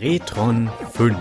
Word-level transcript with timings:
Retron 0.00 0.70
5. 0.92 1.16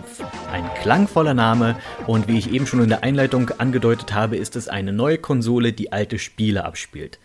Ein 0.51 0.69
klangvoller 0.81 1.33
Name 1.33 1.77
und 2.05 2.27
wie 2.27 2.37
ich 2.37 2.53
eben 2.53 2.67
schon 2.67 2.83
in 2.83 2.89
der 2.89 3.03
Einleitung 3.03 3.49
angedeutet 3.57 4.13
habe, 4.13 4.37
ist 4.37 4.55
es 4.55 4.67
eine 4.67 4.93
neue 4.93 5.17
Konsole, 5.17 5.73
die 5.73 5.91
alte 5.91 6.19
Spiele 6.19 6.63
abspielt. 6.63 7.17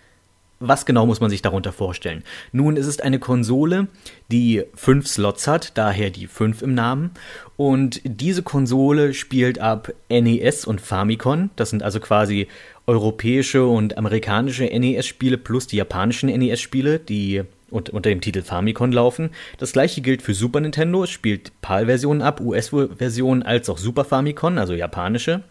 Was 0.61 0.87
genau 0.87 1.05
muss 1.05 1.21
man 1.21 1.29
sich 1.29 1.43
darunter 1.43 1.73
vorstellen? 1.73 2.23
Nun, 2.53 2.79
es 2.79 2.87
ist 2.87 3.03
eine 3.03 3.19
Konsole, 3.19 3.89
die 4.31 4.63
fünf 4.75 5.09
Slots 5.09 5.47
hat, 5.47 5.77
daher 5.77 6.09
die 6.09 6.27
fünf 6.27 6.63
im 6.63 6.73
Namen. 6.73 7.11
Und 7.59 8.01
diese 8.05 8.43
Konsole 8.43 9.13
spielt 9.13 9.59
ab 9.59 9.93
NES 10.09 10.65
und 10.65 10.81
Famicom. 10.81 11.51
Das 11.57 11.71
sind 11.71 11.83
also 11.83 12.01
quasi 12.01 12.49
europäische 12.87 13.67
und 13.67 13.99
amerikanische 13.99 14.65
NES-Spiele 14.65 15.37
plus 15.37 15.67
die 15.67 15.77
japanischen 15.77 16.31
NES-Spiele, 16.31 16.99
die 16.99 17.43
unter 17.73 18.11
dem 18.11 18.21
Titel 18.21 18.43
Famicom 18.43 18.93
laufen. 18.93 19.31
Das 19.59 19.73
gleiche 19.73 20.01
gilt 20.01 20.23
für 20.23 20.35
Super 20.35 20.61
Nintendo. 20.61 21.05
Es 21.05 21.11
spielt 21.11 21.53
PAL-Versionen 21.63 22.23
ab, 22.23 22.41
US-Versionen 22.41 23.43
als 23.43 23.69
auch 23.69 23.79
Super 23.79 24.05
Famicom, 24.05 24.59
also 24.59 24.75
japanische. 24.75 25.43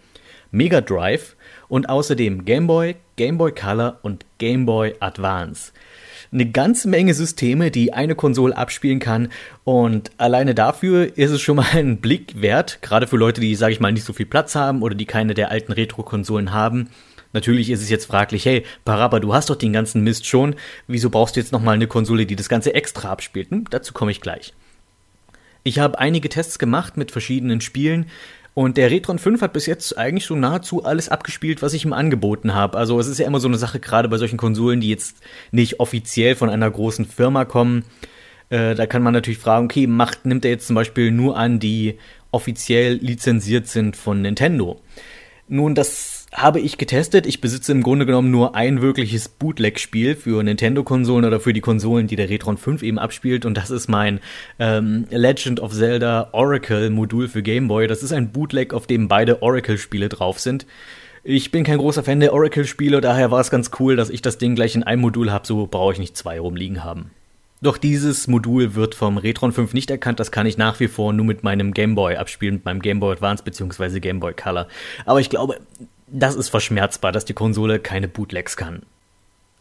Mega 0.52 0.82
Drive 0.82 1.36
und 1.70 1.90
außerdem 1.90 2.44
Game 2.44 2.68
Boy, 2.68 2.96
Game 3.16 3.38
Boy 3.38 3.54
Color 3.54 4.00
und 4.02 4.26
Game 4.38 4.66
Boy 4.66 4.96
Advance. 5.00 5.72
Eine 6.34 6.50
ganze 6.50 6.88
Menge 6.88 7.14
Systeme, 7.14 7.72
die 7.72 7.94
eine 7.94 8.16
Konsole 8.16 8.56
abspielen 8.56 9.00
kann 9.00 9.30
und 9.64 10.12
alleine 10.18 10.56
dafür 10.56 11.18
ist 11.18 11.32
es 11.32 11.42
schon 11.42 11.58
mal 11.58 11.68
ein 11.74 11.98
Blick 11.98 12.42
wert, 12.42 12.82
gerade 12.82 13.08
für 13.08 13.18
Leute, 13.18 13.42
die, 13.42 13.56
sage 13.56 13.74
ich 13.74 13.80
mal, 13.80 13.92
nicht 13.92 14.06
so 14.06 14.14
viel 14.14 14.26
Platz 14.26 14.56
haben 14.56 14.82
oder 14.82 14.96
die 14.96 15.06
keine 15.06 15.34
der 15.34 15.52
alten 15.52 15.72
Retro-Konsolen 15.72 16.54
haben. 16.54 16.90
Natürlich 17.34 17.70
ist 17.70 17.82
es 17.82 17.90
jetzt 17.90 18.06
fraglich, 18.06 18.46
hey, 18.46 18.64
Paraba, 18.86 19.20
du 19.20 19.34
hast 19.34 19.50
doch 19.50 19.56
den 19.56 19.74
ganzen 19.74 20.04
Mist 20.04 20.26
schon, 20.26 20.56
wieso 20.88 21.10
brauchst 21.10 21.36
du 21.36 21.40
jetzt 21.40 21.52
nochmal 21.52 21.76
eine 21.76 21.88
Konsole, 21.88 22.26
die 22.26 22.36
das 22.36 22.50
Ganze 22.50 22.74
extra 22.74 23.10
abspielt? 23.12 23.52
Hm, 23.52 23.66
dazu 23.70 23.94
komme 23.94 24.12
ich 24.12 24.22
gleich. 24.22 24.54
Ich 25.64 25.80
habe 25.80 26.00
einige 26.00 26.30
Tests 26.30 26.60
gemacht 26.60 26.98
mit 26.98 27.12
verschiedenen 27.12 27.62
Spielen. 27.62 28.08
Und 28.54 28.76
der 28.76 28.92
Retron 28.92 29.18
5 29.18 29.42
hat 29.42 29.54
bis 29.54 29.66
jetzt 29.66 29.98
eigentlich 29.98 30.26
so 30.26 30.36
nahezu 30.36 30.84
alles 30.84 31.08
abgespielt, 31.08 31.62
was 31.62 31.74
ich 31.74 31.86
ihm 31.86 31.94
angeboten 31.94 32.54
habe. 32.54 32.78
Also 32.78 33.00
es 33.00 33.08
ist 33.08 33.20
ja 33.20 33.28
immer 33.28 33.40
so 33.40 33.48
eine 33.48 33.58
Sache, 33.58 33.80
gerade 33.80 34.10
bei 34.10 34.18
solchen 34.18 34.38
Konsolen, 34.38 34.82
die 34.82 34.90
jetzt 34.90 35.18
nicht 35.52 35.80
offiziell 35.80 36.36
von 36.36 36.50
einer 36.50 36.70
großen 36.70 37.06
Firma 37.06 37.46
kommen. 37.46 37.86
Äh, 38.50 38.76
da 38.76 38.88
kann 38.88 39.04
man 39.04 39.14
natürlich 39.14 39.40
fragen, 39.40 39.66
okay, 39.66 39.88
macht, 39.88 40.26
nimmt 40.26 40.44
er 40.44 40.52
jetzt 40.52 40.68
zum 40.68 40.76
Beispiel 40.76 41.12
nur 41.12 41.38
an, 41.38 41.60
die 41.60 41.98
offiziell 42.32 42.96
lizenziert 42.96 43.68
sind 43.68 43.96
von 43.96 44.22
Nintendo? 44.22 44.82
Nun, 45.48 45.74
das 45.74 46.11
habe 46.34 46.60
ich 46.60 46.78
getestet. 46.78 47.26
Ich 47.26 47.42
besitze 47.42 47.72
im 47.72 47.84
Grunde 47.84 48.06
genommen 48.06 48.32
nur 48.32 48.56
ein 48.56 48.82
wirkliches 48.82 49.28
Bootleg-Spiel 49.28 50.16
für 50.16 50.42
Nintendo-Konsolen 50.44 51.26
oder 51.26 51.40
für 51.40 51.54
die 51.54 51.62
Konsolen, 51.62 52.08
die 52.08 52.16
der 52.16 52.30
Retron 52.30 52.58
5 52.58 52.84
eben 52.84 53.00
abspielt. 53.00 53.46
Und 53.46 53.56
das 53.56 53.70
ist 53.70 53.90
mein 53.90 54.20
ähm, 54.58 55.06
Legend 55.10 55.60
of 55.60 55.74
Zelda 55.74 56.30
Oracle-Modul 56.32 57.28
für 57.28 57.44
Game 57.44 57.68
Boy. 57.68 57.88
Das 57.88 58.02
ist 58.02 58.14
ein 58.14 58.32
Bootleg, 58.32 58.74
auf 58.74 58.88
dem 58.88 59.08
beide 59.08 59.42
Oracle-Spiele 59.42 60.10
drauf 60.10 60.40
sind. 60.40 60.66
Ich 61.24 61.52
bin 61.52 61.64
kein 61.64 61.78
großer 61.78 62.04
Fan 62.04 62.20
der 62.20 62.34
Oracle-Spiele, 62.34 63.00
daher 63.00 63.30
war 63.30 63.42
es 63.42 63.52
ganz 63.52 63.70
cool, 63.80 63.96
dass 63.96 64.10
ich 64.10 64.24
das 64.24 64.40
Ding 64.40 64.56
gleich 64.56 64.74
in 64.74 64.82
einem 64.82 65.04
Modul 65.04 65.32
habe. 65.32 65.46
So 65.46 65.68
brauche 65.68 65.94
ich 65.94 66.00
nicht 66.00 66.18
zwei 66.18 66.40
rumliegen 66.40 66.84
haben. 66.84 67.12
Doch 67.64 67.78
dieses 67.78 68.28
Modul 68.28 68.74
wird 68.74 68.96
vom 68.96 69.20
Retron 69.20 69.52
5 69.52 69.76
nicht 69.76 69.92
erkannt, 69.92 70.20
das 70.20 70.32
kann 70.32 70.48
ich 70.48 70.58
nach 70.58 70.80
wie 70.80 70.88
vor 70.88 71.14
nur 71.14 71.28
mit 71.28 71.44
meinem 71.44 71.76
Game 71.76 71.94
Boy 71.94 72.16
abspielen, 72.16 72.56
mit 72.56 72.66
meinem 72.66 72.82
Game 72.82 73.00
Boy 73.00 73.14
Advance 73.14 73.44
bzw. 73.44 74.00
Game 74.00 74.20
Boy 74.20 74.34
Color. 74.34 74.68
Aber 75.06 75.20
ich 75.20 75.30
glaube, 75.30 75.58
das 76.12 76.36
ist 76.36 76.50
verschmerzbar, 76.50 77.12
dass 77.12 77.26
die 77.26 77.34
Konsole 77.34 77.80
keine 77.80 78.08
Bootlegs 78.08 78.58
kann. 78.58 78.84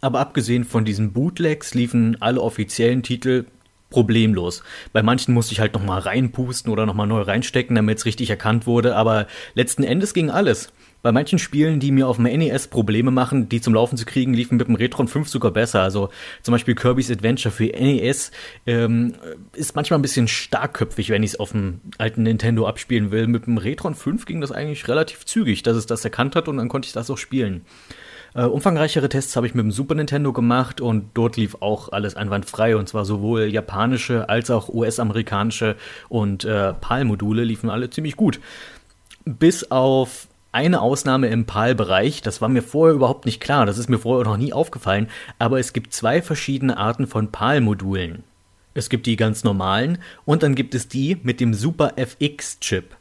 Aber 0.01 0.21
abgesehen 0.21 0.65
von 0.65 0.85
diesen 0.85 1.13
Bootlegs 1.13 1.75
liefen 1.75 2.21
alle 2.21 2.41
offiziellen 2.41 3.03
Titel 3.03 3.45
problemlos. 3.91 4.63
Bei 4.93 5.03
manchen 5.03 5.35
musste 5.35 5.53
ich 5.53 5.61
halt 5.61 5.75
nochmal 5.75 6.01
reinpusten 6.01 6.73
oder 6.73 6.87
nochmal 6.87 7.07
neu 7.07 7.23
reinstecken, 7.23 7.75
damit 7.77 7.99
es 7.99 8.07
richtig 8.07 8.31
erkannt 8.31 8.67
wurde, 8.67 8.97
aber 8.97 9.27
letzten 9.55 9.83
Endes 9.83 10.15
ging 10.15 10.31
alles. 10.31 10.73
Bei 11.03 11.13
manchen 11.13 11.39
Spielen, 11.39 11.81
die 11.81 11.93
mir 11.93 12.07
auf 12.09 12.17
dem 12.17 12.25
NES 12.25 12.69
Probleme 12.69 13.11
machen, 13.11 13.49
die 13.49 13.61
zum 13.61 13.75
Laufen 13.75 13.97
zu 13.97 14.05
kriegen, 14.05 14.35
liefen 14.35 14.59
mit 14.59 14.69
dem 14.69 14.75
Retron 14.75 15.09
5 15.09 15.29
sogar 15.29 15.51
besser. 15.51 15.83
Also 15.83 16.11
zum 16.43 16.53
Beispiel 16.53 16.75
Kirby's 16.75 17.11
Adventure 17.11 17.53
für 17.53 17.67
NES 17.67 18.31
ähm, 18.67 19.15
ist 19.55 19.75
manchmal 19.75 19.99
ein 19.99 20.03
bisschen 20.03 20.29
starkköpfig, 20.29 21.09
wenn 21.09 21.23
ich 21.23 21.31
es 21.31 21.41
auf 21.41 21.53
dem 21.53 21.81
alten 21.97 22.25
Nintendo 22.25 22.67
abspielen 22.67 23.11
will. 23.11 23.27
Mit 23.27 23.47
dem 23.47 23.57
Retron 23.57 23.95
5 23.95 24.27
ging 24.27 24.41
das 24.41 24.53
eigentlich 24.53 24.89
relativ 24.89 25.25
zügig, 25.25 25.63
dass 25.63 25.77
es 25.77 25.87
das 25.87 26.05
erkannt 26.05 26.37
hat 26.37 26.49
und 26.49 26.59
dann 26.59 26.69
konnte 26.69 26.87
ich 26.87 26.93
das 26.93 27.11
auch 27.11 27.19
spielen. 27.19 27.63
Äh, 28.35 28.45
umfangreichere 28.45 29.09
Tests 29.09 29.35
habe 29.37 29.47
ich 29.47 29.55
mit 29.55 29.65
dem 29.65 29.73
Super 29.73 29.95
Nintendo 29.95 30.33
gemacht 30.33 30.81
und 30.81 31.11
dort 31.15 31.37
lief 31.37 31.57
auch 31.61 31.91
alles 31.91 32.15
einwandfrei 32.15 32.77
und 32.77 32.89
zwar 32.89 33.05
sowohl 33.05 33.47
japanische 33.47 34.29
als 34.29 34.51
auch 34.51 34.69
US-amerikanische 34.69 35.77
und 36.09 36.45
äh, 36.45 36.73
PAL-Module 36.75 37.43
liefen 37.43 37.71
alle 37.71 37.91
ziemlich 37.91 38.17
gut. 38.17 38.41
Bis 39.25 39.71
auf 39.71 40.29
eine 40.53 40.81
Ausnahme 40.81 41.29
im 41.29 41.47
PAL-Bereich, 41.47 42.23
das 42.23 42.41
war 42.41 42.49
mir 42.49 42.63
vorher 42.63 42.95
überhaupt 42.95 43.27
nicht 43.27 43.41
klar, 43.41 43.67
das 43.67 43.79
ist 43.79 43.89
mir 43.89 43.99
vorher 43.99 44.29
noch 44.29 44.37
nie 44.37 44.53
aufgefallen, 44.53 45.09
aber 45.39 45.61
es 45.61 45.73
gibt 45.73 45.93
zwei 45.93 46.23
verschiedene 46.23 46.77
Arten 46.77 47.07
von 47.07 47.31
PAL-Modulen. 47.31 48.25
Es 48.75 48.89
gibt 48.89 49.07
die 49.07 49.17
ganz 49.17 49.45
normalen 49.45 49.99
und 50.25 50.43
dann 50.43 50.55
gibt 50.55 50.75
es 50.75 50.89
die 50.89 51.19
mit 51.23 51.41
dem 51.41 51.55
Super 51.55 51.95
FX-Chip. 51.97 52.97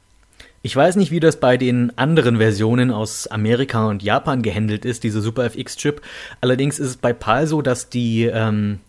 Ich 0.62 0.76
weiß 0.76 0.98
nicht, 0.98 1.12
wie 1.12 1.22
das 1.22 1.40
bei 1.40 1.56
den 1.56 1.98
anderen 1.98 2.38
Versionen 2.38 2.92
aus 2.92 3.28
Amerika 3.28 3.88
und 3.88 4.04
Japan 4.04 4.42
gehandelt 4.42 4.84
ist, 4.84 5.04
diese 5.04 5.22
Super 5.22 5.46
FX-Chip. 5.46 6.02
Allerdings 6.42 6.80
ist 6.80 6.88
es 6.88 6.98
bei 6.98 7.14
PAL 7.14 7.48
so, 7.48 7.62
dass 7.62 7.90
die 7.90 8.26
ähm, 8.26 8.80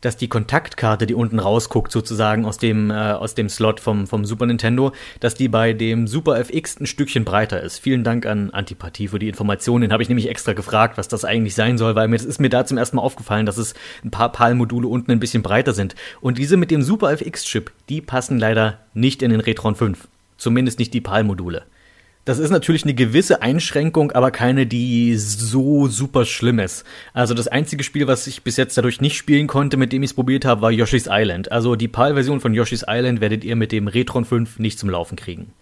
dass 0.00 0.16
die 0.16 0.28
Kontaktkarte, 0.28 1.06
die 1.06 1.14
unten 1.14 1.38
rausguckt, 1.38 1.92
sozusagen 1.92 2.44
aus 2.44 2.58
dem, 2.58 2.90
äh, 2.90 2.94
aus 2.94 3.34
dem 3.34 3.48
Slot 3.48 3.80
vom, 3.80 4.06
vom 4.06 4.24
Super 4.24 4.46
Nintendo, 4.46 4.92
dass 5.20 5.34
die 5.34 5.48
bei 5.48 5.72
dem 5.72 6.06
Super 6.06 6.38
FX 6.38 6.80
ein 6.80 6.86
Stückchen 6.86 7.24
breiter 7.24 7.60
ist. 7.62 7.78
Vielen 7.78 8.04
Dank 8.04 8.26
an 8.26 8.50
Antipathie 8.50 9.08
für 9.08 9.18
die 9.18 9.28
Informationen. 9.28 9.82
Den 9.82 9.92
habe 9.92 10.02
ich 10.02 10.08
nämlich 10.08 10.28
extra 10.28 10.52
gefragt, 10.52 10.98
was 10.98 11.08
das 11.08 11.24
eigentlich 11.24 11.54
sein 11.54 11.78
soll, 11.78 11.94
weil 11.94 12.08
mir 12.08 12.16
das 12.16 12.26
ist 12.26 12.40
mir 12.40 12.50
da 12.50 12.64
zum 12.66 12.78
ersten 12.78 12.96
Mal 12.96 13.02
aufgefallen, 13.02 13.46
dass 13.46 13.58
es 13.58 13.74
ein 14.04 14.10
paar 14.10 14.32
PAL-Module 14.32 14.88
unten 14.88 15.10
ein 15.10 15.20
bisschen 15.20 15.42
breiter 15.42 15.72
sind. 15.72 15.94
Und 16.20 16.38
diese 16.38 16.56
mit 16.56 16.70
dem 16.70 16.82
Super 16.82 17.12
FX-Chip, 17.12 17.70
die 17.88 18.00
passen 18.00 18.38
leider 18.38 18.78
nicht 18.94 19.22
in 19.22 19.30
den 19.30 19.40
Retron 19.40 19.74
5. 19.74 20.08
Zumindest 20.36 20.78
nicht 20.78 20.94
die 20.94 21.00
PAL-Module. 21.00 21.64
Das 22.30 22.38
ist 22.38 22.50
natürlich 22.50 22.84
eine 22.84 22.94
gewisse 22.94 23.42
Einschränkung, 23.42 24.12
aber 24.12 24.30
keine, 24.30 24.64
die 24.64 25.16
so 25.16 25.88
super 25.88 26.24
schlimm 26.24 26.60
ist. 26.60 26.84
Also 27.12 27.34
das 27.34 27.48
einzige 27.48 27.82
Spiel, 27.82 28.06
was 28.06 28.28
ich 28.28 28.44
bis 28.44 28.56
jetzt 28.56 28.78
dadurch 28.78 29.00
nicht 29.00 29.16
spielen 29.16 29.48
konnte, 29.48 29.76
mit 29.76 29.92
dem 29.92 30.04
ich 30.04 30.10
es 30.10 30.14
probiert 30.14 30.44
habe, 30.44 30.62
war 30.62 30.70
Yoshi's 30.70 31.08
Island. 31.10 31.50
Also 31.50 31.74
die 31.74 31.88
PAL-Version 31.88 32.38
von 32.38 32.54
Yoshi's 32.54 32.84
Island 32.86 33.20
werdet 33.20 33.42
ihr 33.42 33.56
mit 33.56 33.72
dem 33.72 33.88
Retron 33.88 34.24
5 34.24 34.60
nicht 34.60 34.78
zum 34.78 34.90
Laufen 34.90 35.16
kriegen. 35.16 35.52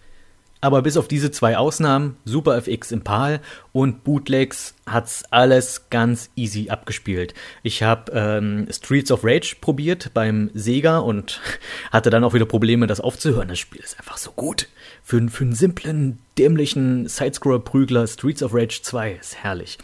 Aber 0.61 0.83
bis 0.83 0.95
auf 0.95 1.07
diese 1.07 1.31
zwei 1.31 1.57
Ausnahmen, 1.57 2.17
Super 2.23 2.55
FX 2.55 2.91
im 2.91 3.01
PAL 3.01 3.41
und 3.71 4.03
Bootlegs, 4.03 4.73
hat's 4.85 5.23
alles 5.29 5.89
ganz 5.89 6.29
easy 6.35 6.69
abgespielt. 6.69 7.33
Ich 7.63 7.83
habe 7.83 8.11
ähm, 8.13 8.67
Streets 8.71 9.11
of 9.11 9.23
Rage 9.23 9.55
probiert 9.59 10.11
beim 10.13 10.49
Sega 10.53 10.99
und 10.99 11.41
hatte 11.91 12.09
dann 12.09 12.23
auch 12.23 12.33
wieder 12.33 12.45
Probleme, 12.45 12.87
das 12.87 12.99
aufzuhören. 12.99 13.47
Das 13.47 13.59
Spiel 13.59 13.81
ist 13.81 13.99
einfach 13.99 14.17
so 14.17 14.31
gut. 14.31 14.67
Für, 15.03 15.27
für 15.29 15.43
einen 15.43 15.53
simplen, 15.53 16.19
dämlichen 16.37 17.07
Sidescroller-Prügler 17.07 18.07
Streets 18.07 18.43
of 18.43 18.53
Rage 18.53 18.81
2 18.81 19.11
ist 19.13 19.35
herrlich. 19.43 19.77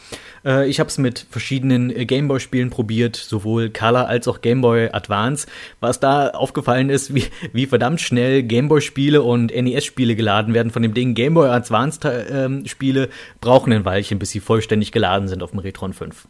Äh, 0.46 0.70
ich 0.70 0.80
habe 0.80 0.88
es 0.90 0.98
mit 0.98 1.26
verschiedenen 1.30 1.90
äh, 1.90 2.06
Gameboy-Spielen 2.06 2.70
probiert, 2.70 3.16
sowohl 3.16 3.70
Color 3.70 4.08
als 4.08 4.28
auch 4.28 4.42
Gameboy 4.42 4.90
Advance. 4.92 5.48
Was 5.80 6.00
da 6.00 6.30
aufgefallen 6.30 6.90
ist, 6.90 7.14
wie, 7.16 7.26
wie 7.54 7.66
verdammt 7.66 8.02
schnell 8.02 8.44
Gameboy-Spiele 8.44 9.22
und 9.22 9.54
NES-Spiele 9.54 10.16
geladen 10.16 10.54
werden 10.54 10.72
von 10.72 10.82
dem 10.82 10.94
Ding. 10.94 11.14
Gameboy 11.14 11.50
Advance-Spiele 11.50 13.04
äh, 13.04 13.10
brauchen 13.42 13.72
ein 13.76 13.86
Weilchen, 13.86 14.20
bis 14.20 14.32
sie 14.32 14.40
vollständig 14.40 14.92
geladen 14.92 15.28
sind 15.28 15.44
auf 15.44 15.52
dem 15.52 15.60
Retron 15.60 15.94
5. 15.94 16.28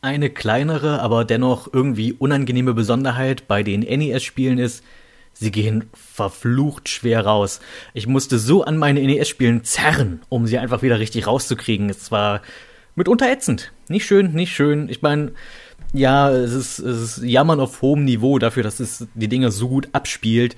Eine 0.00 0.30
kleinere, 0.30 1.00
aber 1.00 1.24
dennoch 1.24 1.72
irgendwie 1.72 2.12
unangenehme 2.12 2.74
Besonderheit 2.74 3.48
bei 3.48 3.62
den 3.62 3.80
NES-Spielen 3.80 4.58
ist, 4.58 4.84
Sie 5.40 5.52
gehen 5.52 5.84
verflucht 5.94 6.88
schwer 6.88 7.24
raus. 7.24 7.60
Ich 7.94 8.08
musste 8.08 8.40
so 8.40 8.64
an 8.64 8.76
meine 8.76 9.00
NES-Spielen 9.00 9.62
zerren, 9.62 10.20
um 10.28 10.48
sie 10.48 10.58
einfach 10.58 10.82
wieder 10.82 10.98
richtig 10.98 11.28
rauszukriegen. 11.28 11.88
Es 11.90 12.10
war 12.10 12.42
mitunter 12.96 13.30
ätzend. 13.30 13.70
Nicht 13.88 14.04
schön, 14.04 14.32
nicht 14.32 14.52
schön. 14.52 14.88
Ich 14.88 15.00
meine, 15.00 15.30
ja, 15.92 16.28
es 16.30 16.52
ist, 16.52 16.80
es 16.80 17.18
ist 17.18 17.24
Jammern 17.24 17.60
auf 17.60 17.82
hohem 17.82 18.04
Niveau 18.04 18.40
dafür, 18.40 18.64
dass 18.64 18.80
es 18.80 19.06
die 19.14 19.28
Dinge 19.28 19.52
so 19.52 19.68
gut 19.68 19.88
abspielt. 19.92 20.56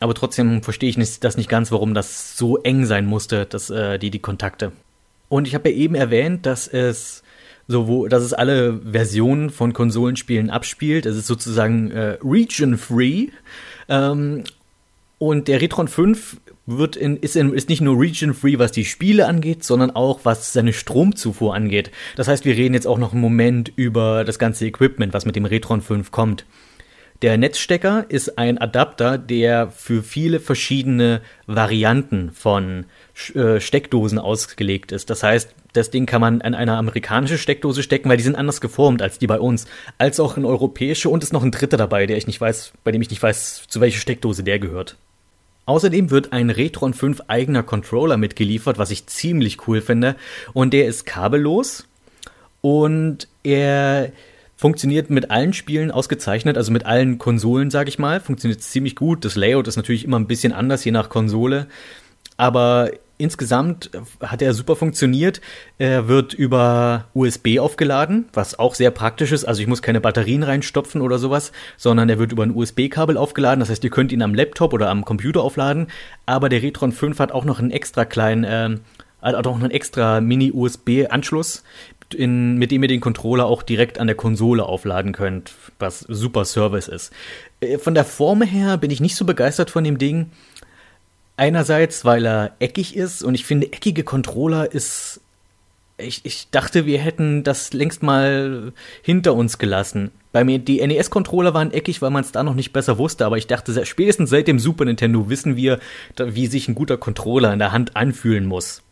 Aber 0.00 0.14
trotzdem 0.14 0.62
verstehe 0.62 0.88
ich 0.88 1.20
das 1.20 1.36
nicht 1.36 1.50
ganz, 1.50 1.70
warum 1.70 1.92
das 1.92 2.38
so 2.38 2.56
eng 2.62 2.86
sein 2.86 3.04
musste, 3.04 3.44
dass, 3.44 3.68
äh, 3.68 3.98
die, 3.98 4.10
die 4.10 4.20
Kontakte. 4.20 4.72
Und 5.28 5.48
ich 5.48 5.54
habe 5.54 5.70
ja 5.70 5.76
eben 5.76 5.94
erwähnt, 5.94 6.46
dass 6.46 6.68
es 6.68 7.22
so 7.66 7.88
wo, 7.88 8.08
dass 8.08 8.22
es 8.22 8.32
alle 8.32 8.80
Versionen 8.80 9.50
von 9.50 9.72
Konsolenspielen 9.72 10.50
abspielt. 10.50 11.06
Es 11.06 11.16
ist 11.16 11.26
sozusagen 11.26 11.90
äh, 11.90 12.18
region-free. 12.22 13.28
Ähm, 13.88 14.44
und 15.18 15.48
der 15.48 15.62
Retron 15.62 15.88
5 15.88 16.36
wird 16.66 16.96
in, 16.96 17.16
ist, 17.16 17.36
in, 17.36 17.52
ist 17.52 17.68
nicht 17.68 17.80
nur 17.80 17.98
region-free, 17.98 18.58
was 18.58 18.72
die 18.72 18.84
Spiele 18.84 19.26
angeht, 19.26 19.64
sondern 19.64 19.90
auch 19.90 20.20
was 20.24 20.52
seine 20.52 20.72
Stromzufuhr 20.72 21.54
angeht. 21.54 21.90
Das 22.16 22.28
heißt, 22.28 22.44
wir 22.44 22.56
reden 22.56 22.74
jetzt 22.74 22.86
auch 22.86 22.98
noch 22.98 23.12
einen 23.12 23.20
Moment 23.20 23.72
über 23.76 24.24
das 24.24 24.38
ganze 24.38 24.66
Equipment, 24.66 25.14
was 25.14 25.24
mit 25.24 25.36
dem 25.36 25.44
Retron 25.44 25.80
5 25.80 26.10
kommt. 26.10 26.44
Der 27.22 27.38
Netzstecker 27.38 28.04
ist 28.08 28.38
ein 28.38 28.58
Adapter, 28.58 29.16
der 29.16 29.70
für 29.70 30.02
viele 30.02 30.40
verschiedene 30.40 31.22
Varianten 31.46 32.32
von 32.32 32.80
äh, 32.80 32.84
Steckdosen 33.14 34.18
ausgelegt 34.18 34.90
ist. 34.90 35.08
Das 35.08 35.22
heißt, 35.22 35.54
das 35.72 35.90
Ding 35.90 36.04
kann 36.04 36.20
man 36.20 36.42
an 36.42 36.54
eine 36.54 36.76
amerikanische 36.76 37.38
Steckdose 37.38 37.84
stecken, 37.84 38.08
weil 38.08 38.16
die 38.16 38.24
sind 38.24 38.34
anders 38.34 38.60
geformt 38.60 39.02
als 39.02 39.18
die 39.18 39.28
bei 39.28 39.38
uns, 39.38 39.66
als 39.98 40.18
auch 40.18 40.36
eine 40.36 40.48
europäische 40.48 41.08
und 41.08 41.22
ist 41.22 41.32
noch 41.32 41.44
ein 41.44 41.52
dritter 41.52 41.76
dabei, 41.76 42.06
der 42.06 42.16
ich 42.16 42.26
nicht 42.26 42.40
weiß, 42.40 42.72
bei 42.82 42.90
dem 42.90 43.02
ich 43.02 43.10
nicht 43.10 43.22
weiß, 43.22 43.64
zu 43.68 43.80
welcher 43.80 44.00
Steckdose 44.00 44.42
der 44.42 44.58
gehört. 44.58 44.96
Außerdem 45.66 46.10
wird 46.10 46.32
ein 46.32 46.50
Retron 46.50 46.92
5 46.92 47.22
eigener 47.28 47.62
Controller 47.62 48.16
mitgeliefert, 48.16 48.78
was 48.78 48.90
ich 48.90 49.06
ziemlich 49.06 49.66
cool 49.66 49.80
finde. 49.80 50.16
Und 50.52 50.74
der 50.74 50.86
ist 50.86 51.06
kabellos 51.06 51.86
und 52.60 53.28
er 53.44 54.12
funktioniert 54.56 55.08
mit 55.10 55.30
allen 55.30 55.52
Spielen 55.52 55.90
ausgezeichnet, 55.90 56.56
also 56.56 56.72
mit 56.72 56.84
allen 56.84 57.18
Konsolen, 57.18 57.70
sage 57.70 57.88
ich 57.88 57.98
mal. 57.98 58.20
Funktioniert 58.20 58.60
ziemlich 58.60 58.96
gut. 58.96 59.24
Das 59.24 59.36
Layout 59.36 59.68
ist 59.68 59.76
natürlich 59.76 60.04
immer 60.04 60.18
ein 60.18 60.26
bisschen 60.26 60.52
anders, 60.52 60.84
je 60.84 60.90
nach 60.90 61.08
Konsole. 61.08 61.66
Aber 62.36 62.90
insgesamt 63.18 63.90
hat 64.20 64.42
er 64.42 64.54
super 64.54 64.76
funktioniert. 64.76 65.40
Er 65.78 66.08
wird 66.08 66.34
über 66.34 67.06
USB 67.14 67.58
aufgeladen, 67.58 68.26
was 68.32 68.58
auch 68.58 68.74
sehr 68.74 68.90
praktisch 68.90 69.32
ist. 69.32 69.44
Also 69.44 69.62
ich 69.62 69.68
muss 69.68 69.82
keine 69.82 70.00
Batterien 70.00 70.42
reinstopfen 70.42 71.00
oder 71.00 71.18
sowas, 71.18 71.52
sondern 71.76 72.08
er 72.08 72.18
wird 72.18 72.32
über 72.32 72.42
ein 72.42 72.54
USB-Kabel 72.54 73.16
aufgeladen. 73.16 73.60
Das 73.60 73.70
heißt, 73.70 73.84
ihr 73.84 73.90
könnt 73.90 74.12
ihn 74.12 74.22
am 74.22 74.34
Laptop 74.34 74.72
oder 74.72 74.90
am 74.90 75.04
Computer 75.04 75.42
aufladen. 75.42 75.88
Aber 76.26 76.48
der 76.48 76.62
Retron 76.62 76.92
5 76.92 77.18
hat 77.18 77.32
auch 77.32 77.44
noch 77.44 77.58
einen 77.58 77.70
extra 77.70 78.04
kleinen, 78.04 78.44
äh, 78.44 78.78
hat 79.22 79.34
auch 79.34 79.42
noch 79.42 79.60
einen 79.60 79.70
extra 79.70 80.20
Mini-USB-Anschluss, 80.20 81.62
mit 82.16 82.70
dem 82.70 82.82
ihr 82.82 82.88
den 82.88 83.00
Controller 83.00 83.46
auch 83.46 83.62
direkt 83.62 83.98
an 83.98 84.06
der 84.06 84.16
Konsole 84.16 84.64
aufladen 84.64 85.12
könnt, 85.12 85.54
was 85.78 86.00
super 86.00 86.44
Service 86.44 86.88
ist. 86.88 87.12
Äh, 87.60 87.78
von 87.78 87.94
der 87.94 88.04
Form 88.04 88.42
her 88.42 88.76
bin 88.76 88.90
ich 88.90 89.00
nicht 89.00 89.16
so 89.16 89.24
begeistert 89.24 89.70
von 89.70 89.84
dem 89.84 89.98
Ding. 89.98 90.30
Einerseits, 91.36 92.04
weil 92.04 92.26
er 92.26 92.52
eckig 92.60 92.94
ist 92.96 93.22
und 93.24 93.34
ich 93.34 93.44
finde, 93.44 93.72
eckige 93.72 94.04
Controller 94.04 94.72
ist. 94.72 95.20
Ich, 95.96 96.24
ich 96.24 96.50
dachte, 96.50 96.86
wir 96.86 96.98
hätten 96.98 97.44
das 97.44 97.72
längst 97.72 98.02
mal 98.02 98.72
hinter 99.02 99.34
uns 99.34 99.58
gelassen. 99.58 100.10
Bei 100.32 100.42
mir, 100.42 100.58
die 100.58 100.84
NES-Controller 100.84 101.54
waren 101.54 101.72
eckig, 101.72 102.02
weil 102.02 102.10
man 102.10 102.24
es 102.24 102.32
da 102.32 102.42
noch 102.42 102.54
nicht 102.54 102.72
besser 102.72 102.98
wusste, 102.98 103.26
aber 103.26 103.38
ich 103.38 103.46
dachte, 103.46 103.86
spätestens 103.86 104.30
seit 104.30 104.48
dem 104.48 104.58
Super 104.58 104.84
Nintendo 104.84 105.28
wissen 105.28 105.54
wir, 105.54 105.78
wie 106.18 106.48
sich 106.48 106.66
ein 106.68 106.74
guter 106.74 106.96
Controller 106.96 107.52
in 107.52 107.60
der 107.60 107.70
Hand 107.70 107.94
anfühlen 107.94 108.46
muss. 108.46 108.83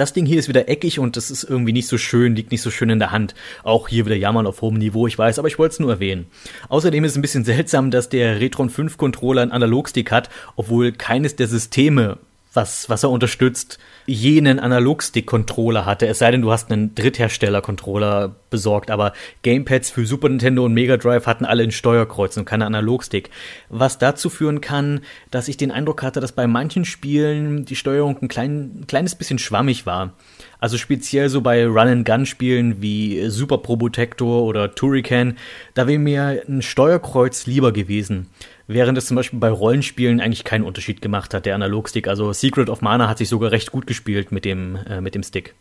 Das 0.00 0.14
Ding 0.14 0.24
hier 0.24 0.38
ist 0.38 0.48
wieder 0.48 0.66
eckig 0.66 0.98
und 0.98 1.18
das 1.18 1.30
ist 1.30 1.44
irgendwie 1.44 1.74
nicht 1.74 1.86
so 1.86 1.98
schön, 1.98 2.34
liegt 2.34 2.52
nicht 2.52 2.62
so 2.62 2.70
schön 2.70 2.88
in 2.88 2.98
der 2.98 3.10
Hand. 3.10 3.34
Auch 3.64 3.86
hier 3.86 4.06
wieder 4.06 4.16
jammern 4.16 4.46
auf 4.46 4.62
hohem 4.62 4.78
Niveau, 4.78 5.06
ich 5.06 5.18
weiß, 5.18 5.38
aber 5.38 5.48
ich 5.48 5.58
wollte 5.58 5.74
es 5.74 5.78
nur 5.78 5.90
erwähnen. 5.90 6.24
Außerdem 6.70 7.04
ist 7.04 7.10
es 7.10 7.18
ein 7.18 7.20
bisschen 7.20 7.44
seltsam, 7.44 7.90
dass 7.90 8.08
der 8.08 8.40
Retron 8.40 8.70
5 8.70 8.96
Controller 8.96 9.42
einen 9.42 9.52
Analogstick 9.52 10.10
hat, 10.10 10.30
obwohl 10.56 10.92
keines 10.92 11.36
der 11.36 11.48
Systeme 11.48 12.16
was, 12.52 12.88
was 12.88 13.04
er 13.04 13.10
unterstützt, 13.10 13.78
jenen 14.06 14.58
Analogstick-Controller 14.58 15.86
hatte. 15.86 16.06
Es 16.08 16.18
sei 16.18 16.30
denn, 16.30 16.42
du 16.42 16.50
hast 16.50 16.70
einen 16.70 16.94
Dritthersteller-Controller 16.94 18.34
besorgt, 18.50 18.90
aber 18.90 19.12
Gamepads 19.42 19.90
für 19.90 20.04
Super 20.04 20.28
Nintendo 20.28 20.64
und 20.64 20.74
Mega 20.74 20.96
Drive 20.96 21.26
hatten 21.26 21.44
alle 21.44 21.62
ein 21.62 21.70
Steuerkreuz 21.70 22.36
und 22.36 22.44
keine 22.44 22.66
Analogstick. 22.66 23.30
Was 23.68 23.98
dazu 23.98 24.30
führen 24.30 24.60
kann, 24.60 25.00
dass 25.30 25.48
ich 25.48 25.56
den 25.56 25.70
Eindruck 25.70 26.02
hatte, 26.02 26.20
dass 26.20 26.32
bei 26.32 26.46
manchen 26.46 26.84
Spielen 26.84 27.64
die 27.64 27.76
Steuerung 27.76 28.18
ein, 28.20 28.28
klein, 28.28 28.80
ein 28.80 28.86
kleines 28.88 29.14
bisschen 29.14 29.38
schwammig 29.38 29.86
war. 29.86 30.14
Also 30.60 30.76
speziell 30.76 31.28
so 31.28 31.40
bei 31.40 31.66
Run-and-Gun-Spielen 31.66 32.82
wie 32.82 33.28
Super 33.28 33.58
Probotector 33.58 34.42
oder 34.42 34.74
Turrican, 34.74 35.36
da 35.74 35.86
wäre 35.86 35.98
mir 35.98 36.42
ein 36.46 36.62
Steuerkreuz 36.62 37.46
lieber 37.46 37.72
gewesen 37.72 38.28
während 38.72 38.96
es 38.96 39.06
zum 39.06 39.16
Beispiel 39.16 39.40
bei 39.40 39.50
Rollenspielen 39.50 40.20
eigentlich 40.20 40.44
keinen 40.44 40.64
Unterschied 40.64 41.02
gemacht 41.02 41.34
hat, 41.34 41.44
der 41.44 41.56
Analogstick. 41.56 42.06
Also 42.06 42.32
Secret 42.32 42.70
of 42.70 42.82
Mana 42.82 43.08
hat 43.08 43.18
sich 43.18 43.28
sogar 43.28 43.50
recht 43.50 43.72
gut 43.72 43.86
gespielt 43.86 44.30
mit 44.30 44.44
dem, 44.44 44.76
äh, 44.88 45.00
mit 45.00 45.16
dem 45.16 45.24
Stick. 45.24 45.54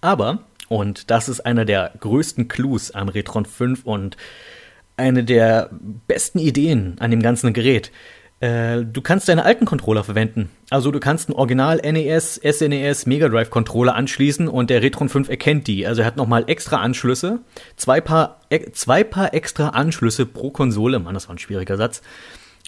Aber, 0.00 0.44
und 0.68 1.10
das 1.10 1.28
ist 1.28 1.40
einer 1.40 1.66
der 1.66 1.92
größten 2.00 2.48
Clues 2.48 2.90
am 2.90 3.08
Retron 3.08 3.44
5 3.44 3.84
und 3.84 4.16
eine 4.96 5.24
der 5.24 5.70
besten 6.06 6.38
Ideen 6.38 6.96
an 7.00 7.10
dem 7.10 7.22
ganzen 7.22 7.52
Gerät, 7.52 7.92
äh, 8.44 8.84
du 8.84 9.00
kannst 9.00 9.26
deine 9.26 9.46
alten 9.46 9.64
Controller 9.64 10.04
verwenden. 10.04 10.50
Also 10.68 10.90
du 10.90 11.00
kannst 11.00 11.30
einen 11.30 11.36
Original 11.36 11.78
NES, 11.78 12.38
SNES, 12.44 13.06
Mega 13.06 13.28
Drive 13.28 13.48
Controller 13.48 13.94
anschließen 13.94 14.48
und 14.48 14.68
der 14.68 14.82
Retron 14.82 15.08
5 15.08 15.30
erkennt 15.30 15.66
die. 15.66 15.86
Also 15.86 16.02
er 16.02 16.06
hat 16.06 16.18
nochmal 16.18 16.44
extra 16.46 16.76
Anschlüsse, 16.76 17.40
zwei 17.76 18.02
paar, 18.02 18.40
e 18.50 18.70
zwei 18.72 19.02
paar 19.02 19.32
extra 19.32 19.70
Anschlüsse 19.70 20.26
pro 20.26 20.50
Konsole. 20.50 20.98
Mann, 20.98 21.14
das 21.14 21.28
war 21.28 21.34
ein 21.34 21.38
schwieriger 21.38 21.78
Satz. 21.78 22.02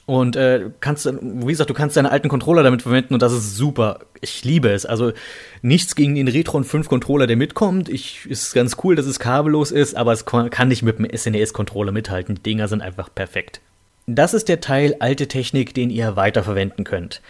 Und 0.07 0.37
äh, 0.37 0.71
kannst, 0.81 1.05
wie 1.05 1.47
gesagt, 1.47 1.69
du 1.69 1.75
kannst 1.75 1.97
deine 1.99 2.11
alten 2.11 2.29
Controller 2.29 2.63
damit 2.63 2.81
verwenden 2.81 3.13
und 3.13 3.21
das 3.21 3.35
ist 3.35 3.57
super. 3.57 3.99
Ich 4.23 4.45
liebe 4.45 4.71
es. 4.71 4.87
Also 4.87 5.13
nichts 5.61 5.95
gegen 5.95 6.15
den 6.15 6.29
Retron 6.29 6.65
5 6.65 6.89
Controller, 6.89 7.27
der 7.27 7.37
mitkommt. 7.37 7.91
Ich 7.91 8.25
ist 8.25 8.55
ganz 8.55 8.79
cool, 8.83 8.95
dass 8.95 9.05
es 9.05 9.19
kabellos 9.19 9.73
ist, 9.73 9.95
aber 9.95 10.13
es 10.13 10.25
kann 10.25 10.69
nicht 10.69 10.83
mit 10.83 10.99
dem 10.99 11.09
SNES 11.15 11.53
Controller 11.53 11.93
mithalten. 11.93 12.37
Die 12.37 12.43
Dinger 12.43 12.67
sind 12.69 12.81
einfach 12.81 13.15
perfekt. 13.15 13.61
Das 14.09 14.35
ist 14.35 14.49
der 14.49 14.61
Teil 14.61 14.95
alte 15.01 15.27
Technik, 15.27 15.75
den 15.75 15.91
ihr 15.91 16.15
weiterverwenden 16.15 16.85
könnt. 16.85 17.23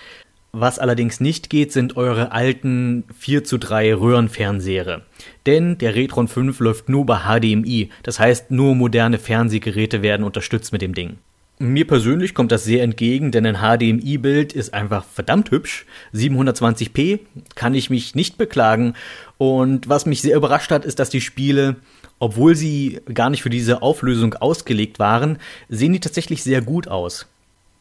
Was 0.53 0.79
allerdings 0.79 1.21
nicht 1.21 1.49
geht, 1.49 1.73
sind 1.73 1.97
eure 1.97 2.33
alten 2.33 3.05
4 3.19 3.45
zu 3.45 3.59
3 3.59 3.95
Röhrenfernseher. 3.95 5.01
Denn 5.47 5.79
der 5.79 5.95
Retron 5.95 6.29
5 6.29 6.61
läuft 6.61 6.91
nur 6.91 7.07
bei 7.07 7.21
HDMI. 7.21 7.91
Das 8.03 8.21
heißt, 8.21 8.51
nur 8.51 8.75
moderne 8.75 9.19
Fernsehgeräte 9.19 10.03
werden 10.03 10.25
unterstützt 10.25 10.73
mit 10.73 10.83
dem 10.83 10.95
Ding. 10.95 11.19
Mir 11.59 11.87
persönlich 11.87 12.35
kommt 12.35 12.53
das 12.53 12.65
sehr 12.65 12.83
entgegen, 12.83 13.31
denn 13.31 13.47
ein 13.47 13.57
HDMI-Bild 13.57 14.53
ist 14.53 14.75
einfach 14.75 15.07
verdammt 15.07 15.51
hübsch. 15.51 15.87
720p 16.13 17.21
kann 17.55 17.75
ich 17.75 17.89
mich 17.89 18.15
nicht 18.15 18.37
beklagen. 18.37 18.93
Und 19.39 19.89
was 19.89 20.05
mich 20.05 20.21
sehr 20.21 20.37
überrascht 20.37 20.71
hat, 20.71 20.85
ist, 20.85 20.99
dass 20.99 21.09
die 21.09 21.23
Spiele, 21.23 21.77
obwohl 22.19 22.55
sie 22.55 23.01
gar 23.13 23.31
nicht 23.31 23.43
für 23.43 23.49
diese 23.49 23.81
Auflösung 23.81 24.35
ausgelegt 24.35 24.99
waren, 24.99 25.39
sehen 25.71 25.95
die 25.95 26.01
tatsächlich 26.01 26.43
sehr 26.43 26.61
gut 26.61 26.89
aus. 26.89 27.27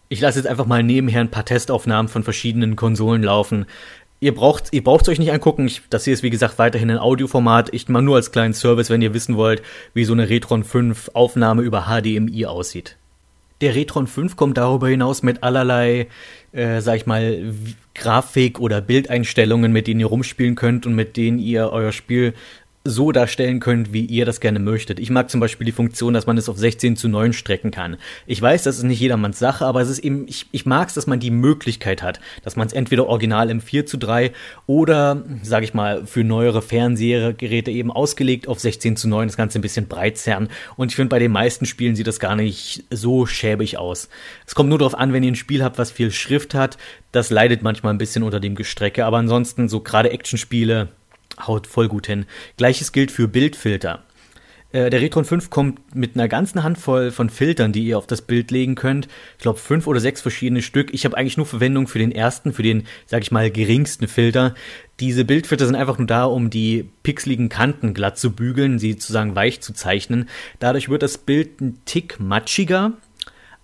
Ich 0.07 0.21
lasse 0.21 0.39
jetzt 0.39 0.47
einfach 0.47 0.67
mal 0.67 0.81
nebenher 0.81 1.19
ein 1.19 1.31
paar 1.31 1.43
Testaufnahmen 1.43 2.07
von 2.07 2.23
verschiedenen 2.23 2.77
Konsolen 2.77 3.23
laufen. 3.23 3.65
Ihr 4.21 4.33
braucht 4.33 4.71
ihr 4.73 4.83
euch 4.87 5.19
nicht 5.19 5.33
angucken. 5.33 5.67
Ich, 5.67 5.81
das 5.89 6.05
hier 6.05 6.13
ist 6.13 6.23
wie 6.23 6.29
gesagt 6.29 6.59
weiterhin 6.59 6.91
ein 6.91 6.97
Audioformat. 6.97 7.73
Ich 7.73 7.89
mal 7.89 8.01
nur 8.01 8.15
als 8.15 8.31
kleinen 8.31 8.53
Service, 8.53 8.89
wenn 8.89 9.01
ihr 9.01 9.13
wissen 9.13 9.35
wollt, 9.35 9.61
wie 9.93 10.05
so 10.05 10.13
eine 10.13 10.29
Retron 10.29 10.63
5 10.63 11.11
Aufnahme 11.13 11.63
über 11.63 11.87
HDMI 11.89 12.45
aussieht. 12.45 12.95
Der 13.61 13.75
Retron 13.75 14.07
5 14.07 14.35
kommt 14.35 14.57
darüber 14.57 14.89
hinaus 14.89 15.23
mit 15.23 15.43
allerlei, 15.43 16.07
äh, 16.51 16.81
sag 16.81 16.97
ich 16.97 17.05
mal, 17.05 17.53
Grafik- 17.93 18.59
oder 18.59 18.81
Bildeinstellungen, 18.81 19.71
mit 19.71 19.87
denen 19.87 20.01
ihr 20.01 20.07
rumspielen 20.07 20.55
könnt 20.55 20.85
und 20.85 20.93
mit 20.93 21.15
denen 21.15 21.39
ihr 21.39 21.69
euer 21.71 21.93
Spiel 21.93 22.33
so 22.87 23.11
darstellen 23.11 23.59
könnt, 23.59 23.93
wie 23.93 24.05
ihr 24.05 24.25
das 24.25 24.39
gerne 24.39 24.59
möchtet. 24.59 24.99
Ich 24.99 25.09
mag 25.09 25.31
zum 25.31 25.39
Beispiel 25.39 25.65
die 25.65 25.71
Funktion, 25.71 26.13
dass 26.13 26.27
man 26.27 26.37
es 26.37 26.47
auf 26.47 26.57
16 26.57 26.95
zu 26.95 27.09
9 27.09 27.33
strecken 27.33 27.71
kann. 27.71 27.97
Ich 28.27 28.39
weiß, 28.39 28.61
das 28.61 28.77
ist 28.77 28.83
nicht 28.83 28.99
jedermanns 28.99 29.39
Sache, 29.39 29.65
aber 29.65 29.81
es 29.81 29.89
ist 29.89 29.99
eben, 29.99 30.27
ich, 30.27 30.45
ich 30.51 30.67
mag 30.67 30.87
es, 30.87 30.93
dass 30.93 31.07
man 31.07 31.19
die 31.19 31.31
Möglichkeit 31.31 32.03
hat, 32.03 32.19
dass 32.43 32.55
man 32.55 32.67
es 32.67 32.73
entweder 32.73 33.07
original 33.07 33.49
im 33.49 33.59
4 33.59 33.87
zu 33.87 33.97
3 33.97 34.31
oder, 34.67 35.23
sag 35.41 35.63
ich 35.63 35.73
mal, 35.73 36.05
für 36.05 36.23
neuere 36.23 36.61
Fernsehgeräte 36.61 37.71
eben 37.71 37.91
ausgelegt 37.91 38.47
auf 38.47 38.59
16 38.59 38.97
zu 38.97 39.07
9, 39.07 39.29
das 39.29 39.37
Ganze 39.37 39.57
ein 39.57 39.63
bisschen 39.63 39.87
breitzern. 39.87 40.49
Und 40.77 40.91
ich 40.91 40.95
finde, 40.95 41.09
bei 41.09 41.19
den 41.19 41.31
meisten 41.31 41.65
Spielen 41.65 41.95
sieht 41.95 42.05
das 42.05 42.19
gar 42.19 42.35
nicht 42.35 42.83
so 42.91 43.25
schäbig 43.25 43.79
aus. 43.79 44.09
Es 44.45 44.53
kommt 44.53 44.69
nur 44.69 44.77
darauf 44.77 44.95
an, 44.95 45.11
wenn 45.11 45.23
ihr 45.23 45.31
ein 45.31 45.35
Spiel 45.35 45.63
habt, 45.63 45.79
was 45.79 45.89
viel 45.89 46.11
Schrift 46.11 46.53
hat, 46.53 46.77
das 47.11 47.31
leidet 47.31 47.63
manchmal 47.63 47.93
ein 47.93 47.97
bisschen 47.97 48.21
unter 48.21 48.39
dem 48.39 48.53
Gestrecke, 48.53 49.05
aber 49.05 49.17
ansonsten 49.17 49.69
so 49.69 49.79
gerade 49.79 50.11
Actionspiele, 50.11 50.89
haut 51.39 51.67
voll 51.67 51.87
gut 51.87 52.07
hin. 52.07 52.25
Gleiches 52.57 52.91
gilt 52.91 53.11
für 53.11 53.27
Bildfilter. 53.27 54.03
Äh, 54.75 54.89
der 54.89 55.01
Retron 55.01 55.23
5 55.23 55.49
kommt 55.49 55.95
mit 55.95 56.15
einer 56.15 56.27
ganzen 56.27 56.61
Handvoll 56.61 57.11
von 57.11 57.29
Filtern, 57.29 57.71
die 57.71 57.85
ihr 57.85 57.97
auf 57.97 58.07
das 58.07 58.21
Bild 58.21 58.51
legen 58.51 58.75
könnt. 58.75 59.07
Ich 59.37 59.41
glaube, 59.43 59.57
fünf 59.57 59.87
oder 59.87 60.01
sechs 60.01 60.21
verschiedene 60.21 60.61
Stück. 60.61 60.93
Ich 60.93 61.05
habe 61.05 61.15
eigentlich 61.15 61.37
nur 61.37 61.45
Verwendung 61.45 61.87
für 61.87 61.99
den 61.99 62.11
ersten, 62.11 62.51
für 62.51 62.63
den, 62.63 62.83
sag 63.05 63.21
ich 63.21 63.31
mal, 63.31 63.49
geringsten 63.49 64.09
Filter. 64.09 64.53
Diese 64.99 65.23
Bildfilter 65.23 65.65
sind 65.65 65.75
einfach 65.75 65.97
nur 65.97 66.07
da, 66.07 66.25
um 66.25 66.49
die 66.49 66.89
pixeligen 67.03 67.47
Kanten 67.47 67.93
glatt 67.93 68.17
zu 68.17 68.31
bügeln, 68.31 68.77
sie 68.77 68.93
sozusagen 68.93 69.33
weich 69.33 69.61
zu 69.61 69.73
zeichnen. 69.73 70.27
Dadurch 70.59 70.89
wird 70.89 71.03
das 71.03 71.17
Bild 71.17 71.61
ein 71.61 71.79
Tick 71.85 72.19
matschiger, 72.19 72.93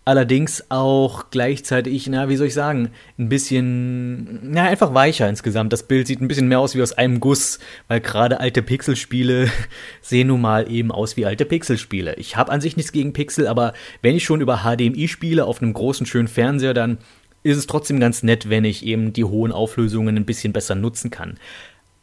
allerdings 0.04 0.66
auch 0.70 1.26
gleichzeitig, 1.30 2.08
na, 2.08 2.28
wie 2.28 2.36
soll 2.36 2.48
ich 2.48 2.54
sagen, 2.54 2.90
ein 3.20 3.30
bisschen, 3.30 4.52
na, 4.52 4.64
einfach 4.64 4.94
weicher 4.94 5.30
insgesamt. 5.30 5.72
Das 5.74 5.84
Bild 5.84 6.08
sieht 6.08 6.22
ein 6.22 6.28
bisschen 6.28 6.48
mehr 6.48 6.60
aus 6.60 6.76
wie 6.76 6.82
aus 6.82 6.94
einem 6.94 7.20
Guss, 7.20 7.60
weil 7.88 8.02
gerade 8.02 8.40
alte 8.40 8.62
Pixelspiele 8.62 9.50
sehen 10.02 10.28
nun 10.28 10.42
mal 10.42 10.72
eben 10.72 10.92
aus 10.92 11.18
wie 11.18 11.26
alte 11.26 11.46
Pixelspiele. 11.46 12.16
Ich 12.16 12.36
habe 12.36 12.52
an 12.52 12.62
sich 12.62 12.78
nichts 12.78 12.92
gegen 12.92 13.14
Pixel, 13.14 13.48
aber 13.48 13.74
wenn 14.02 14.16
ich 14.16 14.24
schon 14.24 14.42
über 14.42 14.64
HDMI 14.64 15.08
spiele 15.08 15.46
auf 15.46 15.62
einem 15.62 15.74
großen, 15.74 16.06
schönen 16.06 16.28
Fernseher, 16.28 16.74
dann 16.74 16.98
ist 17.44 17.58
es 17.58 17.68
trotzdem 17.68 18.00
ganz 18.00 18.24
nett, 18.24 18.50
wenn 18.50 18.66
ich 18.66 18.86
eben 18.86 19.14
die 19.14 19.24
hohen 19.24 19.52
Auflösungen 19.52 20.16
ein 20.16 20.26
bisschen 20.26 20.54
besser 20.54 20.76
nutzen 20.76 21.10
kann. 21.10 21.38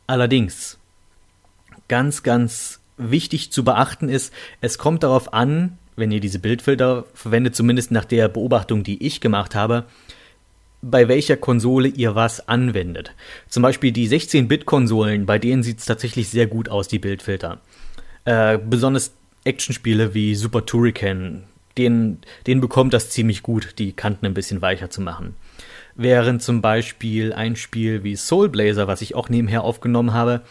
Allerdings, 0.06 0.78
ganz, 1.88 2.22
ganz 2.22 2.80
wichtig 2.96 3.52
zu 3.52 3.64
beachten 3.64 4.08
ist, 4.08 4.32
es 4.60 4.78
kommt 4.78 5.02
darauf 5.02 5.32
an, 5.32 5.77
wenn 5.98 6.10
ihr 6.10 6.20
diese 6.20 6.38
Bildfilter 6.38 7.04
verwendet, 7.14 7.56
zumindest 7.56 7.90
nach 7.90 8.04
der 8.04 8.28
Beobachtung, 8.28 8.82
die 8.82 9.04
ich 9.04 9.20
gemacht 9.20 9.54
habe, 9.54 9.84
bei 10.80 11.08
welcher 11.08 11.36
Konsole 11.36 11.88
ihr 11.88 12.14
was 12.14 12.48
anwendet. 12.48 13.12
Zum 13.48 13.62
Beispiel 13.62 13.92
die 13.92 14.08
16-Bit-Konsolen, 14.08 15.26
bei 15.26 15.38
denen 15.38 15.62
sieht 15.62 15.80
es 15.80 15.86
tatsächlich 15.86 16.28
sehr 16.28 16.46
gut 16.46 16.68
aus, 16.68 16.88
die 16.88 17.00
Bildfilter. 17.00 17.60
Äh, 18.24 18.58
besonders 18.58 19.12
Actionspiele 19.44 20.14
wie 20.14 20.34
Super 20.34 20.66
Turrican, 20.66 21.44
denen, 21.76 22.18
denen 22.46 22.60
bekommt 22.60 22.92
das 22.92 23.10
ziemlich 23.10 23.42
gut, 23.42 23.74
die 23.78 23.92
Kanten 23.92 24.26
ein 24.26 24.34
bisschen 24.34 24.62
weicher 24.62 24.90
zu 24.90 25.00
machen. 25.00 25.34
Während 25.94 26.42
zum 26.42 26.60
Beispiel 26.60 27.32
ein 27.32 27.56
Spiel 27.56 28.04
wie 28.04 28.14
Soul 28.14 28.48
Blazer, 28.48 28.86
was 28.86 29.02
ich 29.02 29.16
auch 29.16 29.28
nebenher 29.28 29.64
aufgenommen 29.64 30.12
habe, 30.12 30.42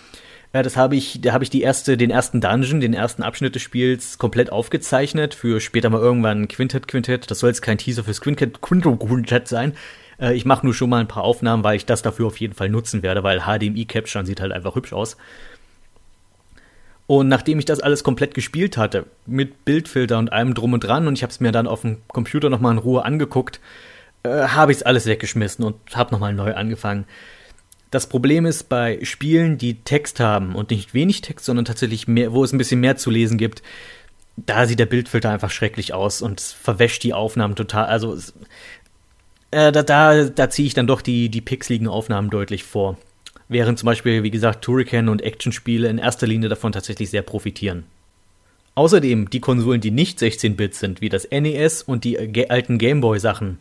äh, 0.54 0.63
das 0.63 0.77
habe 0.77 0.96
ich, 0.96 1.22
da 1.22 1.34
habe 1.34 1.44
ich 1.44 1.50
die 1.50 1.62
erste, 1.62 1.98
den 1.98 2.10
ersten 2.10 2.42
Dungeon, 2.42 2.80
den 2.80 2.94
ersten 2.94 3.24
Abschnitt 3.24 3.56
des 3.56 3.62
Spiels 3.62 4.18
komplett 4.18 4.51
aufgezeichnet 4.51 5.34
für 5.34 5.60
später 5.60 5.89
mal 5.89 6.01
irgendwann 6.01 6.48
Quintet 6.48 6.88
Quintet. 6.88 7.30
Das 7.30 7.39
soll 7.39 7.50
jetzt 7.50 7.62
kein 7.62 7.77
Teaser 7.77 8.04
fürs 8.04 8.22
Quintet 8.22 8.62
Quintet 8.62 9.48
sein. 9.48 9.74
Äh, 10.20 10.34
ich 10.36 10.46
mache 10.46 10.66
nur 10.66 10.74
schon 10.74 10.89
mal 10.89 11.00
ein 11.00 11.08
paar 11.08 11.24
Aufnahmen, 11.24 11.63
weil 11.63 11.75
ich 11.75 11.86
das 11.86 12.01
dafür 12.01 12.27
auf 12.27 12.39
jeden 12.39 12.54
Fall 12.54 12.70
nutzen 12.70 13.04
werde, 13.04 13.24
weil 13.24 13.42
HDMI 13.42 13.86
Capture 13.86 14.25
sieht 14.25 14.42
halt 14.42 14.51
einfach 14.51 14.75
hübsch 14.75 14.94
aus. 14.94 15.18
Und 17.08 17.30
nachdem 17.30 17.58
ich 17.58 17.66
das 17.66 17.80
alles 17.80 18.04
komplett 18.04 18.34
gespielt 18.34 18.75
hatte, 18.75 19.06
mit 19.25 19.63
Bildfilter 19.63 20.18
und 20.20 20.32
allem 20.34 20.54
drum 20.54 20.74
und 20.74 20.82
dran, 20.82 21.08
und 21.08 21.13
ich 21.13 21.24
habe 21.24 21.32
es 21.32 21.39
mir 21.39 21.54
dann 21.54 21.66
auf 21.66 21.82
dem 21.82 22.01
Computer 22.10 22.50
nochmal 22.50 22.74
in 22.74 22.80
Ruhe 22.80 23.06
angeguckt, 23.06 23.62
äh, 24.24 24.30
habe 24.30 24.74
ich 24.74 24.80
es 24.80 24.84
alles 24.84 25.06
weggeschmissen 25.06 25.63
und 25.63 25.77
habe 25.96 26.12
nochmal 26.12 26.34
neu 26.34 26.54
angefangen. 26.54 27.06
Das 27.91 28.08
Problem 28.08 28.46
ist 28.46 28.70
bei 28.70 29.00
Spielen, 29.03 29.58
die 29.58 29.75
Text 29.75 30.20
haben 30.20 30.56
und 30.56 30.72
nicht 30.72 30.94
wenig 30.94 31.22
Text, 31.22 31.46
sondern 31.46 31.65
tatsächlich 31.65 32.08
mehr, 32.08 32.34
wo 32.34 32.44
es 32.44 32.51
ein 32.51 32.58
bisschen 32.58 32.82
mehr 32.82 32.98
zu 32.98 33.10
lesen 33.10 33.38
gibt, 33.38 33.63
da 34.36 34.65
sieht 34.65 34.79
der 34.79 34.86
Bildfilter 34.86 35.32
einfach 35.32 35.50
schrecklich 35.50 35.94
aus 35.94 36.22
und 36.22 36.41
verwäscht 36.41 37.03
die 37.03 37.13
Aufnahmen 37.13 37.56
total. 37.56 37.86
Also 37.86 38.13
es, 38.13 38.34
äh, 39.51 39.72
da, 39.72 39.84
da, 39.84 40.25
da 40.25 40.50
ziehe 40.50 40.67
ich 40.67 40.74
dann 40.74 40.88
doch 40.88 41.01
die, 41.01 41.29
die 41.29 41.41
pixeligen 41.41 41.88
Aufnahmen 41.88 42.29
deutlich 42.29 42.63
vor. 42.63 42.98
Während 43.50 43.79
zum 43.79 43.86
Beispiel, 43.88 44.24
wie 44.24 44.32
gesagt, 44.32 44.63
Turrican 44.63 45.08
und 45.08 45.22
Actionspiele 45.22 45.88
in 45.88 45.98
erster 45.98 46.27
Linie 46.27 46.50
davon 46.50 46.74
tatsächlich 46.74 47.10
sehr 47.10 47.22
profitieren. 47.22 47.86
Außerdem 48.75 49.29
die 49.29 49.39
Konsolen, 49.39 49.82
die 49.82 49.91
nicht 49.91 50.20
16-Bit 50.20 50.75
sind, 50.75 51.01
wie 51.01 51.10
das 51.10 51.27
NES 51.32 51.82
und 51.82 52.03
die 52.03 52.50
alten 52.50 52.77
Gameboy-Sachen. 52.77 53.60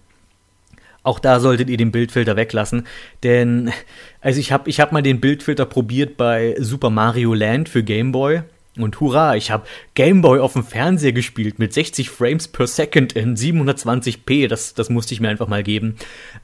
Auch 1.07 1.21
da 1.21 1.39
solltet 1.39 1.71
ihr 1.71 1.77
den 1.77 1.93
Bildfilter 1.93 2.35
weglassen, 2.35 2.85
denn 3.23 3.71
also 4.21 4.41
ich 4.41 4.51
habe 4.51 4.69
ich 4.69 4.81
hab 4.81 4.91
mal 4.91 5.03
den 5.03 5.21
Bildfilter 5.21 5.65
probiert 5.65 6.17
bei 6.17 6.57
Super 6.59 6.91
Mario 6.91 7.33
Land 7.33 7.69
für 7.69 7.85
Gameboy 7.85 8.43
und 8.79 9.01
hurra, 9.01 9.37
ich 9.37 9.51
habe 9.51 9.67
Gameboy 9.95 10.41
auf 10.41 10.53
dem 10.53 10.65
Fernseher 10.65 11.13
gespielt 11.13 11.59
mit 11.59 11.73
60 11.73 12.11
Frames 12.11 12.49
per 12.49 12.67
Second 12.67 13.15
in 13.15 13.37
720p. 13.37 14.49
Das, 14.49 14.75
das 14.75 14.91
musste 14.91 15.15
ich 15.15 15.21
mir 15.21 15.29
einfach 15.29 15.49
mal 15.49 15.63
geben. 15.63 15.97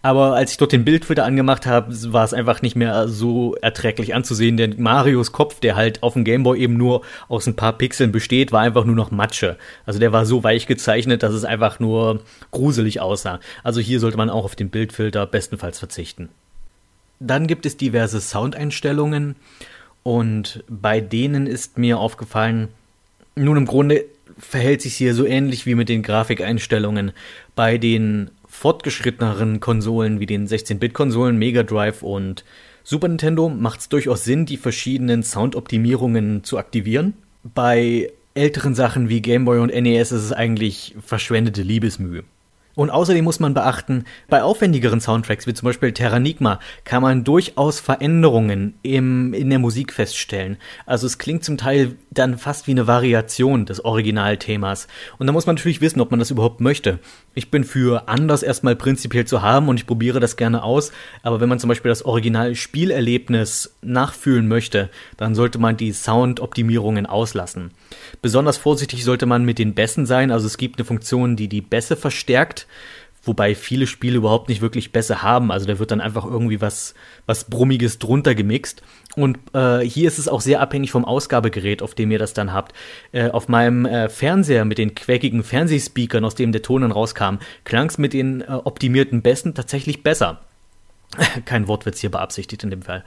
Aber 0.03 0.35
als 0.35 0.53
ich 0.53 0.57
dort 0.57 0.73
den 0.73 0.85
Bildfilter 0.85 1.25
angemacht 1.25 1.67
habe, 1.67 1.95
war 2.13 2.25
es 2.25 2.35
einfach 2.35 2.63
nicht 2.63 2.77
mehr 2.77 3.09
so 3.09 3.55
erträglich 3.57 4.15
anzusehen, 4.15 4.57
denn 4.57 4.81
Marios 4.83 5.33
Kopf, 5.33 5.61
der 5.61 5.77
halt 5.77 6.03
auf 6.03 6.15
dem 6.15 6.25
Gameboy 6.25 6.59
eben 6.59 6.77
nur 6.77 7.03
aus 7.29 7.47
ein 7.47 7.57
paar 7.57 7.75
Pixeln 7.75 8.13
besteht, 8.13 8.53
war 8.53 8.61
einfach 8.61 8.85
nur 8.85 8.97
noch 8.97 9.11
Matsche. 9.11 9.59
Also 9.85 9.99
der 9.99 10.13
war 10.13 10.27
so 10.27 10.43
weich 10.43 10.67
gezeichnet, 10.67 11.23
dass 11.23 11.35
es 11.35 11.45
einfach 11.45 11.81
nur 11.81 12.23
gruselig 12.51 13.01
aussah. 13.01 13.41
Also 13.63 13.81
hier 13.81 14.01
sollte 14.01 14.17
man 14.17 14.31
auch 14.31 14.45
auf 14.45 14.57
den 14.57 14.71
Bildfilter 14.71 15.27
bestenfalls 15.27 15.79
verzichten. 15.79 16.31
Dann 17.21 17.47
gibt 17.47 17.67
es 17.67 17.77
diverse 17.77 18.21
Soundeinstellungen. 18.21 19.37
Und 20.03 20.65
bei 20.69 21.01
denen 21.01 21.47
ist 21.47 21.79
mir 21.79 21.99
aufgefallen, 21.99 22.69
nun 23.35 23.57
im 23.57 23.67
Grunde 23.67 24.05
verhält 24.39 24.83
sich 24.83 24.95
hier 24.95 25.15
so 25.15 25.25
ähnlich 25.25 25.67
wie 25.67 25.75
mit 25.75 25.89
den 25.89 26.03
Grafikeinstellungen 26.03 27.13
bei 27.55 27.79
den 27.79 28.31
fortgeschritteneren 28.49 29.61
Konsolen 29.61 30.21
wie 30.21 30.27
den 30.27 30.47
16-Bit-Konsolen 30.47 31.39
Mega 31.39 31.63
Drive 31.63 32.03
und 32.03 32.45
Super 32.85 33.09
Nintendo 33.09 33.49
macht 33.49 33.81
es 33.81 33.89
durchaus 33.89 34.25
Sinn, 34.25 34.45
die 34.45 34.57
verschiedenen 34.57 35.23
Soundoptimierungen 35.23 36.43
zu 36.43 36.59
aktivieren. 36.59 37.15
Bei 37.45 38.11
älteren 38.35 38.75
Sachen 38.75 39.09
wie 39.09 39.21
Game 39.21 39.45
Boy 39.45 39.61
und 39.61 39.73
NES 39.73 40.11
ist 40.11 40.23
es 40.23 40.33
eigentlich 40.33 40.97
verschwendete 41.05 41.63
Liebesmühe. 41.63 42.25
Und 42.75 42.91
außerdem 42.91 43.25
muss 43.25 43.39
man 43.39 43.53
beachten, 43.53 44.05
bei 44.29 44.43
aufwendigeren 44.43 45.01
Soundtracks 45.01 45.47
wie 45.47 45.53
zum 45.53 45.67
Beispiel 45.67 45.93
Terranigma 45.93 46.59
kann 46.85 47.03
man 47.03 47.23
durchaus 47.23 47.81
Veränderungen 47.81 48.75
im, 48.83 49.35
in 49.35 49.51
der 49.51 49.59
Musik 49.59 49.93
feststellen. 49.93 50.57
Also 50.87 51.07
es 51.07 51.19
klingt 51.19 51.45
zum 51.45 51.59
Teil 51.59 51.97
dann 52.11 52.39
fast 52.39 52.67
wie 52.67 52.71
eine 52.71 52.87
Variation 52.87 53.67
des 53.67 53.85
Originalthemas. 53.85 54.89
Und 55.19 55.27
da 55.27 55.33
muss 55.35 55.45
man 55.45 55.57
natürlich 55.57 55.83
wissen, 55.83 56.01
ob 56.01 56.11
man 56.11 56.19
das 56.19 56.31
überhaupt 56.31 56.61
möchte. 56.61 56.99
Ich 57.35 57.51
bin 57.51 57.65
für 57.65 58.09
anders 58.09 58.43
erstmal 58.43 58.77
prinzipiell 58.77 59.27
zu 59.27 59.43
haben 59.43 59.69
und 59.69 59.77
ich 59.77 59.87
probiere 59.87 60.21
das 60.21 60.37
gerne 60.37 60.63
aus. 60.63 60.93
Aber 61.23 61.41
wenn 61.41 61.49
man 61.51 61.59
zum 61.59 61.69
Beispiel 61.69 61.91
das 61.91 62.05
Original-Spielerlebnis 62.05 63.77
nachfühlen 63.83 64.49
möchte, 64.49 64.89
dann 65.19 65.35
sollte 65.35 65.59
man 65.59 65.77
die 65.77 65.93
Soundoptimierungen 65.93 67.05
auslassen. 67.05 67.71
Besonders 68.23 68.57
vorsichtig 68.57 69.05
sollte 69.05 69.27
man 69.27 69.45
mit 69.45 69.59
den 69.59 69.75
Bässen 69.75 70.07
sein. 70.07 70.31
Also 70.31 70.47
es 70.47 70.57
gibt 70.57 70.79
eine 70.79 70.87
Funktion, 70.87 71.37
die 71.37 71.49
die 71.49 71.61
Bässe 71.61 71.97
verstärkt 71.97 72.62
wobei 73.25 73.55
viele 73.55 73.87
Spiele 73.87 74.17
überhaupt 74.17 74.49
nicht 74.49 74.61
wirklich 74.61 74.93
Bässe 74.93 75.23
haben. 75.23 75.53
Also 75.53 75.67
da 75.67 75.79
wird 75.79 75.91
dann 75.91 76.01
einfach 76.01 76.25
irgendwie 76.25 76.61
was, 76.61 76.95
was 77.27 77.45
Brummiges 77.45 77.99
drunter 77.99 78.35
gemixt. 78.35 78.83
Und 79.15 79.39
äh, 79.55 79.81
hier 79.81 80.09
ist 80.09 80.19
es 80.19 80.29
auch 80.29 80.41
sehr 80.41 80.61
abhängig 80.61 80.91
vom 80.91 81.05
Ausgabegerät, 81.05 81.83
auf 81.83 81.95
dem 81.95 82.11
ihr 82.11 82.19
das 82.19 82.35
dann 82.35 82.53
habt. 82.53 82.73
Äh, 83.13 83.31
auf 83.31 83.49
meinem 83.49 83.87
äh, 83.87 84.09
Fernseher 84.09 84.65
mit 84.65 84.79
den 84.79 84.95
quäkigen 84.95 85.45
Fernsehspeakern, 85.45 86.25
aus 86.25 86.35
dem 86.35 86.53
der 86.53 86.63
Ton 86.63 86.83
dann 86.83 86.93
rauskam, 86.93 87.37
klang 87.65 87.89
es 87.89 87.99
mit 87.99 88.13
den 88.13 88.41
äh, 88.41 88.47
optimierten 88.47 89.23
Bässen 89.23 89.55
tatsächlich 89.55 90.03
besser. 90.03 90.41
Kein 91.45 91.69
Wortwitz 91.69 92.01
hier 92.01 92.11
beabsichtigt 92.11 92.65
in 92.65 92.71
dem 92.71 92.83
Fall. 92.83 93.05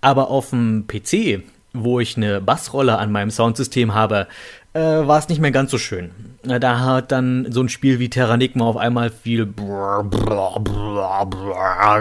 Aber 0.00 0.30
auf 0.30 0.50
dem 0.50 0.86
PC 0.86 1.42
wo 1.74 2.00
ich 2.00 2.16
eine 2.16 2.40
Bassrolle 2.40 2.98
an 2.98 3.12
meinem 3.12 3.30
Soundsystem 3.30 3.92
habe, 3.92 4.28
äh, 4.72 4.80
war 4.80 5.18
es 5.18 5.28
nicht 5.28 5.40
mehr 5.40 5.50
ganz 5.50 5.70
so 5.70 5.78
schön. 5.78 6.10
Äh, 6.48 6.58
da 6.60 6.80
hat 6.80 7.12
dann 7.12 7.46
so 7.50 7.60
ein 7.60 7.68
Spiel 7.68 7.98
wie 7.98 8.08
Terranigma 8.08 8.64
auf 8.64 8.76
einmal 8.76 9.10
viel 9.10 9.46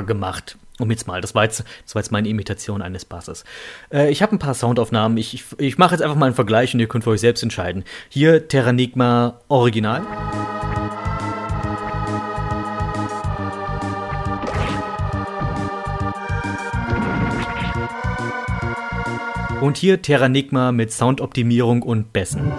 gemacht. 0.06 0.58
Um 0.80 0.90
jetzt 0.90 1.06
mal, 1.06 1.22
das 1.22 1.36
war 1.36 1.44
jetzt, 1.44 1.64
das 1.86 1.94
war 1.94 2.02
jetzt 2.02 2.12
meine 2.12 2.28
Imitation 2.28 2.82
eines 2.82 3.06
Basses. 3.06 3.44
Äh, 3.92 4.10
ich 4.10 4.22
habe 4.22 4.36
ein 4.36 4.40
paar 4.40 4.56
Soundaufnahmen. 4.56 5.18
Ich, 5.18 5.34
ich, 5.36 5.44
ich 5.60 5.78
mache 5.78 5.94
jetzt 5.94 6.02
einfach 6.02 6.16
mal 6.16 6.28
einen 6.28 6.36
Vergleich 6.36 6.74
und 6.74 6.80
ihr 6.80 6.88
könnt 6.88 7.04
für 7.04 7.12
euch 7.12 7.22
selbst 7.22 7.44
entscheiden. 7.44 7.84
Hier 8.10 8.48
Terranigma 8.48 9.40
Original. 9.50 10.02
Und 19.64 19.78
hier 19.78 20.02
Terranigma 20.02 20.74
mit 20.74 20.92
Soundoptimierung 20.92 21.84
und 21.84 22.12
Bässen. 22.12 22.52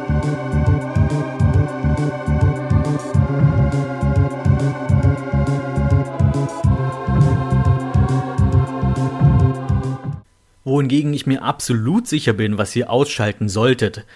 Wohingegen 10.64 11.12
ich 11.12 11.26
mir 11.26 11.42
absolut 11.42 12.08
sicher 12.08 12.32
bin, 12.32 12.56
was 12.56 12.74
ihr 12.74 12.88
ausschalten 12.88 13.50
solltet, 13.50 14.06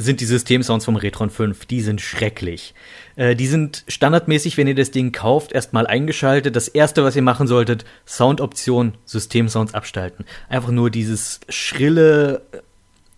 sind 0.00 0.20
die 0.20 0.26
Systemsounds 0.26 0.84
vom 0.84 0.96
Retron 0.96 1.28
5. 1.28 1.66
Die 1.66 1.80
sind 1.80 2.00
schrecklich. 2.00 2.72
Äh, 3.16 3.34
die 3.34 3.48
sind 3.48 3.84
standardmäßig, 3.88 4.56
wenn 4.56 4.68
ihr 4.68 4.76
das 4.76 4.92
Ding 4.92 5.10
kauft, 5.10 5.52
erstmal 5.52 5.88
eingeschaltet. 5.88 6.54
Das 6.54 6.68
erste, 6.68 7.02
was 7.02 7.16
ihr 7.16 7.22
machen 7.22 7.48
solltet, 7.48 7.84
Soundoption, 8.06 8.94
Systemsounds 9.04 9.74
abschalten. 9.74 10.24
Einfach 10.48 10.70
nur 10.70 10.90
dieses 10.90 11.40
schrille, 11.48 12.42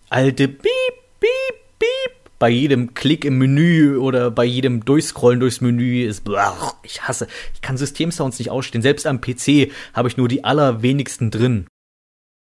alte 0.09 0.47
Piep, 0.47 0.71
Piep, 1.19 1.29
Piep. 1.77 2.11
Bei 2.39 2.49
jedem 2.49 2.95
Klick 2.95 3.25
im 3.25 3.37
Menü 3.37 3.97
oder 3.97 4.31
bei 4.31 4.43
jedem 4.43 4.83
Durchscrollen 4.83 5.39
durchs 5.39 5.61
Menü 5.61 6.07
ist, 6.07 6.23
blach, 6.23 6.73
ich 6.81 7.03
hasse. 7.03 7.27
Ich 7.53 7.61
kann 7.61 7.77
Systemsounds 7.77 8.39
nicht 8.39 8.49
ausstehen. 8.49 8.81
Selbst 8.81 9.05
am 9.05 9.21
PC 9.21 9.71
habe 9.93 10.07
ich 10.07 10.17
nur 10.17 10.27
die 10.27 10.43
allerwenigsten 10.43 11.29
drin. 11.29 11.67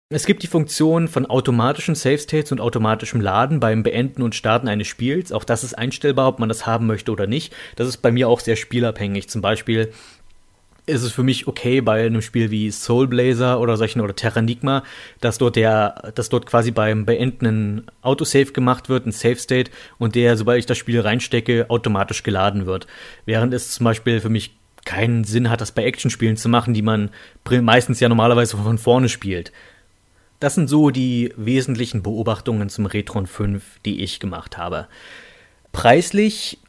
Es 0.10 0.26
gibt 0.26 0.42
die 0.42 0.48
Funktion 0.48 1.10
von 1.10 1.26
automatischen 1.26 1.94
Save 1.94 2.18
States 2.18 2.54
und 2.54 2.62
automatischem 2.62 3.20
Laden 3.20 3.60
beim 3.60 3.84
Beenden 3.84 4.22
und 4.22 4.36
Starten 4.36 4.70
eines 4.70 4.88
Spiels. 4.88 5.34
Auch 5.34 5.44
das 5.44 5.66
ist 5.66 5.78
einstellbar, 5.78 6.30
ob 6.30 6.40
man 6.40 6.48
das 6.48 6.66
haben 6.66 6.88
möchte 6.88 7.12
oder 7.12 7.28
nicht. 7.28 7.54
Das 7.76 7.90
ist 7.90 7.98
bei 7.98 8.10
mir 8.10 8.30
auch 8.30 8.40
sehr 8.40 8.56
spielabhängig. 8.56 9.28
Zum 9.28 9.42
Beispiel 9.42 9.92
ist 10.86 11.02
es 11.02 11.12
für 11.12 11.24
mich 11.24 11.48
okay 11.48 11.82
bei 11.82 12.06
einem 12.06 12.22
Spiel 12.22 12.52
wie 12.52 12.72
Soul 12.72 13.08
Blazer 13.08 13.60
oder 13.60 13.76
solchen 13.76 14.00
oder 14.00 14.16
Terranigma, 14.16 14.84
dass 15.20 15.40
dort 15.40 15.58
der, 15.58 16.14
dass 16.16 16.30
dort 16.30 16.46
quasi 16.46 16.72
beim 16.72 17.06
Beenden 17.06 17.46
ein 17.46 17.92
Autosave 18.02 18.54
gemacht 18.54 18.88
wird, 18.88 19.06
ein 19.06 19.12
Save 19.12 19.36
State 19.36 19.72
und 19.98 20.16
der, 20.16 20.38
sobald 20.38 20.60
ich 20.60 20.66
das 20.66 20.78
Spiel 20.78 21.02
reinstecke, 21.02 21.66
automatisch 21.68 22.24
geladen 22.24 22.66
wird. 22.66 22.88
Während 23.26 23.54
es 23.54 23.72
zum 23.72 23.84
Beispiel 23.84 24.22
für 24.22 24.30
mich 24.30 24.56
keinen 24.86 25.26
Sinn 25.26 25.50
hat, 25.50 25.60
das 25.60 25.74
bei 25.74 25.84
Actionspielen 25.84 26.38
zu 26.38 26.48
machen, 26.48 26.74
die 26.74 26.82
man 26.82 27.10
meistens 27.62 28.00
ja 28.00 28.08
normalerweise 28.08 28.56
von 28.56 28.78
vorne 28.78 29.10
spielt. 29.10 29.52
Das 30.40 30.54
sind 30.54 30.68
so 30.68 30.92
die 30.92 31.34
wesentlichen 31.36 32.04
Beobachtungen 32.04 32.70
zum 32.70 32.86
Retron 32.86 33.26
5, 33.26 33.64
die 33.86 34.04
ich 34.04 34.20
gemacht 34.20 34.56
habe. 34.56 34.88
Preislich, 35.72 36.60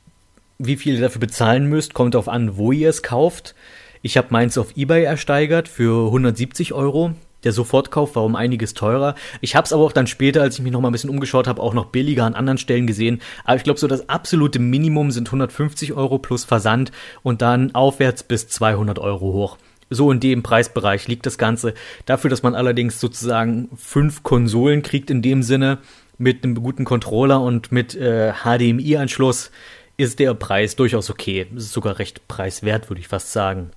wie 0.59 0.77
viel 0.77 0.95
ihr 0.95 1.03
dafür 1.03 1.21
bezahlen 1.21 1.67
müsst, 1.67 1.93
kommt 1.93 2.15
darauf 2.15 2.29
an, 2.29 2.57
wo 2.57 2.73
ihr 2.73 2.89
es 2.89 3.03
kauft. 3.03 3.55
Ich 4.01 4.17
habe 4.17 4.29
meins 4.31 4.57
auf 4.57 4.75
eBay 4.77 5.05
ersteigert 5.05 5.69
für 5.69 6.07
170 6.07 6.73
Euro. 6.73 7.13
Der 7.45 7.53
Sofortkauf 7.53 8.17
war 8.17 8.25
um 8.25 8.37
einiges 8.37 8.73
teurer. 8.73 9.15
Ich 9.43 9.55
habe 9.55 9.67
es 9.67 9.73
aber 9.75 9.83
auch 9.85 9.93
dann 9.93 10.07
später, 10.07 10.41
als 10.41 10.57
ich 10.57 10.63
mich 10.63 10.73
noch 10.73 10.81
mal 10.81 10.89
ein 10.89 10.93
bisschen 10.93 11.11
umgeschaut 11.11 11.47
habe, 11.47 11.63
auch 11.63 11.75
noch 11.75 11.87
billiger 11.87 12.25
an 12.25 12.35
anderen 12.35 12.59
Stellen 12.59 12.87
gesehen. 12.87 13.21
Aber 13.45 13.57
ich 13.57 13.65
glaube, 13.65 13.79
so 13.79 13.87
das 13.87 14.09
absolute 14.09 14.59
Minimum 14.61 15.11
sind 15.11 15.29
150 15.29 15.93
Euro 15.93 16.19
plus 16.19 16.45
Versand 16.45 16.91
und 17.23 17.43
dann 17.43 17.75
aufwärts 17.75 18.23
bis 18.23 18.49
200 18.49 18.99
Euro 18.99 19.33
hoch. 19.35 19.59
So 19.91 20.11
in 20.11 20.21
dem 20.21 20.43
Preisbereich 20.43 21.09
liegt 21.09 21.27
das 21.27 21.39
Ganze. 21.39 21.75
Dafür, 22.07 22.31
dass 22.31 22.43
man 22.43 22.55
allerdings 22.55 23.01
sozusagen 23.01 23.71
fünf 23.77 24.23
Konsolen 24.23 24.83
kriegt 24.83 25.11
in 25.11 25.23
dem 25.23 25.43
Sinne 25.43 25.79
mit 26.19 26.45
einem 26.45 26.57
guten 26.57 26.85
Controller 26.85 27.41
und 27.41 27.73
mit 27.73 27.95
äh, 27.95 28.33
HDMI-Anschluss, 28.45 29.51
ist 29.97 30.19
der 30.19 30.35
Preis 30.35 30.77
durchaus 30.77 31.11
okay. 31.11 31.47
Es 31.57 31.65
ist 31.65 31.73
sogar 31.73 31.99
recht 31.99 32.29
preiswert, 32.29 32.89
würde 32.91 33.01
ich 33.01 33.09
fast 33.09 33.33
sagen. 33.33 33.71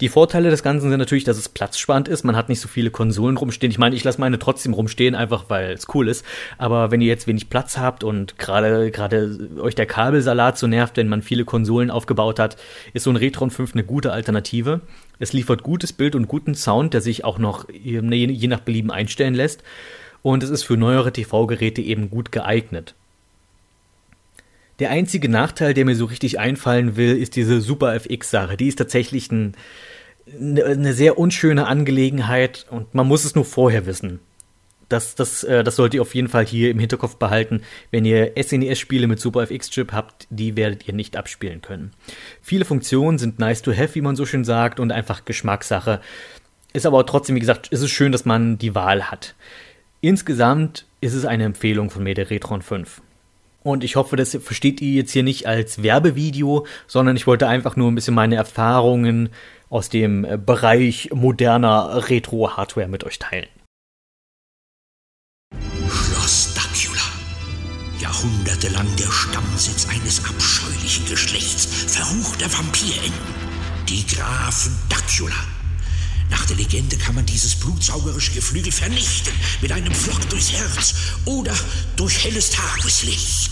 Die 0.00 0.08
Vorteile 0.08 0.50
des 0.50 0.62
Ganzen 0.62 0.90
sind 0.90 0.98
natürlich, 0.98 1.24
dass 1.24 1.38
es 1.38 1.48
platzsparend 1.48 2.08
ist. 2.08 2.24
Man 2.24 2.36
hat 2.36 2.48
nicht 2.48 2.60
so 2.60 2.68
viele 2.68 2.90
Konsolen 2.90 3.36
rumstehen. 3.36 3.70
Ich 3.70 3.78
meine, 3.78 3.94
ich 3.94 4.04
lasse 4.04 4.20
meine 4.20 4.38
trotzdem 4.38 4.74
rumstehen, 4.74 5.14
einfach 5.14 5.44
weil 5.48 5.72
es 5.72 5.86
cool 5.94 6.08
ist. 6.08 6.24
Aber 6.58 6.90
wenn 6.90 7.00
ihr 7.00 7.08
jetzt 7.08 7.26
wenig 7.26 7.48
Platz 7.50 7.78
habt 7.78 8.04
und 8.04 8.38
gerade 8.38 8.90
gerade 8.90 9.38
euch 9.60 9.74
der 9.74 9.86
Kabelsalat 9.86 10.58
so 10.58 10.66
nervt, 10.66 10.96
wenn 10.96 11.08
man 11.08 11.22
viele 11.22 11.44
Konsolen 11.44 11.90
aufgebaut 11.90 12.38
hat, 12.38 12.56
ist 12.92 13.04
so 13.04 13.10
ein 13.10 13.16
Retron 13.16 13.50
5 13.50 13.74
eine 13.74 13.84
gute 13.84 14.12
Alternative. 14.12 14.80
Es 15.18 15.32
liefert 15.32 15.62
gutes 15.62 15.92
Bild 15.92 16.14
und 16.16 16.28
guten 16.28 16.54
Sound, 16.54 16.94
der 16.94 17.00
sich 17.00 17.24
auch 17.24 17.38
noch 17.38 17.68
je 17.70 18.00
nach 18.02 18.60
Belieben 18.60 18.90
einstellen 18.90 19.34
lässt. 19.34 19.62
Und 20.22 20.42
es 20.42 20.50
ist 20.50 20.62
für 20.64 20.76
neuere 20.76 21.12
TV-Geräte 21.12 21.82
eben 21.82 22.10
gut 22.10 22.32
geeignet. 22.32 22.94
Der 24.78 24.90
einzige 24.90 25.28
Nachteil, 25.28 25.74
der 25.74 25.84
mir 25.84 25.94
so 25.94 26.06
richtig 26.06 26.38
einfallen 26.38 26.96
will, 26.96 27.16
ist 27.16 27.36
diese 27.36 27.60
Super 27.60 27.94
FX-Sache. 27.94 28.56
Die 28.56 28.68
ist 28.68 28.76
tatsächlich 28.76 29.30
ein, 29.30 29.54
eine 30.26 30.92
sehr 30.94 31.18
unschöne 31.18 31.66
Angelegenheit 31.66 32.66
und 32.70 32.94
man 32.94 33.06
muss 33.06 33.24
es 33.24 33.34
nur 33.34 33.44
vorher 33.44 33.86
wissen. 33.86 34.20
Das, 34.88 35.14
das, 35.14 35.44
äh, 35.44 35.64
das 35.64 35.76
sollt 35.76 35.94
ihr 35.94 36.02
auf 36.02 36.14
jeden 36.14 36.28
Fall 36.28 36.44
hier 36.44 36.70
im 36.70 36.78
Hinterkopf 36.78 37.16
behalten. 37.16 37.62
Wenn 37.90 38.04
ihr 38.04 38.32
SNES-Spiele 38.40 39.06
mit 39.06 39.20
Super 39.20 39.42
FX-Chip 39.42 39.92
habt, 39.92 40.26
die 40.30 40.56
werdet 40.56 40.86
ihr 40.86 40.94
nicht 40.94 41.16
abspielen 41.16 41.62
können. 41.62 41.92
Viele 42.42 42.64
Funktionen 42.64 43.18
sind 43.18 43.38
nice 43.38 43.62
to 43.62 43.72
have, 43.72 43.94
wie 43.94 44.02
man 44.02 44.16
so 44.16 44.26
schön 44.26 44.44
sagt, 44.44 44.80
und 44.80 44.92
einfach 44.92 45.24
Geschmackssache. 45.24 46.00
Ist 46.72 46.86
aber 46.86 47.06
trotzdem, 47.06 47.36
wie 47.36 47.40
gesagt, 47.40 47.68
ist 47.68 47.82
es 47.82 47.90
schön, 47.90 48.12
dass 48.12 48.24
man 48.24 48.58
die 48.58 48.74
Wahl 48.74 49.10
hat. 49.10 49.34
Insgesamt 50.00 50.86
ist 51.00 51.14
es 51.14 51.24
eine 51.24 51.44
Empfehlung 51.44 51.88
von 51.88 52.02
mir, 52.02 52.14
der 52.14 52.30
Retron 52.30 52.60
5. 52.60 53.00
Und 53.64 53.82
ich 53.82 53.96
hoffe, 53.96 54.16
das 54.16 54.36
versteht 54.42 54.82
ihr 54.82 54.92
jetzt 54.92 55.12
hier 55.12 55.22
nicht 55.22 55.46
als 55.46 55.82
Werbevideo, 55.82 56.66
sondern 56.86 57.16
ich 57.16 57.26
wollte 57.26 57.48
einfach 57.48 57.76
nur 57.76 57.90
ein 57.90 57.94
bisschen 57.94 58.14
meine 58.14 58.36
Erfahrungen 58.36 59.30
aus 59.70 59.88
dem 59.88 60.24
äh, 60.24 60.36
Bereich 60.36 61.08
moderner 61.12 62.08
Retro-Hardware 62.08 62.88
mit 62.88 63.04
euch 63.04 63.18
teilen. 63.18 63.48
Schloss 65.88 66.52
Dacula. 66.54 67.00
Jahrhundertelang 68.00 68.86
der 68.98 69.10
Stammsitz 69.10 69.88
eines 69.88 70.22
abscheulichen 70.28 71.06
Geschlechts 71.08 71.64
verruchter 71.94 72.52
Vampirenten. 72.52 73.34
Die 73.88 74.04
Grafen 74.14 74.76
Dacula. 74.90 75.63
Nach 76.30 76.44
der 76.46 76.56
Legende 76.56 76.96
kann 76.96 77.14
man 77.14 77.26
dieses 77.26 77.54
blutsaugerische 77.54 78.32
Geflügel 78.32 78.72
vernichten 78.72 79.32
mit 79.60 79.72
einem 79.72 79.94
Flock 79.94 80.28
durchs 80.30 80.52
Herz 80.52 80.94
oder 81.24 81.54
durch 81.96 82.24
helles 82.24 82.50
Tageslicht. 82.50 83.50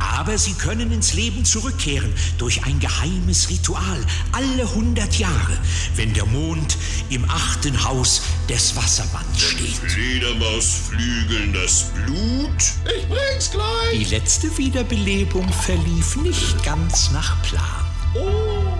Aber 0.00 0.38
sie 0.38 0.54
können 0.54 0.92
ins 0.92 1.14
Leben 1.14 1.44
zurückkehren 1.44 2.12
durch 2.38 2.64
ein 2.64 2.78
geheimes 2.78 3.50
Ritual 3.50 4.04
alle 4.32 4.72
hundert 4.74 5.18
Jahre, 5.18 5.58
wenn 5.96 6.14
der 6.14 6.26
Mond 6.26 6.76
im 7.10 7.28
achten 7.28 7.82
Haus 7.84 8.22
des 8.48 8.76
Wassermanns 8.76 9.42
steht. 9.42 9.90
Fledermausflügeln 9.90 11.52
das 11.52 11.86
Blut? 11.94 12.62
Ich 12.96 13.08
bring's 13.08 13.50
gleich. 13.50 13.92
Die 13.92 14.04
letzte 14.04 14.56
Wiederbelebung 14.56 15.52
verlief 15.52 16.16
nicht 16.16 16.62
ganz 16.62 17.10
nach 17.10 17.42
Plan. 17.42 17.84
Oh. 18.14 18.78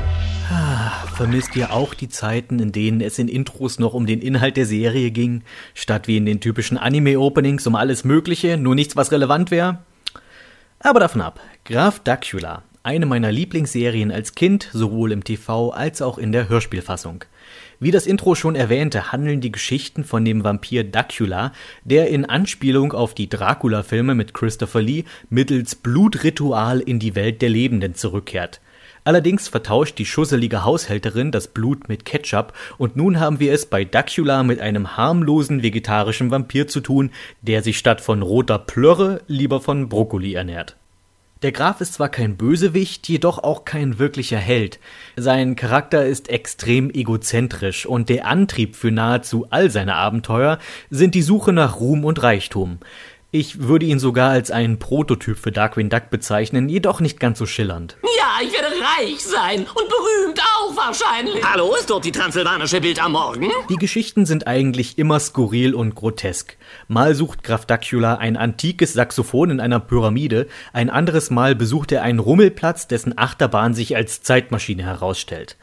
Ah, 0.50 1.06
vermisst 1.14 1.56
ihr 1.56 1.74
auch 1.74 1.92
die 1.92 2.08
Zeiten, 2.08 2.58
in 2.58 2.72
denen 2.72 3.02
es 3.02 3.18
in 3.18 3.28
Intros 3.28 3.78
noch 3.78 3.92
um 3.92 4.06
den 4.06 4.22
Inhalt 4.22 4.56
der 4.56 4.64
Serie 4.64 5.10
ging, 5.10 5.42
statt 5.74 6.08
wie 6.08 6.16
in 6.16 6.24
den 6.24 6.40
typischen 6.40 6.78
Anime-Openings 6.78 7.66
um 7.66 7.74
alles 7.74 8.02
Mögliche, 8.02 8.56
nur 8.56 8.74
nichts, 8.74 8.96
was 8.96 9.12
relevant 9.12 9.50
wäre? 9.50 9.80
Aber 10.80 11.00
davon 11.00 11.20
ab, 11.20 11.38
Graf 11.66 12.00
Dacula, 12.00 12.62
eine 12.82 13.04
meiner 13.04 13.30
Lieblingsserien 13.30 14.10
als 14.10 14.34
Kind, 14.34 14.70
sowohl 14.72 15.12
im 15.12 15.22
TV 15.22 15.70
als 15.70 16.00
auch 16.00 16.16
in 16.16 16.32
der 16.32 16.48
Hörspielfassung. 16.48 17.24
Wie 17.78 17.90
das 17.90 18.06
Intro 18.06 18.34
schon 18.34 18.54
erwähnte, 18.54 19.12
handeln 19.12 19.42
die 19.42 19.52
Geschichten 19.52 20.02
von 20.02 20.24
dem 20.24 20.44
Vampir 20.44 20.82
Dacula, 20.82 21.52
der 21.84 22.08
in 22.08 22.24
Anspielung 22.24 22.94
auf 22.94 23.12
die 23.12 23.28
Dracula-Filme 23.28 24.14
mit 24.14 24.32
Christopher 24.32 24.80
Lee 24.80 25.04
mittels 25.28 25.74
Blutritual 25.74 26.80
in 26.80 26.98
die 26.98 27.14
Welt 27.14 27.42
der 27.42 27.50
Lebenden 27.50 27.94
zurückkehrt. 27.94 28.60
Allerdings 29.04 29.48
vertauscht 29.48 29.98
die 29.98 30.06
schusselige 30.06 30.64
Haushälterin 30.64 31.30
das 31.30 31.48
Blut 31.48 31.88
mit 31.88 32.04
Ketchup 32.04 32.52
und 32.78 32.96
nun 32.96 33.20
haben 33.20 33.40
wir 33.40 33.52
es 33.52 33.66
bei 33.66 33.84
Dacula 33.84 34.42
mit 34.42 34.60
einem 34.60 34.96
harmlosen 34.96 35.62
vegetarischen 35.62 36.30
Vampir 36.30 36.68
zu 36.68 36.80
tun, 36.80 37.10
der 37.42 37.62
sich 37.62 37.78
statt 37.78 38.00
von 38.00 38.22
roter 38.22 38.58
Plörre 38.58 39.22
lieber 39.26 39.60
von 39.60 39.88
Brokkoli 39.88 40.34
ernährt. 40.34 40.76
Der 41.42 41.52
Graf 41.52 41.80
ist 41.80 41.94
zwar 41.94 42.08
kein 42.08 42.36
Bösewicht, 42.36 43.08
jedoch 43.08 43.38
auch 43.38 43.64
kein 43.64 44.00
wirklicher 44.00 44.38
Held. 44.38 44.80
Sein 45.14 45.54
Charakter 45.54 46.04
ist 46.04 46.30
extrem 46.30 46.90
egozentrisch 46.90 47.86
und 47.86 48.08
der 48.08 48.26
Antrieb 48.26 48.74
für 48.74 48.90
nahezu 48.90 49.46
all 49.50 49.70
seine 49.70 49.94
Abenteuer 49.94 50.58
sind 50.90 51.14
die 51.14 51.22
Suche 51.22 51.52
nach 51.52 51.78
Ruhm 51.78 52.04
und 52.04 52.24
Reichtum. 52.24 52.78
Ich 53.30 53.60
würde 53.60 53.84
ihn 53.84 53.98
sogar 53.98 54.30
als 54.30 54.50
einen 54.50 54.78
Prototyp 54.78 55.36
für 55.36 55.52
Darkwing 55.52 55.90
Duck 55.90 56.08
bezeichnen, 56.08 56.70
jedoch 56.70 57.00
nicht 57.00 57.20
ganz 57.20 57.38
so 57.38 57.44
schillernd. 57.44 57.98
Ja, 58.16 58.38
ich 58.42 58.50
werde 58.54 58.68
reich 58.68 59.22
sein 59.22 59.58
und 59.58 59.66
berühmt 59.66 60.40
auch 60.40 60.74
wahrscheinlich. 60.74 61.44
Hallo, 61.44 61.74
ist 61.74 61.90
dort 61.90 62.06
die 62.06 62.12
transsilvanische 62.12 62.80
Bild 62.80 63.04
am 63.04 63.12
Morgen? 63.12 63.50
Die 63.68 63.76
Geschichten 63.76 64.24
sind 64.24 64.46
eigentlich 64.46 64.96
immer 64.96 65.20
skurril 65.20 65.74
und 65.74 65.94
grotesk. 65.94 66.56
Mal 66.86 67.14
sucht 67.14 67.42
Graf 67.42 67.66
Dacula 67.66 68.14
ein 68.14 68.38
antikes 68.38 68.94
Saxophon 68.94 69.50
in 69.50 69.60
einer 69.60 69.80
Pyramide, 69.80 70.46
ein 70.72 70.88
anderes 70.88 71.28
Mal 71.28 71.54
besucht 71.54 71.92
er 71.92 72.04
einen 72.04 72.20
Rummelplatz, 72.20 72.88
dessen 72.88 73.18
Achterbahn 73.18 73.74
sich 73.74 73.94
als 73.94 74.22
Zeitmaschine 74.22 74.84
herausstellt. 74.84 75.58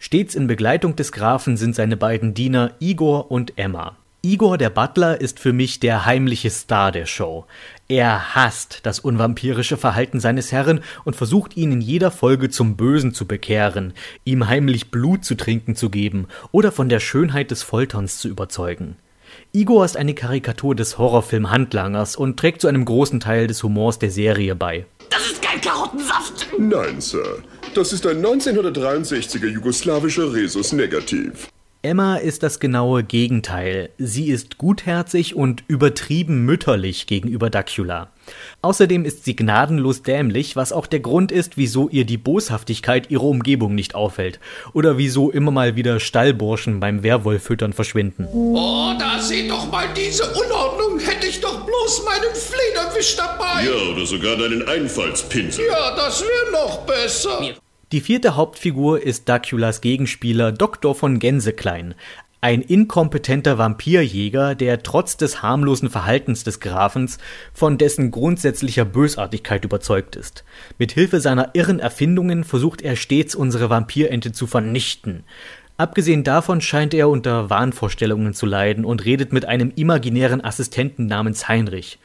Stets 0.00 0.34
in 0.34 0.48
Begleitung 0.48 0.96
des 0.96 1.12
Grafen 1.12 1.56
sind 1.56 1.76
seine 1.76 1.96
beiden 1.96 2.34
Diener 2.34 2.72
Igor 2.80 3.30
und 3.30 3.56
Emma. 3.56 3.96
Igor 4.24 4.56
der 4.56 4.70
Butler 4.70 5.20
ist 5.20 5.38
für 5.38 5.52
mich 5.52 5.80
der 5.80 6.06
heimliche 6.06 6.48
Star 6.48 6.90
der 6.90 7.04
Show. 7.04 7.44
Er 7.88 8.34
hasst 8.34 8.80
das 8.84 8.98
unvampirische 8.98 9.76
Verhalten 9.76 10.18
seines 10.18 10.50
Herren 10.50 10.80
und 11.04 11.14
versucht 11.14 11.58
ihn 11.58 11.72
in 11.72 11.82
jeder 11.82 12.10
Folge 12.10 12.48
zum 12.48 12.74
Bösen 12.74 13.12
zu 13.12 13.26
bekehren, 13.26 13.92
ihm 14.24 14.48
heimlich 14.48 14.90
Blut 14.90 15.26
zu 15.26 15.34
trinken 15.34 15.76
zu 15.76 15.90
geben 15.90 16.26
oder 16.52 16.72
von 16.72 16.88
der 16.88 17.00
Schönheit 17.00 17.50
des 17.50 17.62
Folterns 17.62 18.16
zu 18.16 18.28
überzeugen. 18.28 18.96
Igor 19.52 19.84
ist 19.84 19.98
eine 19.98 20.14
Karikatur 20.14 20.74
des 20.74 20.96
Horrorfilm-Handlangers 20.96 22.16
und 22.16 22.38
trägt 22.38 22.62
zu 22.62 22.68
einem 22.68 22.86
großen 22.86 23.20
Teil 23.20 23.46
des 23.46 23.62
Humors 23.62 23.98
der 23.98 24.10
Serie 24.10 24.54
bei. 24.54 24.86
Das 25.10 25.26
ist 25.26 25.42
kein 25.42 25.60
Karottensaft! 25.60 26.46
Nein, 26.58 26.98
Sir. 27.02 27.42
Das 27.74 27.92
ist 27.92 28.06
ein 28.06 28.24
1963er 28.24 29.48
jugoslawischer 29.48 30.32
Resus 30.32 30.72
Negativ. 30.72 31.48
Emma 31.84 32.16
ist 32.16 32.42
das 32.42 32.60
genaue 32.60 33.04
Gegenteil. 33.04 33.90
Sie 33.98 34.30
ist 34.30 34.56
gutherzig 34.56 35.36
und 35.36 35.64
übertrieben 35.68 36.46
mütterlich 36.46 37.06
gegenüber 37.06 37.50
Dacula. 37.50 38.10
Außerdem 38.62 39.04
ist 39.04 39.26
sie 39.26 39.36
gnadenlos 39.36 40.02
dämlich, 40.02 40.56
was 40.56 40.72
auch 40.72 40.86
der 40.86 41.00
Grund 41.00 41.30
ist, 41.30 41.58
wieso 41.58 41.90
ihr 41.90 42.06
die 42.06 42.16
Boshaftigkeit 42.16 43.10
ihrer 43.10 43.24
Umgebung 43.24 43.74
nicht 43.74 43.94
auffällt. 43.94 44.40
Oder 44.72 44.96
wieso 44.96 45.30
immer 45.30 45.50
mal 45.50 45.76
wieder 45.76 46.00
Stallburschen 46.00 46.80
beim 46.80 47.02
Werwolffüttern 47.02 47.74
verschwinden. 47.74 48.26
Oh, 48.32 48.94
da 48.98 49.20
seht 49.20 49.50
doch 49.50 49.70
mal 49.70 49.84
diese 49.94 50.24
Unordnung. 50.24 50.98
Hätte 51.00 51.26
ich 51.26 51.42
doch 51.42 51.66
bloß 51.66 52.02
meinen 52.06 52.34
Flederwisch 52.34 53.14
dabei. 53.14 53.66
Ja, 53.66 53.92
oder 53.92 54.06
sogar 54.06 54.38
deinen 54.38 54.66
Einfallspinsel. 54.66 55.66
Ja, 55.66 55.94
das 55.94 56.22
wäre 56.22 56.50
noch 56.50 56.78
besser. 56.86 57.40
Die 57.94 58.00
vierte 58.00 58.34
Hauptfigur 58.34 59.00
ist 59.00 59.28
Daculas 59.28 59.80
Gegenspieler 59.80 60.50
Doktor 60.50 60.96
von 60.96 61.20
Gänseklein, 61.20 61.94
ein 62.40 62.60
inkompetenter 62.60 63.56
Vampirjäger, 63.56 64.56
der 64.56 64.82
trotz 64.82 65.16
des 65.16 65.42
harmlosen 65.42 65.88
Verhaltens 65.90 66.42
des 66.42 66.58
Grafens 66.58 67.18
von 67.52 67.78
dessen 67.78 68.10
grundsätzlicher 68.10 68.84
Bösartigkeit 68.84 69.64
überzeugt 69.64 70.16
ist. 70.16 70.42
Mit 70.76 70.90
Hilfe 70.90 71.20
seiner 71.20 71.50
irren 71.52 71.78
Erfindungen 71.78 72.42
versucht 72.42 72.82
er 72.82 72.96
stets 72.96 73.36
unsere 73.36 73.70
Vampirente 73.70 74.32
zu 74.32 74.48
vernichten. 74.48 75.22
Abgesehen 75.76 76.24
davon 76.24 76.60
scheint 76.60 76.94
er 76.94 77.08
unter 77.08 77.48
Wahnvorstellungen 77.48 78.34
zu 78.34 78.44
leiden 78.44 78.84
und 78.84 79.04
redet 79.04 79.32
mit 79.32 79.44
einem 79.44 79.70
imaginären 79.76 80.42
Assistenten 80.42 81.06
namens 81.06 81.46
Heinrich. 81.46 82.00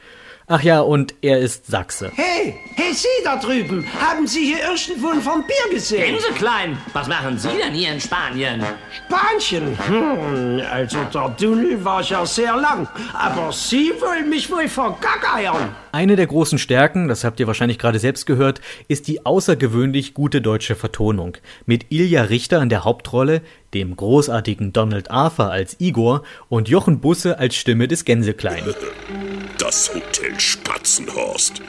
Ach 0.52 0.62
ja, 0.62 0.80
und 0.80 1.14
er 1.22 1.38
ist 1.38 1.66
Sachse. 1.66 2.10
Hey, 2.16 2.56
hey, 2.74 2.92
Sie 2.92 3.06
da 3.22 3.36
drüben, 3.36 3.86
haben 4.00 4.26
Sie 4.26 4.46
hier 4.46 4.58
irgendwo 4.64 5.10
ein 5.10 5.24
Vampir 5.24 5.54
gesehen? 5.70 6.16
Gänseklein, 6.16 6.76
was 6.92 7.06
machen 7.06 7.38
Sie 7.38 7.50
denn 7.56 7.72
hier 7.72 7.92
in 7.92 8.00
Spanien? 8.00 8.60
Spanien? 9.06 9.78
Hm, 9.86 10.60
also 10.68 10.98
der 11.14 11.36
Tunnel 11.36 11.84
war 11.84 12.02
ja 12.02 12.26
sehr 12.26 12.56
lang, 12.56 12.88
aber 13.12 13.52
Sie 13.52 13.92
wollen 14.00 14.28
mich 14.28 14.50
wohl 14.50 14.66
vergackeiern. 14.66 15.72
Eine 15.92 16.16
der 16.16 16.26
großen 16.26 16.58
Stärken, 16.58 17.06
das 17.06 17.22
habt 17.22 17.38
ihr 17.38 17.46
wahrscheinlich 17.46 17.78
gerade 17.78 18.00
selbst 18.00 18.26
gehört, 18.26 18.60
ist 18.88 19.06
die 19.06 19.24
außergewöhnlich 19.24 20.14
gute 20.14 20.42
deutsche 20.42 20.74
Vertonung. 20.74 21.36
Mit 21.64 21.92
Ilja 21.92 22.22
Richter 22.22 22.60
in 22.60 22.70
der 22.70 22.84
Hauptrolle, 22.84 23.42
dem 23.74 23.96
großartigen 23.96 24.72
Donald 24.72 25.10
Arthur 25.10 25.50
als 25.50 25.76
Igor 25.78 26.22
und 26.48 26.68
Jochen 26.68 27.00
Busse 27.00 27.38
als 27.38 27.56
Stimme 27.56 27.88
des 27.88 28.04
Gänseklein. 28.04 28.64
Das 29.58 29.94
Hotel 29.94 30.38
Spatzenhorst. 30.38 31.62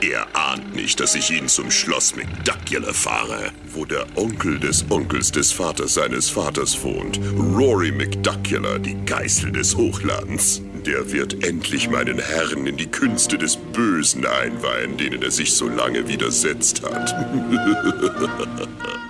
Er 0.00 0.28
ahnt 0.32 0.76
nicht, 0.76 1.00
dass 1.00 1.16
ich 1.16 1.30
ihn 1.30 1.48
zum 1.48 1.72
Schloss 1.72 2.14
McDuckula 2.14 2.92
fahre, 2.92 3.50
wo 3.72 3.84
der 3.84 4.06
Onkel 4.14 4.60
des 4.60 4.84
Onkels 4.90 5.32
des 5.32 5.50
Vaters 5.50 5.94
seines 5.94 6.30
Vaters 6.30 6.80
wohnt. 6.84 7.18
Rory 7.36 7.90
McDuckula, 7.90 8.78
die 8.78 8.96
Geißel 9.06 9.50
des 9.50 9.76
Hochlands. 9.76 10.62
Der 10.86 11.10
wird 11.12 11.44
endlich 11.44 11.90
meinen 11.90 12.20
Herrn 12.20 12.66
in 12.68 12.76
die 12.76 12.86
Künste 12.86 13.38
des 13.38 13.56
Bösen 13.56 14.24
einweihen, 14.24 14.96
denen 14.96 15.20
er 15.22 15.32
sich 15.32 15.52
so 15.52 15.68
lange 15.68 16.06
widersetzt 16.06 16.82
hat. 16.82 17.12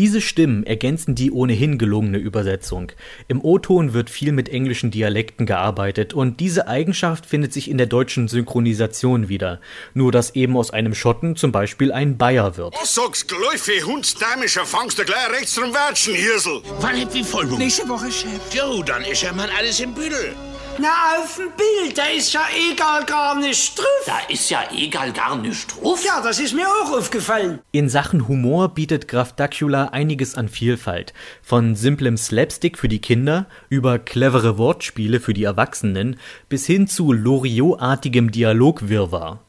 Diese 0.00 0.22
Stimmen 0.22 0.64
ergänzen 0.64 1.14
die 1.14 1.30
ohnehin 1.30 1.76
gelungene 1.76 2.16
Übersetzung. 2.16 2.90
Im 3.28 3.44
O-Ton 3.44 3.92
wird 3.92 4.08
viel 4.08 4.32
mit 4.32 4.48
englischen 4.48 4.90
Dialekten 4.90 5.44
gearbeitet 5.44 6.14
und 6.14 6.40
diese 6.40 6.68
Eigenschaft 6.68 7.26
findet 7.26 7.52
sich 7.52 7.68
in 7.68 7.76
der 7.76 7.86
deutschen 7.86 8.26
Synchronisation 8.26 9.28
wieder. 9.28 9.60
Nur 9.92 10.10
dass 10.10 10.34
eben 10.34 10.56
aus 10.56 10.70
einem 10.70 10.94
Schotten 10.94 11.36
zum 11.36 11.52
Beispiel 11.52 11.92
ein 11.92 12.16
Bayer 12.16 12.56
wird. 12.56 12.74
Was 12.80 12.94
sagst 12.94 13.30
du, 13.30 13.34
Läufe, 13.36 13.72
Hundsdämischer, 13.84 14.64
fangst 14.64 14.98
du 14.98 15.04
gleich 15.04 15.32
rechts 15.32 15.56
drum 15.56 15.74
Wätschen, 15.74 16.14
Hirsel? 16.14 16.62
Wann 16.80 16.98
habt 16.98 17.14
ihr 17.14 17.22
Vollmond? 17.22 17.58
Nächste 17.58 17.86
Woche, 17.86 18.10
Chef. 18.10 18.54
Jo, 18.54 18.82
dann 18.82 19.02
ist 19.04 19.20
ja 19.20 19.34
mal 19.34 19.50
alles 19.58 19.80
im 19.80 19.92
Büdel. 19.92 20.34
Na, 20.80 21.18
auf 21.18 21.36
dem 21.36 21.50
Bild, 21.58 21.98
da 21.98 22.04
ist 22.04 22.32
ja 22.32 22.40
egal 22.72 23.04
gar 23.04 23.38
nicht 23.38 23.78
drauf. 23.78 23.86
Da 24.06 24.18
ist 24.32 24.48
ja 24.48 24.60
egal 24.74 25.12
gar 25.12 25.36
nicht 25.36 25.66
drauf. 25.74 26.02
Ja, 26.02 26.22
das 26.22 26.40
ist 26.40 26.54
mir 26.54 26.66
auch 26.66 26.96
aufgefallen. 26.96 27.58
In 27.70 27.90
Sachen 27.90 28.28
Humor 28.28 28.70
bietet 28.70 29.06
Graf 29.06 29.34
Dacula 29.34 29.86
einiges 29.86 30.36
an 30.36 30.48
Vielfalt. 30.48 31.12
Von 31.42 31.74
simplem 31.76 32.16
Slapstick 32.16 32.78
für 32.78 32.88
die 32.88 33.00
Kinder 33.00 33.44
über 33.68 33.98
clevere 33.98 34.56
Wortspiele 34.56 35.20
für 35.20 35.34
die 35.34 35.44
Erwachsenen 35.44 36.18
bis 36.48 36.64
hin 36.64 36.86
zu 36.86 37.12
Loriot-artigem 37.12 38.30
Dialogwirrwarr. 38.30 39.40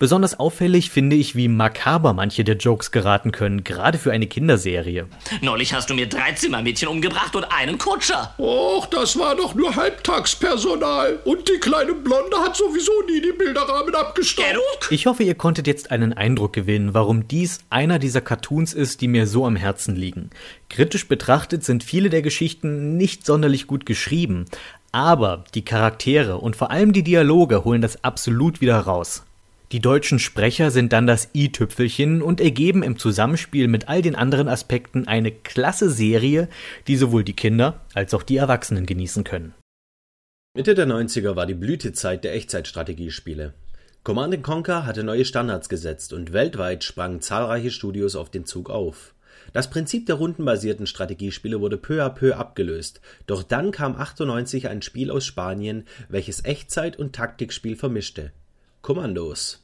Besonders 0.00 0.40
auffällig 0.40 0.88
finde 0.88 1.14
ich, 1.14 1.36
wie 1.36 1.46
makaber 1.46 2.14
manche 2.14 2.42
der 2.42 2.56
Jokes 2.56 2.90
geraten 2.90 3.32
können, 3.32 3.64
gerade 3.64 3.98
für 3.98 4.12
eine 4.12 4.26
Kinderserie. 4.26 5.06
Neulich 5.42 5.74
hast 5.74 5.90
du 5.90 5.94
mir 5.94 6.08
drei 6.08 6.32
Zimmermädchen 6.32 6.88
umgebracht 6.88 7.36
und 7.36 7.44
einen 7.44 7.76
Kutscher. 7.76 8.34
Och, 8.38 8.86
das 8.86 9.18
war 9.18 9.36
doch 9.36 9.54
nur 9.54 9.76
Halbtagspersonal. 9.76 11.18
Und 11.26 11.46
die 11.50 11.58
kleine 11.60 11.92
Blonde 11.92 12.38
hat 12.38 12.56
sowieso 12.56 12.92
nie 13.10 13.20
die 13.20 13.36
Bilderrahmen 13.36 13.94
abgestaubt. 13.94 14.88
Ich 14.88 15.04
hoffe, 15.04 15.22
ihr 15.22 15.34
konntet 15.34 15.66
jetzt 15.66 15.90
einen 15.90 16.14
Eindruck 16.14 16.54
gewinnen, 16.54 16.94
warum 16.94 17.28
dies 17.28 17.58
einer 17.68 17.98
dieser 17.98 18.22
Cartoons 18.22 18.72
ist, 18.72 19.02
die 19.02 19.08
mir 19.08 19.26
so 19.26 19.44
am 19.44 19.54
Herzen 19.54 19.96
liegen. 19.96 20.30
Kritisch 20.70 21.08
betrachtet 21.08 21.62
sind 21.62 21.84
viele 21.84 22.08
der 22.08 22.22
Geschichten 22.22 22.96
nicht 22.96 23.26
sonderlich 23.26 23.66
gut 23.66 23.84
geschrieben, 23.84 24.46
aber 24.92 25.44
die 25.54 25.66
Charaktere 25.66 26.38
und 26.38 26.56
vor 26.56 26.70
allem 26.70 26.94
die 26.94 27.02
Dialoge 27.02 27.64
holen 27.64 27.82
das 27.82 28.02
absolut 28.02 28.62
wieder 28.62 28.78
raus. 28.78 29.24
Die 29.72 29.80
deutschen 29.80 30.18
Sprecher 30.18 30.72
sind 30.72 30.92
dann 30.92 31.06
das 31.06 31.28
i-Tüpfelchen 31.32 32.22
und 32.22 32.40
ergeben 32.40 32.82
im 32.82 32.98
Zusammenspiel 32.98 33.68
mit 33.68 33.88
all 33.88 34.02
den 34.02 34.16
anderen 34.16 34.48
Aspekten 34.48 35.06
eine 35.06 35.30
klasse 35.30 35.88
Serie, 35.88 36.48
die 36.88 36.96
sowohl 36.96 37.22
die 37.22 37.36
Kinder 37.36 37.80
als 37.94 38.12
auch 38.12 38.24
die 38.24 38.36
Erwachsenen 38.36 38.84
genießen 38.84 39.22
können. 39.22 39.54
Mitte 40.56 40.74
der 40.74 40.88
90er 40.88 41.36
war 41.36 41.46
die 41.46 41.54
Blütezeit 41.54 42.24
der 42.24 42.34
Echtzeitstrategiespiele. 42.34 43.54
Command 44.02 44.42
Conquer 44.42 44.86
hatte 44.86 45.04
neue 45.04 45.24
Standards 45.24 45.68
gesetzt 45.68 46.12
und 46.12 46.32
weltweit 46.32 46.82
sprangen 46.82 47.20
zahlreiche 47.20 47.70
Studios 47.70 48.16
auf 48.16 48.28
den 48.28 48.46
Zug 48.46 48.70
auf. 48.70 49.14
Das 49.52 49.70
Prinzip 49.70 50.06
der 50.06 50.16
rundenbasierten 50.16 50.88
Strategiespiele 50.88 51.60
wurde 51.60 51.76
peu 51.76 52.04
à 52.04 52.08
peu 52.08 52.34
abgelöst, 52.34 53.00
doch 53.28 53.44
dann 53.44 53.70
kam 53.70 53.94
98 53.94 54.68
ein 54.68 54.82
Spiel 54.82 55.12
aus 55.12 55.24
Spanien, 55.24 55.84
welches 56.08 56.44
Echtzeit 56.44 56.98
und 56.98 57.14
Taktikspiel 57.14 57.76
vermischte. 57.76 58.32
Kommandos. 58.82 59.62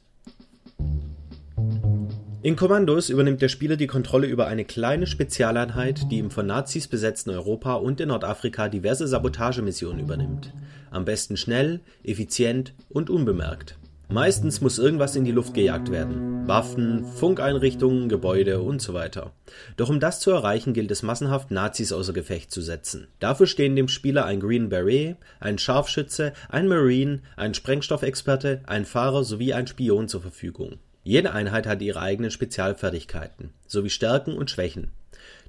In 2.43 2.55
Kommandos 2.55 3.09
übernimmt 3.09 3.41
der 3.41 3.49
Spieler 3.49 3.75
die 3.75 3.87
Kontrolle 3.87 4.27
über 4.27 4.45
eine 4.45 4.63
kleine 4.63 5.07
Spezialeinheit, 5.07 6.11
die 6.11 6.19
im 6.19 6.29
von 6.29 6.45
Nazis 6.45 6.87
besetzten 6.87 7.31
Europa 7.31 7.73
und 7.73 7.99
in 7.99 8.09
Nordafrika 8.09 8.69
diverse 8.69 9.07
Sabotagemissionen 9.07 10.01
übernimmt. 10.01 10.53
Am 10.91 11.03
besten 11.03 11.35
schnell, 11.35 11.81
effizient 12.03 12.73
und 12.89 13.09
unbemerkt. 13.09 13.79
Meistens 14.09 14.61
muss 14.61 14.79
irgendwas 14.79 15.17
in 15.17 15.25
die 15.25 15.33
Luft 15.33 15.53
gejagt 15.53 15.91
werden. 15.91 16.47
Waffen, 16.47 17.03
Funkeinrichtungen, 17.03 18.07
Gebäude 18.07 18.61
und 18.61 18.81
so 18.81 18.93
weiter. 18.93 19.33
Doch 19.75 19.89
um 19.89 19.99
das 19.99 20.21
zu 20.21 20.31
erreichen, 20.31 20.73
gilt 20.73 20.91
es 20.91 21.03
massenhaft 21.03 21.51
Nazis 21.51 21.91
außer 21.91 22.13
Gefecht 22.13 22.51
zu 22.51 22.61
setzen. 22.61 23.07
Dafür 23.19 23.47
stehen 23.47 23.75
dem 23.75 23.89
Spieler 23.89 24.25
ein 24.25 24.39
Green 24.39 24.69
Beret, 24.69 25.17
ein 25.41 25.57
Scharfschütze, 25.57 26.31
ein 26.47 26.69
Marine, 26.69 27.19
ein 27.35 27.53
Sprengstoffexperte, 27.53 28.61
ein 28.65 28.85
Fahrer 28.85 29.25
sowie 29.25 29.53
ein 29.53 29.67
Spion 29.67 30.07
zur 30.07 30.21
Verfügung. 30.21 30.77
Jede 31.03 31.33
Einheit 31.33 31.67
hat 31.67 31.81
ihre 31.81 31.99
eigenen 31.99 32.31
Spezialfertigkeiten, 32.31 33.49
sowie 33.65 33.89
Stärken 33.89 34.37
und 34.37 34.49
Schwächen. 34.49 34.91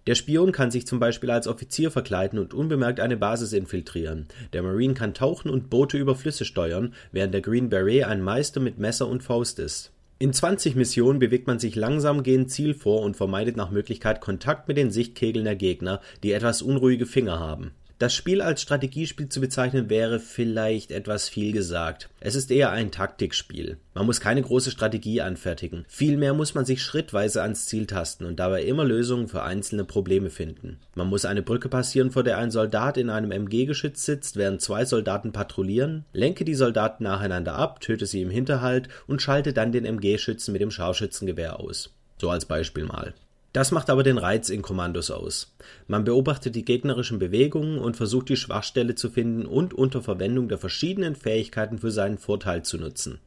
Der 0.09 0.15
Spion 0.15 0.53
kann 0.53 0.71
sich 0.71 0.87
zum 0.87 1.01
Beispiel 1.01 1.31
als 1.31 1.47
Offizier 1.47 1.91
verkleiden 1.91 2.39
und 2.39 2.55
unbemerkt 2.55 2.99
eine 2.99 3.19
Basis 3.19 3.53
infiltrieren. 3.53 4.27
Der 4.55 4.63
Marine 4.63 4.95
kann 4.95 5.13
tauchen 5.13 5.51
und 5.51 5.69
Boote 5.69 5.99
über 5.99 6.15
Flüsse 6.15 6.47
steuern, 6.47 6.95
während 7.13 7.35
der 7.35 7.43
Green 7.43 7.69
Beret 7.69 8.05
ein 8.05 8.23
Meister 8.23 8.59
mit 8.59 8.79
Messer 8.79 9.07
und 9.07 9.23
Faust 9.23 9.59
ist. 9.59 9.93
In 10.19 10.33
20 10.33 10.77
Missionen 10.77 11.19
bewegt 11.19 11.47
man 11.47 11.59
sich 11.59 11.77
langsam 11.77 12.23
gegen 12.23 12.49
Ziel 12.49 12.73
vor 12.73 13.03
und 13.03 13.19
vermeidet 13.19 13.59
nach 13.59 13.71
Möglichkeit 13.71 14.23
Kontakt 14.23 14.67
mit 14.67 14.79
den 14.79 14.91
Sichtkegeln 14.91 15.45
der 15.45 15.57
Gegner, 15.57 16.01
die 16.23 16.33
etwas 16.33 16.63
unruhige 16.63 17.05
Finger 17.05 17.39
haben. 17.39 17.73
Das 17.99 18.15
Spiel 18.15 18.43
als 18.43 18.63
Strategiespiel 18.63 19.29
zu 19.29 19.41
bezeichnen 19.41 19.91
wäre 19.91 20.21
vielleicht 20.21 20.93
etwas 20.93 21.29
viel 21.29 21.51
gesagt. 21.51 22.09
Es 22.21 22.37
ist 22.37 22.53
eher 22.53 22.71
ein 22.71 22.93
Taktikspiel. 22.93 23.77
Man 23.93 24.07
muss 24.07 24.21
keine 24.21 24.41
große 24.41 24.71
Strategie 24.71 25.21
anfertigen. 25.21 25.85
Vielmehr 25.89 26.33
muss 26.33 26.55
man 26.55 26.65
sich 26.65 26.81
schrittweise 26.81 27.43
ans 27.43 27.67
Ziel 27.67 27.87
tasten 27.87 28.25
und 28.25 28.39
dabei 28.39 28.63
immer 28.63 28.85
Lösungen 28.85 29.27
für 29.27 29.43
einzelne 29.43 29.85
Probleme 29.85 30.31
finden. 30.31 30.79
Man 30.95 31.09
muss 31.09 31.25
eine 31.25 31.43
Brücke 31.43 31.69
passieren, 31.69 32.13
vor 32.13 32.23
der 32.23 32.39
ein 32.39 32.53
Soldat 32.53 32.99
in 32.99 33.11
einem 33.11 33.33
MG-Geschütz 33.33 34.05
sitzt, 34.05 34.37
während 34.37 34.63
zwei 34.63 34.85
Soldaten 34.85 35.33
patrouillieren, 35.33 36.05
lenke 36.13 36.45
die 36.45 36.55
Soldaten 36.55 37.03
nacheinander 37.03 37.57
ab, 37.57 37.81
töte 37.81 38.07
sie 38.07 38.23
im 38.23 38.31
Hinterhalt 38.31 38.89
und 39.09 39.23
schalte 39.23 39.53
dann 39.53 39.73
den 39.73 39.85
MG-Schützen 39.85 40.53
mit 40.53 40.63
dem 40.63 40.71
Scharfschützengewehr 40.71 41.59
aus. 41.59 41.91
So 42.21 42.31
als 42.31 42.45
Beispiel 42.45 42.85
mal. 42.85 43.13
Das 43.59 43.73
macht 43.73 43.91
aber 43.91 44.05
den 44.05 44.19
Reiz 44.19 44.51
in 44.51 44.63
Kommandos 44.63 45.11
aus. 45.11 45.53
Man 45.89 46.05
beobachtet 46.05 46.55
die 46.55 46.65
gegnerischen 46.65 47.19
Bewegungen 47.19 47.81
und 47.81 47.97
versucht 47.97 48.29
die 48.29 48.37
Schwachstelle 48.37 48.95
zu 48.95 49.11
finden 49.11 49.47
und 49.47 49.75
unter 49.75 50.01
Verwendung 50.01 50.49
der 50.49 50.59
verschiedenen 50.59 51.17
Fähigkeiten 51.17 51.79
für 51.79 51.91
seinen 51.91 52.19
Vorteil 52.19 52.63
zu 52.63 52.79
nutzen. 52.79 53.19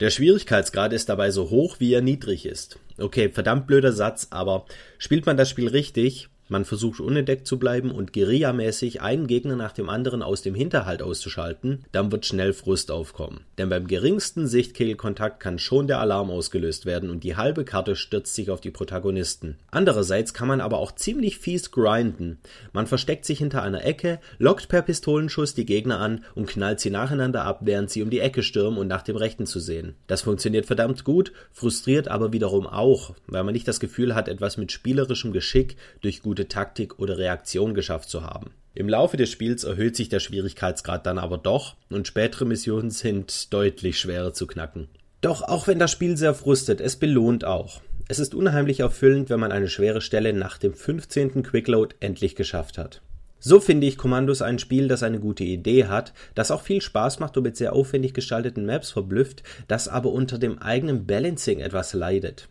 Der 0.00 0.10
Schwierigkeitsgrad 0.10 0.92
ist 0.92 1.08
dabei 1.08 1.30
so 1.30 1.50
hoch, 1.50 1.76
wie 1.78 1.92
er 1.92 2.00
niedrig 2.00 2.44
ist. 2.44 2.80
Okay, 2.98 3.28
verdammt 3.28 3.68
blöder 3.68 3.92
Satz, 3.92 4.26
aber 4.30 4.66
spielt 4.98 5.26
man 5.26 5.36
das 5.36 5.48
Spiel 5.48 5.68
richtig, 5.68 6.28
man 6.48 6.64
versucht 6.64 7.00
unentdeckt 7.00 7.46
zu 7.46 7.58
bleiben 7.58 7.90
und 7.90 8.12
guerillamäßig 8.12 9.00
einen 9.02 9.26
Gegner 9.26 9.56
nach 9.56 9.72
dem 9.72 9.88
anderen 9.88 10.22
aus 10.22 10.42
dem 10.42 10.54
Hinterhalt 10.54 11.02
auszuschalten, 11.02 11.84
dann 11.92 12.10
wird 12.10 12.26
schnell 12.26 12.52
Frust 12.52 12.90
aufkommen. 12.90 13.40
Denn 13.58 13.68
beim 13.68 13.86
geringsten 13.86 14.46
Sichtkegelkontakt 14.46 15.40
kann 15.40 15.58
schon 15.58 15.86
der 15.86 16.00
Alarm 16.00 16.30
ausgelöst 16.30 16.86
werden 16.86 17.10
und 17.10 17.24
die 17.24 17.36
halbe 17.36 17.64
Karte 17.64 17.96
stürzt 17.96 18.34
sich 18.34 18.50
auf 18.50 18.60
die 18.60 18.70
Protagonisten. 18.70 19.56
Andererseits 19.70 20.34
kann 20.34 20.48
man 20.48 20.60
aber 20.60 20.78
auch 20.78 20.92
ziemlich 20.92 21.38
fies 21.38 21.70
grinden. 21.70 22.38
Man 22.72 22.86
versteckt 22.86 23.24
sich 23.24 23.38
hinter 23.38 23.62
einer 23.62 23.84
Ecke, 23.84 24.20
lockt 24.38 24.68
per 24.68 24.82
Pistolenschuss 24.82 25.54
die 25.54 25.66
Gegner 25.66 26.00
an 26.00 26.24
und 26.34 26.48
knallt 26.48 26.80
sie 26.80 26.90
nacheinander 26.90 27.44
ab, 27.44 27.60
während 27.62 27.90
sie 27.90 28.02
um 28.02 28.10
die 28.10 28.20
Ecke 28.20 28.42
stürmen 28.42 28.78
und 28.78 28.88
nach 28.88 29.02
dem 29.02 29.16
Rechten 29.16 29.46
zu 29.46 29.60
sehen. 29.60 29.94
Das 30.06 30.22
funktioniert 30.22 30.66
verdammt 30.66 31.04
gut, 31.04 31.32
frustriert 31.52 32.08
aber 32.08 32.32
wiederum 32.32 32.66
auch, 32.66 33.14
weil 33.26 33.44
man 33.44 33.52
nicht 33.52 33.68
das 33.68 33.80
Gefühl 33.80 34.14
hat, 34.14 34.28
etwas 34.28 34.56
mit 34.56 34.72
spielerischem 34.72 35.32
Geschick 35.32 35.76
durch 36.00 36.22
gute 36.22 36.37
gute 36.38 36.46
Taktik 36.46 37.00
oder 37.00 37.18
Reaktion 37.18 37.74
geschafft 37.74 38.08
zu 38.08 38.22
haben. 38.22 38.52
Im 38.72 38.88
Laufe 38.88 39.16
des 39.16 39.28
Spiels 39.28 39.64
erhöht 39.64 39.96
sich 39.96 40.08
der 40.08 40.20
Schwierigkeitsgrad 40.20 41.04
dann 41.04 41.18
aber 41.18 41.36
doch 41.36 41.74
und 41.90 42.06
spätere 42.06 42.44
Missionen 42.44 42.92
sind 42.92 43.52
deutlich 43.52 43.98
schwerer 43.98 44.32
zu 44.32 44.46
knacken. 44.46 44.86
Doch 45.20 45.42
auch 45.42 45.66
wenn 45.66 45.80
das 45.80 45.90
Spiel 45.90 46.16
sehr 46.16 46.34
frustet, 46.34 46.80
es 46.80 46.94
belohnt 46.94 47.44
auch. 47.44 47.80
Es 48.06 48.20
ist 48.20 48.36
unheimlich 48.36 48.80
erfüllend, 48.80 49.30
wenn 49.30 49.40
man 49.40 49.50
eine 49.50 49.68
schwere 49.68 50.00
Stelle 50.00 50.32
nach 50.32 50.58
dem 50.58 50.74
15. 50.74 51.42
Quickload 51.42 51.96
endlich 51.98 52.36
geschafft 52.36 52.78
hat. 52.78 53.02
So 53.40 53.58
finde 53.58 53.88
ich 53.88 53.98
Commandos 53.98 54.40
ein 54.40 54.60
Spiel, 54.60 54.86
das 54.86 55.02
eine 55.02 55.18
gute 55.18 55.42
Idee 55.42 55.86
hat, 55.86 56.12
das 56.36 56.52
auch 56.52 56.62
viel 56.62 56.80
Spaß 56.80 57.18
macht 57.18 57.36
und 57.36 57.42
mit 57.42 57.56
sehr 57.56 57.72
aufwendig 57.72 58.14
gestalteten 58.14 58.64
Maps 58.64 58.92
verblüfft, 58.92 59.42
das 59.66 59.88
aber 59.88 60.12
unter 60.12 60.38
dem 60.38 60.60
eigenen 60.60 61.04
Balancing 61.04 61.58
etwas 61.58 61.94
leidet. 61.94 62.48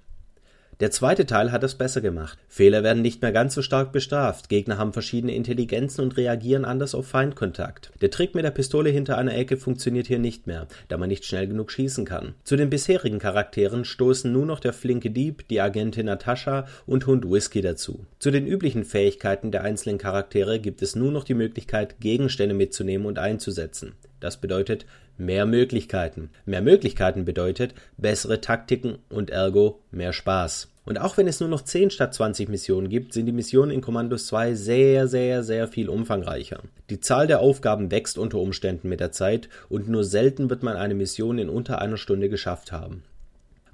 Der 0.79 0.91
zweite 0.91 1.25
Teil 1.25 1.51
hat 1.51 1.63
es 1.63 1.73
besser 1.73 2.01
gemacht. 2.01 2.37
Fehler 2.47 2.83
werden 2.83 3.01
nicht 3.01 3.23
mehr 3.23 3.31
ganz 3.31 3.55
so 3.55 3.63
stark 3.63 3.91
bestraft, 3.91 4.47
Gegner 4.47 4.77
haben 4.77 4.93
verschiedene 4.93 5.33
Intelligenzen 5.33 6.01
und 6.01 6.17
reagieren 6.17 6.65
anders 6.65 6.93
auf 6.93 7.07
Feindkontakt. 7.07 7.91
Der 7.99 8.11
Trick 8.11 8.35
mit 8.35 8.45
der 8.45 8.51
Pistole 8.51 8.91
hinter 8.91 9.17
einer 9.17 9.35
Ecke 9.35 9.57
funktioniert 9.57 10.05
hier 10.05 10.19
nicht 10.19 10.45
mehr, 10.45 10.67
da 10.87 10.97
man 10.97 11.09
nicht 11.09 11.25
schnell 11.25 11.47
genug 11.47 11.71
schießen 11.71 12.05
kann. 12.05 12.35
Zu 12.43 12.57
den 12.57 12.69
bisherigen 12.69 13.17
Charakteren 13.17 13.85
stoßen 13.85 14.31
nur 14.31 14.45
noch 14.45 14.59
der 14.59 14.73
flinke 14.73 15.09
Dieb, 15.09 15.47
die 15.47 15.61
Agentin 15.61 16.05
Natascha 16.05 16.67
und 16.85 17.07
Hund 17.07 17.27
Whisky 17.27 17.61
dazu. 17.61 18.05
Zu 18.19 18.29
den 18.29 18.45
üblichen 18.45 18.83
Fähigkeiten 18.83 19.49
der 19.49 19.63
einzelnen 19.63 19.97
Charaktere 19.97 20.59
gibt 20.59 20.83
es 20.83 20.95
nur 20.95 21.11
noch 21.11 21.23
die 21.23 21.33
Möglichkeit, 21.33 21.99
Gegenstände 22.01 22.53
mitzunehmen 22.53 23.07
und 23.07 23.17
einzusetzen. 23.17 23.93
Das 24.19 24.37
bedeutet 24.37 24.85
mehr 25.17 25.45
Möglichkeiten. 25.45 26.29
Mehr 26.45 26.61
Möglichkeiten 26.61 27.25
bedeutet 27.25 27.73
bessere 27.97 28.41
Taktiken 28.41 28.97
und 29.09 29.29
ergo 29.29 29.79
mehr 29.91 30.13
Spaß. 30.13 30.69
Und 30.85 31.01
auch 31.01 31.17
wenn 31.17 31.27
es 31.27 31.41
nur 31.41 31.49
noch 31.49 31.63
10 31.63 31.89
statt 31.89 32.13
20 32.13 32.47
Missionen 32.47 32.87
gibt, 32.87 33.11
sind 33.11 33.25
die 33.25 33.33
Missionen 33.33 33.71
in 33.71 33.81
Commandos 33.81 34.27
2 34.27 34.53
sehr, 34.53 35.07
sehr, 35.09 35.43
sehr 35.43 35.67
viel 35.67 35.89
umfangreicher. 35.89 36.61
Die 36.89 37.01
Zahl 37.01 37.27
der 37.27 37.41
Aufgaben 37.41 37.91
wächst 37.91 38.17
unter 38.17 38.37
Umständen 38.37 38.87
mit 38.87 39.01
der 39.01 39.11
Zeit 39.11 39.49
und 39.67 39.89
nur 39.89 40.05
selten 40.05 40.49
wird 40.49 40.63
man 40.63 40.77
eine 40.77 40.95
Mission 40.95 41.39
in 41.39 41.49
unter 41.49 41.81
einer 41.81 41.97
Stunde 41.97 42.29
geschafft 42.29 42.71
haben. 42.71 43.03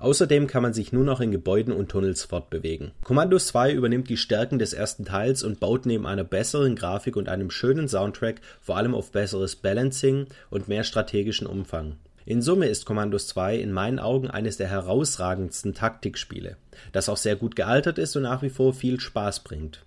Außerdem 0.04 0.48
kann 0.48 0.64
man 0.64 0.74
sich 0.74 0.92
nur 0.92 1.06
noch 1.06 1.22
in 1.22 1.32
Gebäuden 1.32 1.74
und 1.74 1.88
Tunnels 1.88 2.26
fortbewegen. 2.26 2.92
Commandos 3.06 3.48
2 3.48 3.72
übernimmt 3.72 4.10
die 4.10 4.18
Stärken 4.18 4.60
des 4.60 4.74
ersten 4.74 5.06
Teils 5.06 5.44
und 5.44 5.62
baut 5.62 5.86
neben 5.86 6.06
einer 6.06 6.26
besseren 6.26 6.76
Grafik 6.76 7.16
und 7.16 7.30
einem 7.30 7.50
schönen 7.50 7.88
Soundtrack 7.88 8.42
vor 8.60 8.76
allem 8.76 8.96
auf 8.96 9.14
besseres 9.14 9.56
Balancing 9.56 10.28
und 10.50 10.68
mehr 10.68 10.84
strategischen 10.84 11.48
Umfang. 11.48 11.96
In 12.26 12.42
Summe 12.42 12.66
ist 12.66 12.86
Commandos 12.86 13.30
2 13.30 13.56
in 13.56 13.72
meinen 13.72 14.00
Augen 14.00 14.30
eines 14.30 14.58
der 14.58 14.68
herausragendsten 14.68 15.74
Taktikspiele, 15.74 16.58
das 16.92 17.08
auch 17.08 17.16
sehr 17.16 17.38
gut 17.38 17.56
gealtert 17.56 17.98
ist 17.98 18.18
und 18.18 18.24
nach 18.24 18.42
wie 18.42 18.50
vor 18.50 18.74
viel 18.74 19.00
Spaß 19.00 19.46
bringt. 19.46 19.86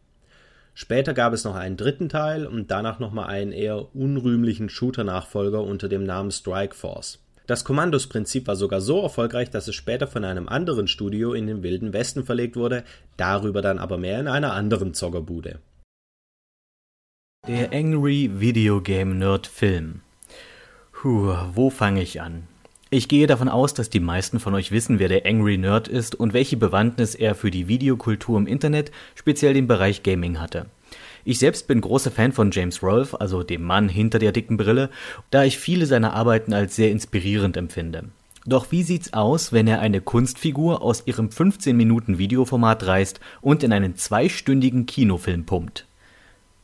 Später 0.72 1.12
gab 1.12 1.34
es 1.34 1.44
noch 1.44 1.56
einen 1.56 1.76
dritten 1.76 2.08
Teil 2.08 2.46
und 2.46 2.70
danach 2.70 3.00
nochmal 3.00 3.26
einen 3.26 3.52
eher 3.52 3.94
unrühmlichen 3.94 4.70
Shooter-Nachfolger 4.70 5.62
unter 5.62 5.90
dem 5.90 6.04
Namen 6.04 6.30
Strike 6.30 6.74
Force. 6.74 7.18
Das 7.46 7.64
Kommandos-Prinzip 7.64 8.48
war 8.48 8.56
sogar 8.56 8.80
so 8.80 9.02
erfolgreich, 9.02 9.50
dass 9.50 9.68
es 9.68 9.74
später 9.74 10.08
von 10.08 10.24
einem 10.24 10.48
anderen 10.48 10.88
Studio 10.88 11.32
in 11.32 11.46
den 11.46 11.62
Wilden 11.62 11.92
Westen 11.92 12.24
verlegt 12.24 12.56
wurde, 12.56 12.82
darüber 13.16 13.62
dann 13.62 13.78
aber 13.78 13.98
mehr 13.98 14.18
in 14.18 14.26
einer 14.26 14.52
anderen 14.52 14.94
Zockerbude. 14.94 15.60
Der 17.46 17.72
Angry 17.72 18.30
Video 18.40 18.80
Game 18.80 19.18
Nerd 19.18 19.46
Film. 19.46 20.00
Puh, 20.92 21.36
wo 21.54 21.70
fange 21.70 22.02
ich 22.02 22.20
an? 22.20 22.48
Ich 22.90 23.08
gehe 23.08 23.28
davon 23.28 23.48
aus, 23.48 23.74
dass 23.74 23.90
die 23.90 24.00
meisten 24.00 24.40
von 24.40 24.54
euch 24.54 24.72
wissen, 24.72 24.98
wer 24.98 25.08
der 25.08 25.26
Angry 25.26 25.56
Nerd 25.56 25.86
ist 25.86 26.16
und 26.16 26.32
welche 26.32 26.56
Bewandtnis 26.56 27.14
er 27.14 27.36
für 27.36 27.52
die 27.52 27.68
Videokultur 27.68 28.38
im 28.38 28.48
Internet, 28.48 28.90
speziell 29.14 29.54
den 29.54 29.68
Bereich 29.68 30.02
Gaming 30.02 30.40
hatte. 30.40 30.66
Ich 31.28 31.40
selbst 31.40 31.66
bin 31.66 31.80
großer 31.80 32.12
Fan 32.12 32.30
von 32.30 32.52
James 32.52 32.84
Rolfe, 32.84 33.20
also 33.20 33.42
dem 33.42 33.64
Mann 33.64 33.88
hinter 33.88 34.20
der 34.20 34.30
dicken 34.30 34.56
Brille, 34.56 34.90
da 35.32 35.42
ich 35.42 35.58
viele 35.58 35.86
seiner 35.86 36.12
Arbeiten 36.12 36.52
als 36.52 36.76
sehr 36.76 36.92
inspirierend 36.92 37.56
empfinde. 37.56 38.04
Doch 38.46 38.70
wie 38.70 38.84
sieht's 38.84 39.12
aus, 39.12 39.52
wenn 39.52 39.66
er 39.66 39.80
eine 39.80 40.00
Kunstfigur 40.00 40.82
aus 40.82 41.02
ihrem 41.04 41.32
15 41.32 41.76
Minuten 41.76 42.18
Videoformat 42.18 42.86
reißt 42.86 43.18
und 43.40 43.64
in 43.64 43.72
einen 43.72 43.96
zweistündigen 43.96 44.86
Kinofilm 44.86 45.44
pumpt? 45.44 45.84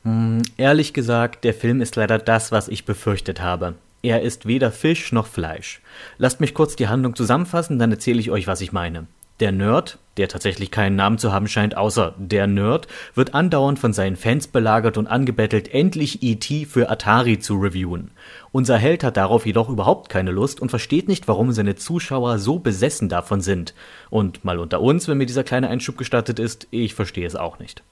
Hm, 0.05 0.42
ehrlich 0.59 0.92
gesagt, 0.92 1.42
der 1.42 1.55
Film 1.55 1.81
ist 1.81 1.96
leider 1.96 2.20
das, 2.20 2.53
was 2.53 2.68
ich 2.68 2.85
befürchtet 2.85 3.40
habe. 3.40 3.75
Er 4.05 4.22
ist 4.22 4.46
weder 4.46 4.70
Fisch 4.70 5.11
noch 5.11 5.27
Fleisch. 5.27 5.81
Lasst 6.18 6.40
mich 6.40 6.55
kurz 6.55 6.77
die 6.77 6.87
Handlung 6.87 7.16
zusammenfassen, 7.16 7.81
dann 7.81 7.90
erzähle 7.90 8.20
ich 8.20 8.31
euch, 8.31 8.46
was 8.46 8.61
ich 8.61 8.70
meine. 8.70 9.09
Der 9.43 9.51
Nerd, 9.51 9.99
der 10.19 10.29
tatsächlich 10.29 10.71
keinen 10.71 10.95
Namen 10.95 11.19
zu 11.19 11.33
haben 11.33 11.49
scheint, 11.49 11.77
außer 11.77 12.15
der 12.17 12.47
Nerd, 12.47 12.87
wird 13.17 13.35
andauernd 13.35 13.77
von 13.77 13.93
seinen 13.93 14.15
Fans 14.15 14.47
belagert 14.47 14.97
und 14.99 15.09
angebettelt, 15.09 15.75
endlich 15.75 16.23
E.T. 16.23 16.65
für 16.67 16.89
Atari 16.89 17.41
zu 17.41 17.57
reviewen. 17.57 18.13
Unser 18.53 18.79
Held 18.79 19.03
hat 19.03 19.17
darauf 19.17 19.45
jedoch 19.45 19.69
überhaupt 19.69 20.11
keine 20.11 20.31
Lust 20.31 20.61
und 20.61 20.69
versteht 20.69 21.09
nicht, 21.09 21.27
warum 21.27 21.51
seine 21.51 21.75
Zuschauer 21.75 22.39
so 22.39 22.61
besessen 22.61 23.09
davon 23.09 23.41
sind. 23.41 23.75
Und 24.11 24.45
mal 24.45 24.61
unter 24.61 24.81
uns, 24.81 25.09
wenn 25.09 25.19
mir 25.19 25.27
dieser 25.27 25.43
kleine 25.43 25.69
Einschub 25.69 25.99
gestattet 25.99 26.39
ist, 26.39 26.69
ich 26.71 26.95
verstehe 26.95 27.27
es 27.27 27.35
auch 27.35 27.59
nicht. 27.59 27.83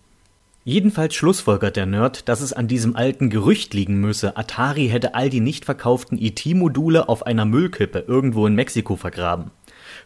Jedenfalls 0.62 1.16
schlussfolgert 1.16 1.74
der 1.74 1.86
Nerd, 1.86 2.28
dass 2.28 2.42
es 2.42 2.52
an 2.52 2.68
diesem 2.68 2.94
alten 2.94 3.28
Gerücht 3.28 3.74
liegen 3.74 3.98
müsse, 3.98 4.36
Atari 4.36 4.88
hätte 4.88 5.16
all 5.16 5.30
die 5.30 5.40
nicht 5.40 5.64
verkauften 5.64 6.16
ET-Module 6.16 7.08
auf 7.08 7.26
einer 7.26 7.44
Müllkippe 7.46 8.04
irgendwo 8.06 8.46
in 8.46 8.54
Mexiko 8.54 8.94
vergraben. 8.94 9.50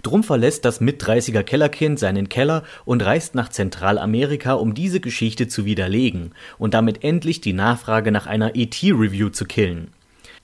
Drum 0.05 0.23
verlässt 0.23 0.67
das 0.67 0.83
Mit-30er 0.83 1.43
Kellerkind 1.43 1.99
seinen 1.99 2.29
Keller 2.29 2.63
und 2.85 3.03
reist 3.03 3.35
nach 3.35 3.49
Zentralamerika, 3.49 4.53
um 4.53 4.75
diese 4.75 5.01
Geschichte 5.01 5.49
zu 5.49 5.65
widerlegen 5.65 6.33
und 6.59 6.75
damit 6.75 7.03
endlich 7.03 7.41
die 7.41 7.55
Nachfrage 7.55 8.13
nach 8.13 8.27
einer 8.27 8.55
ET-Review 8.55 9.31
zu 9.31 9.47
killen. 9.47 9.89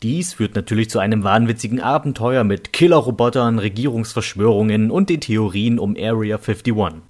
Dies 0.02 0.32
führt 0.32 0.56
natürlich 0.56 0.88
zu 0.88 0.98
einem 0.98 1.24
wahnwitzigen 1.24 1.78
Abenteuer 1.78 2.42
mit 2.42 2.72
Killerrobotern, 2.72 3.58
Regierungsverschwörungen 3.58 4.90
und 4.90 5.10
den 5.10 5.20
Theorien 5.20 5.78
um 5.78 5.94
Area 5.94 6.38
51. 6.38 7.09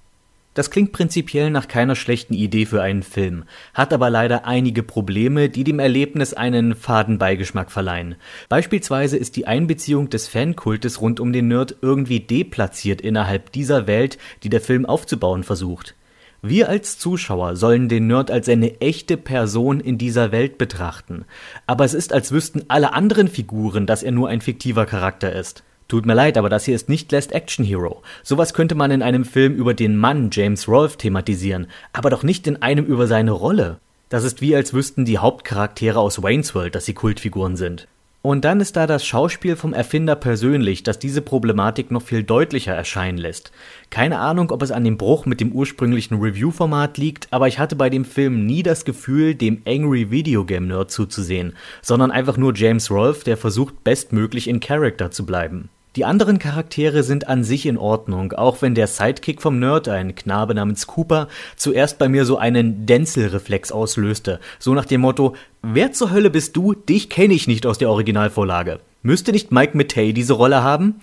Das 0.53 0.69
klingt 0.69 0.91
prinzipiell 0.91 1.49
nach 1.49 1.69
keiner 1.69 1.95
schlechten 1.95 2.33
Idee 2.33 2.65
für 2.65 2.81
einen 2.81 3.03
Film, 3.03 3.45
hat 3.73 3.93
aber 3.93 4.09
leider 4.09 4.45
einige 4.45 4.83
Probleme, 4.83 5.47
die 5.47 5.63
dem 5.63 5.79
Erlebnis 5.79 6.33
einen 6.33 6.75
faden 6.75 7.17
Beigeschmack 7.17 7.71
verleihen. 7.71 8.15
Beispielsweise 8.49 9.15
ist 9.15 9.37
die 9.37 9.47
Einbeziehung 9.47 10.09
des 10.09 10.27
Fankultes 10.27 10.99
rund 10.99 11.21
um 11.21 11.31
den 11.31 11.47
Nerd 11.47 11.77
irgendwie 11.81 12.19
deplatziert 12.19 12.99
innerhalb 12.99 13.53
dieser 13.53 13.87
Welt, 13.87 14.17
die 14.43 14.49
der 14.49 14.59
Film 14.59 14.85
aufzubauen 14.85 15.43
versucht. 15.43 15.95
Wir 16.41 16.67
als 16.67 16.97
Zuschauer 16.97 17.55
sollen 17.55 17.87
den 17.87 18.07
Nerd 18.07 18.29
als 18.29 18.49
eine 18.49 18.81
echte 18.81 19.15
Person 19.15 19.79
in 19.79 19.97
dieser 19.97 20.33
Welt 20.33 20.57
betrachten, 20.57 21.23
aber 21.65 21.85
es 21.85 21.93
ist, 21.93 22.11
als 22.11 22.31
wüssten 22.33 22.65
alle 22.67 22.93
anderen 22.93 23.29
Figuren, 23.29 23.85
dass 23.85 24.03
er 24.03 24.11
nur 24.11 24.27
ein 24.27 24.41
fiktiver 24.41 24.85
Charakter 24.85 25.31
ist. 25.33 25.63
Tut 25.91 26.05
mir 26.05 26.13
leid, 26.13 26.37
aber 26.37 26.47
das 26.47 26.63
hier 26.63 26.73
ist 26.73 26.87
nicht 26.87 27.11
Last 27.11 27.33
Action 27.33 27.65
Hero. 27.65 28.01
Sowas 28.23 28.53
könnte 28.53 28.75
man 28.75 28.91
in 28.91 29.01
einem 29.01 29.25
Film 29.25 29.53
über 29.53 29.73
den 29.73 29.97
Mann 29.97 30.29
James 30.31 30.69
Rolfe 30.69 30.95
thematisieren, 30.95 31.67
aber 31.91 32.09
doch 32.09 32.23
nicht 32.23 32.47
in 32.47 32.61
einem 32.61 32.85
über 32.85 33.07
seine 33.07 33.31
Rolle. 33.31 33.77
Das 34.07 34.23
ist 34.23 34.39
wie 34.39 34.55
als 34.55 34.73
wüssten 34.73 35.03
die 35.03 35.17
Hauptcharaktere 35.17 35.99
aus 35.99 36.23
Wayne's 36.23 36.55
World, 36.55 36.75
dass 36.75 36.85
sie 36.85 36.93
Kultfiguren 36.93 37.57
sind. 37.57 37.89
Und 38.21 38.45
dann 38.45 38.61
ist 38.61 38.77
da 38.77 38.87
das 38.87 39.05
Schauspiel 39.05 39.57
vom 39.57 39.73
Erfinder 39.73 40.15
persönlich, 40.15 40.83
das 40.83 40.97
diese 40.97 41.21
Problematik 41.21 41.91
noch 41.91 42.03
viel 42.03 42.23
deutlicher 42.23 42.73
erscheinen 42.73 43.17
lässt. 43.17 43.51
Keine 43.89 44.19
Ahnung, 44.19 44.49
ob 44.51 44.61
es 44.61 44.71
an 44.71 44.85
dem 44.85 44.95
Bruch 44.95 45.25
mit 45.25 45.41
dem 45.41 45.51
ursprünglichen 45.51 46.21
Review-Format 46.21 46.99
liegt, 46.99 47.27
aber 47.31 47.49
ich 47.49 47.59
hatte 47.59 47.75
bei 47.75 47.89
dem 47.89 48.05
Film 48.05 48.45
nie 48.45 48.63
das 48.63 48.85
Gefühl, 48.85 49.35
dem 49.35 49.61
Angry 49.67 50.09
Video 50.09 50.45
Game 50.45 50.67
Nerd 50.67 50.89
zuzusehen, 50.89 51.51
sondern 51.81 52.11
einfach 52.11 52.37
nur 52.37 52.55
James 52.55 52.89
Rolfe, 52.89 53.25
der 53.25 53.35
versucht, 53.35 53.83
bestmöglich 53.83 54.47
in 54.47 54.61
Character 54.61 55.11
zu 55.11 55.25
bleiben. 55.25 55.67
Die 55.97 56.05
anderen 56.05 56.39
Charaktere 56.39 57.03
sind 57.03 57.27
an 57.27 57.43
sich 57.43 57.65
in 57.65 57.77
Ordnung, 57.77 58.31
auch 58.31 58.61
wenn 58.61 58.75
der 58.75 58.87
Sidekick 58.87 59.41
vom 59.41 59.59
Nerd, 59.59 59.89
ein 59.89 60.15
Knabe 60.15 60.55
namens 60.55 60.87
Cooper, 60.87 61.27
zuerst 61.57 61.99
bei 61.99 62.07
mir 62.07 62.23
so 62.23 62.37
einen 62.37 62.85
Denzel-Reflex 62.85 63.73
auslöste. 63.73 64.39
So 64.57 64.73
nach 64.73 64.85
dem 64.85 65.01
Motto, 65.01 65.35
wer 65.61 65.91
zur 65.91 66.11
Hölle 66.11 66.29
bist 66.29 66.55
du? 66.55 66.73
Dich 66.75 67.09
kenne 67.09 67.33
ich 67.33 67.45
nicht 67.45 67.65
aus 67.65 67.77
der 67.77 67.89
Originalvorlage. 67.89 68.79
Müsste 69.03 69.33
nicht 69.33 69.51
Mike 69.51 69.75
Matei 69.75 70.13
diese 70.13 70.31
Rolle 70.31 70.63
haben? 70.63 71.01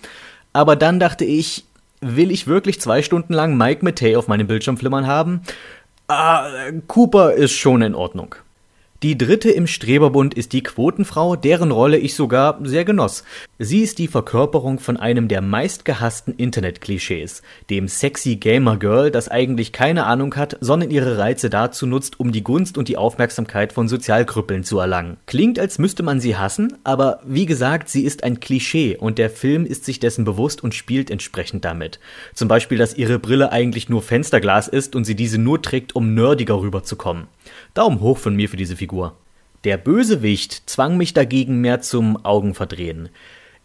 Aber 0.54 0.74
dann 0.74 0.98
dachte 0.98 1.26
ich, 1.26 1.66
will 2.00 2.30
ich 2.30 2.46
wirklich 2.46 2.80
zwei 2.80 3.02
Stunden 3.02 3.34
lang 3.34 3.58
Mike 3.58 3.84
Matei 3.84 4.16
auf 4.16 4.26
meinem 4.26 4.46
Bildschirm 4.46 4.78
flimmern 4.78 5.06
haben? 5.06 5.42
Ah, 6.06 6.48
Cooper 6.86 7.34
ist 7.34 7.52
schon 7.52 7.82
in 7.82 7.94
Ordnung. 7.94 8.36
Die 9.04 9.16
dritte 9.16 9.48
im 9.48 9.68
Streberbund 9.68 10.34
ist 10.34 10.52
die 10.52 10.64
Quotenfrau, 10.64 11.36
deren 11.36 11.70
Rolle 11.70 11.98
ich 11.98 12.16
sogar 12.16 12.58
sehr 12.64 12.84
genoss. 12.84 13.22
Sie 13.56 13.82
ist 13.82 14.00
die 14.00 14.08
Verkörperung 14.08 14.80
von 14.80 14.96
einem 14.96 15.28
der 15.28 15.40
meistgehassten 15.40 16.34
Internet-Klischees, 16.34 17.42
dem 17.70 17.86
sexy 17.86 18.34
Gamer 18.34 18.76
Girl, 18.76 19.12
das 19.12 19.28
eigentlich 19.28 19.70
keine 19.70 20.06
Ahnung 20.06 20.34
hat, 20.34 20.56
sondern 20.60 20.90
ihre 20.90 21.16
Reize 21.16 21.48
dazu 21.48 21.86
nutzt, 21.86 22.18
um 22.18 22.32
die 22.32 22.42
Gunst 22.42 22.76
und 22.76 22.88
die 22.88 22.96
Aufmerksamkeit 22.96 23.72
von 23.72 23.86
Sozialkrüppeln 23.86 24.64
zu 24.64 24.80
erlangen. 24.80 25.16
Klingt, 25.26 25.60
als 25.60 25.78
müsste 25.78 26.02
man 26.02 26.18
sie 26.18 26.34
hassen, 26.34 26.76
aber 26.82 27.20
wie 27.24 27.46
gesagt, 27.46 27.88
sie 27.90 28.02
ist 28.02 28.24
ein 28.24 28.40
Klischee 28.40 28.96
und 28.96 29.18
der 29.18 29.30
Film 29.30 29.64
ist 29.64 29.84
sich 29.84 30.00
dessen 30.00 30.24
bewusst 30.24 30.64
und 30.64 30.74
spielt 30.74 31.08
entsprechend 31.08 31.64
damit. 31.64 32.00
Zum 32.34 32.48
Beispiel, 32.48 32.78
dass 32.78 32.96
ihre 32.96 33.20
Brille 33.20 33.52
eigentlich 33.52 33.88
nur 33.88 34.02
Fensterglas 34.02 34.66
ist 34.66 34.96
und 34.96 35.04
sie 35.04 35.14
diese 35.14 35.38
nur 35.38 35.62
trägt, 35.62 35.94
um 35.94 36.14
nerdiger 36.14 36.60
rüberzukommen. 36.60 37.28
Daumen 37.74 38.00
hoch 38.00 38.18
von 38.18 38.34
mir 38.34 38.48
für 38.48 38.56
diese 38.56 38.76
Figur. 38.76 39.16
Der 39.64 39.76
Bösewicht 39.76 40.70
zwang 40.70 40.96
mich 40.96 41.14
dagegen 41.14 41.60
mehr 41.60 41.80
zum 41.80 42.24
Augenverdrehen. 42.24 43.08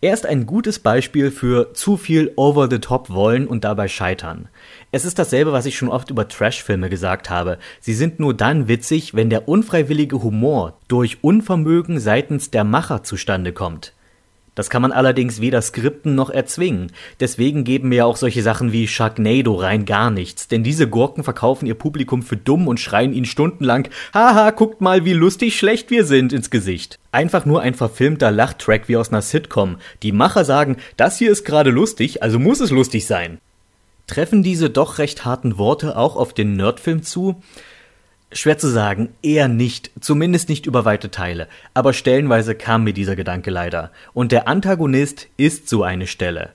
Er 0.02 0.14
ist 0.14 0.26
ein 0.26 0.46
gutes 0.46 0.80
Beispiel 0.80 1.32
für 1.32 1.74
zu 1.74 1.96
viel 1.96 2.34
over 2.36 2.70
the 2.70 2.80
top 2.80 3.10
wollen 3.10 3.48
und 3.48 3.64
dabei 3.64 3.88
scheitern. 3.88 4.50
Es 4.92 5.06
ist 5.06 5.18
dasselbe, 5.18 5.54
was 5.54 5.66
ich 5.66 5.78
schon 5.78 5.88
oft 5.88 6.10
über 6.10 6.28
Trashfilme 6.28 6.90
gesagt 6.90 7.30
habe. 7.30 7.58
Sie 7.80 7.94
sind 7.94 8.20
nur 8.20 8.34
dann 8.34 8.68
witzig, 8.68 9.14
wenn 9.14 9.30
der 9.30 9.48
unfreiwillige 9.48 10.22
Humor 10.22 10.78
durch 10.90 11.24
Unvermögen 11.24 12.02
seitens 12.02 12.52
der 12.52 12.66
Macher 12.66 13.04
zustande 13.04 13.54
kommt. 13.54 13.94
Das 14.56 14.70
kann 14.70 14.84
man 14.84 14.92
allerdings 14.92 15.42
weder 15.42 15.62
skripten 15.62 16.14
noch 16.14 16.30
erzwingen. 16.30 16.92
Deswegen 17.20 17.64
geben 17.64 17.90
mir 17.90 18.06
auch 18.06 18.18
solche 18.18 18.44
Sachen 18.44 18.72
wie 18.72 18.88
Sharknado 18.88 19.56
rein 19.56 19.86
gar 19.86 20.12
nichts. 20.12 20.48
Denn 20.48 20.64
diese 20.64 20.88
Gurken 20.88 21.24
verkaufen 21.24 21.66
ihr 21.66 21.74
Publikum 21.74 22.22
für 22.22 22.38
dumm 22.38 22.68
und 22.68 22.80
schreien 22.80 23.14
ihnen 23.14 23.26
stundenlang, 23.26 23.88
haha, 24.14 24.52
guckt 24.52 24.80
mal, 24.82 25.06
wie 25.06 25.14
lustig 25.14 25.58
schlecht 25.58 25.90
wir 25.90 26.06
sind 26.06 26.34
ins 26.34 26.52
Gesicht. 26.52 27.00
Einfach 27.12 27.46
nur 27.46 27.62
ein 27.62 27.74
verfilmter 27.74 28.30
Lachtrack 28.30 28.88
wie 28.88 28.98
aus 28.98 29.10
einer 29.10 29.24
Sitcom. 29.24 29.78
Die 30.04 30.12
Macher 30.12 30.46
sagen, 30.46 30.78
das 30.98 31.18
hier 31.18 31.32
ist 31.32 31.46
gerade 31.46 31.72
lustig, 31.72 32.22
also 32.22 32.38
muss 32.38 32.60
es 32.60 32.70
lustig 32.70 33.08
sein. 33.08 33.40
Treffen 34.06 34.44
diese 34.44 34.70
doch 34.70 35.00
recht 35.00 35.26
harten 35.26 35.58
Worte 35.58 35.98
auch 35.98 36.16
auf 36.16 36.34
den 36.34 36.56
Nerdfilm 36.56 37.04
zu? 37.04 37.42
Schwer 38.34 38.58
zu 38.58 38.68
sagen, 38.68 39.10
eher 39.22 39.48
nicht, 39.48 39.92
zumindest 40.00 40.50
nicht 40.50 40.66
über 40.66 40.86
weite 40.86 41.12
Teile, 41.12 41.48
aber 41.74 41.94
stellenweise 41.94 42.56
kam 42.56 42.84
mir 42.84 42.94
dieser 42.94 43.16
Gedanke 43.16 43.52
leider, 43.52 43.92
und 44.14 44.32
der 44.32 44.48
Antagonist 44.48 45.28
ist 45.38 45.70
so 45.70 45.84
eine 45.84 46.08
Stelle. 46.08 46.52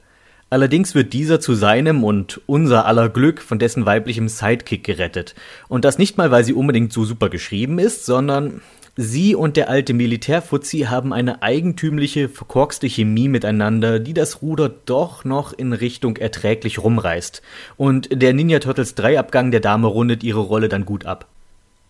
Allerdings 0.51 0.95
wird 0.95 1.13
dieser 1.13 1.41
zu 1.41 1.55
seinem 1.55 2.05
und 2.05 2.41
unser 2.47 2.87
aller 2.87 3.09
Glück 3.09 3.41
von 3.41 3.59
dessen 3.59 3.87
weiblichem 3.87 4.29
Sidekick 4.29 4.83
gerettet, 4.83 5.35
und 5.69 5.85
das 5.85 5.99
nicht 5.99 6.19
mal, 6.19 6.31
weil 6.31 6.45
sie 6.45 6.55
unbedingt 6.55 6.93
so 6.93 7.05
super 7.05 7.29
geschrieben 7.29 7.79
ist, 7.79 8.07
sondern 8.07 8.61
sie 8.97 9.37
und 9.37 9.57
der 9.57 9.71
alte 9.71 9.95
Militärfuzzi 9.95 10.81
haben 10.89 11.13
eine 11.13 11.43
eigentümliche, 11.43 12.29
verkorkste 12.29 12.89
Chemie 12.89 13.29
miteinander, 13.29 14.01
die 14.01 14.15
das 14.15 14.43
Ruder 14.43 14.69
doch 14.69 15.25
noch 15.25 15.53
in 15.53 15.73
Richtung 15.73 16.17
erträglich 16.17 16.83
rumreißt, 16.83 17.41
und 17.77 18.09
der 18.11 18.33
Ninja 18.33 18.59
Turtles 18.59 18.97
3 18.97 19.19
Abgang 19.19 19.53
der 19.53 19.61
Dame 19.61 19.87
rundet 19.87 20.25
ihre 20.25 20.41
Rolle 20.41 20.69
dann 20.69 20.85
gut 20.85 21.07
ab. 21.07 21.29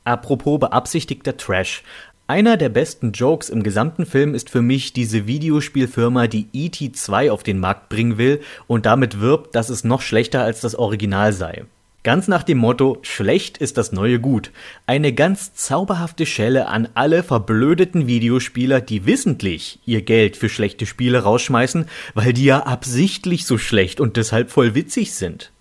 Apropos 0.09 0.59
beabsichtigter 0.59 1.37
Trash. 1.37 1.83
Einer 2.29 2.57
der 2.57 2.71
besten 2.71 3.12
Jokes 3.12 3.51
im 3.51 3.62
gesamten 3.62 4.07
Film 4.07 4.35
ist 4.35 4.49
für 4.49 4.62
mich 4.62 4.94
diese 4.94 5.27
Videospielfirma, 5.27 6.29
die 6.29 6.47
E.T. 6.55 6.92
2 6.92 7.31
auf 7.31 7.42
den 7.42 7.59
Markt 7.59 7.90
bringen 7.90 8.16
will 8.16 8.40
und 8.66 8.87
damit 8.87 9.21
wirbt, 9.21 9.55
dass 9.55 9.68
es 9.68 9.85
noch 9.85 10.01
schlechter 10.01 10.42
als 10.42 10.62
das 10.62 10.77
Original 10.77 11.35
sei. 11.35 11.66
Ganz 12.05 12.27
nach 12.27 12.42
dem 12.42 12.57
Motto, 12.57 12.97
schlecht 13.03 13.59
ist 13.59 13.77
das 13.77 13.92
neue 13.92 14.18
Gut. 14.18 14.51
Eine 14.87 15.12
ganz 15.12 15.53
zauberhafte 15.53 16.25
Schelle 16.25 16.68
an 16.68 16.88
alle 16.94 17.23
verblödeten 17.23 18.07
Videospieler, 18.07 18.81
die 18.81 19.05
wissentlich 19.05 19.79
ihr 19.85 20.01
Geld 20.01 20.38
für 20.38 20.49
schlechte 20.49 20.87
Spiele 20.87 21.18
rausschmeißen, 21.18 21.85
weil 22.14 22.33
die 22.33 22.47
ja 22.47 22.61
absichtlich 22.61 23.44
so 23.44 23.59
schlecht 23.59 24.01
und 24.01 24.16
deshalb 24.16 24.51
voll 24.51 24.75
witzig 24.75 25.12
sind. 25.12 25.53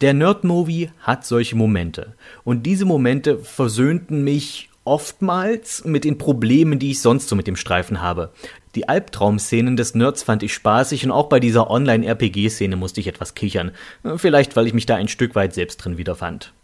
Der 0.00 0.14
Nerd-Movie 0.14 0.90
hat 1.00 1.26
solche 1.26 1.56
Momente. 1.56 2.14
Und 2.42 2.64
diese 2.64 2.86
Momente 2.86 3.38
versöhnten 3.38 4.24
mich 4.24 4.70
oftmals 4.84 5.84
mit 5.84 6.04
den 6.04 6.16
Problemen, 6.16 6.78
die 6.78 6.92
ich 6.92 7.00
sonst 7.00 7.28
so 7.28 7.36
mit 7.36 7.46
dem 7.46 7.56
Streifen 7.56 8.00
habe. 8.00 8.30
Die 8.74 8.88
Albtraumszenen 8.88 9.76
des 9.76 9.94
Nerds 9.94 10.22
fand 10.22 10.42
ich 10.42 10.54
spaßig 10.54 11.04
und 11.04 11.10
auch 11.10 11.28
bei 11.28 11.38
dieser 11.38 11.70
Online-RPG-Szene 11.70 12.76
musste 12.76 13.00
ich 13.00 13.08
etwas 13.08 13.34
kichern. 13.34 13.72
Vielleicht, 14.16 14.56
weil 14.56 14.66
ich 14.66 14.74
mich 14.74 14.86
da 14.86 14.96
ein 14.96 15.08
Stück 15.08 15.34
weit 15.34 15.52
selbst 15.52 15.76
drin 15.78 15.98
wiederfand. 15.98 16.54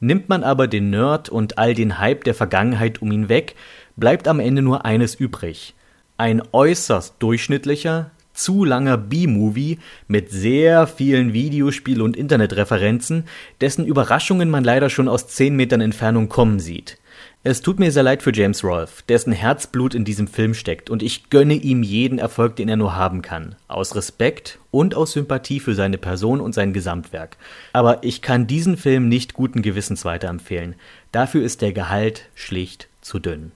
Nimmt 0.00 0.28
man 0.28 0.42
aber 0.42 0.66
den 0.66 0.90
Nerd 0.90 1.28
und 1.28 1.58
all 1.58 1.74
den 1.74 1.98
Hype 1.98 2.24
der 2.24 2.34
Vergangenheit 2.34 3.02
um 3.02 3.12
ihn 3.12 3.28
weg, 3.28 3.54
bleibt 3.96 4.28
am 4.28 4.40
Ende 4.40 4.62
nur 4.62 4.84
eines 4.86 5.14
übrig. 5.14 5.74
Ein 6.16 6.42
äußerst 6.52 7.16
durchschnittlicher, 7.18 8.12
zu 8.38 8.64
langer 8.64 8.96
B-Movie 8.96 9.78
mit 10.06 10.30
sehr 10.30 10.86
vielen 10.86 11.32
Videospiel- 11.32 12.02
und 12.02 12.16
Internetreferenzen, 12.16 13.24
dessen 13.60 13.84
Überraschungen 13.84 14.48
man 14.48 14.64
leider 14.64 14.90
schon 14.90 15.08
aus 15.08 15.26
10 15.28 15.56
Metern 15.56 15.80
Entfernung 15.80 16.28
kommen 16.28 16.60
sieht. 16.60 16.98
Es 17.44 17.62
tut 17.62 17.78
mir 17.78 17.92
sehr 17.92 18.02
leid 18.02 18.22
für 18.22 18.34
James 18.34 18.62
Rolfe, 18.64 19.02
dessen 19.08 19.32
Herzblut 19.32 19.94
in 19.94 20.04
diesem 20.04 20.28
Film 20.28 20.54
steckt, 20.54 20.90
und 20.90 21.02
ich 21.02 21.30
gönne 21.30 21.54
ihm 21.54 21.82
jeden 21.82 22.18
Erfolg, 22.18 22.56
den 22.56 22.68
er 22.68 22.76
nur 22.76 22.96
haben 22.96 23.22
kann, 23.22 23.54
aus 23.68 23.94
Respekt 23.94 24.58
und 24.70 24.94
aus 24.94 25.12
Sympathie 25.12 25.60
für 25.60 25.74
seine 25.74 25.98
Person 25.98 26.40
und 26.40 26.54
sein 26.54 26.72
Gesamtwerk. 26.72 27.36
Aber 27.72 28.02
ich 28.02 28.22
kann 28.22 28.46
diesen 28.46 28.76
Film 28.76 29.08
nicht 29.08 29.34
guten 29.34 29.62
Gewissens 29.62 30.04
weiterempfehlen. 30.04 30.74
Dafür 31.12 31.42
ist 31.42 31.62
der 31.62 31.72
Gehalt 31.72 32.26
schlicht 32.34 32.88
zu 33.00 33.18
dünn 33.18 33.52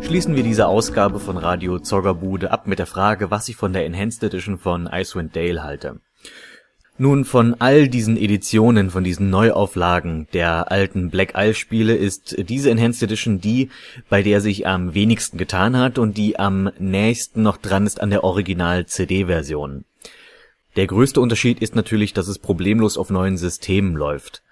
schließen 0.00 0.34
wir 0.34 0.42
diese 0.42 0.66
Ausgabe 0.66 1.20
von 1.20 1.36
Radio 1.36 1.78
Zoggerbude 1.78 2.50
ab 2.50 2.66
mit 2.66 2.78
der 2.78 2.86
Frage, 2.86 3.30
was 3.30 3.48
ich 3.48 3.56
von 3.56 3.72
der 3.72 3.86
Enhanced 3.86 4.22
Edition 4.22 4.58
von 4.58 4.88
Icewind 4.92 5.36
Dale 5.36 5.62
halte. 5.62 6.00
Nun, 6.98 7.24
von 7.24 7.54
all 7.60 7.88
diesen 7.88 8.18
Editionen, 8.18 8.90
von 8.90 9.04
diesen 9.04 9.30
Neuauflagen 9.30 10.28
der 10.34 10.70
alten 10.70 11.08
Black 11.08 11.32
Isle 11.34 11.54
Spiele 11.54 11.94
ist 11.94 12.36
diese 12.48 12.70
Enhanced 12.70 13.02
Edition 13.02 13.40
die, 13.40 13.70
bei 14.10 14.22
der 14.22 14.42
sich 14.42 14.66
am 14.66 14.92
wenigsten 14.92 15.38
getan 15.38 15.78
hat 15.78 15.98
und 15.98 16.18
die 16.18 16.38
am 16.38 16.70
nächsten 16.78 17.42
noch 17.42 17.56
dran 17.56 17.86
ist 17.86 18.02
an 18.02 18.10
der 18.10 18.22
Original 18.22 18.84
CD-Version. 18.84 19.84
Der 20.76 20.86
größte 20.86 21.20
Unterschied 21.20 21.62
ist 21.62 21.74
natürlich, 21.74 22.12
dass 22.12 22.28
es 22.28 22.38
problemlos 22.38 22.98
auf 22.98 23.10
neuen 23.10 23.38
Systemen 23.38 23.96
läuft. 23.96 24.42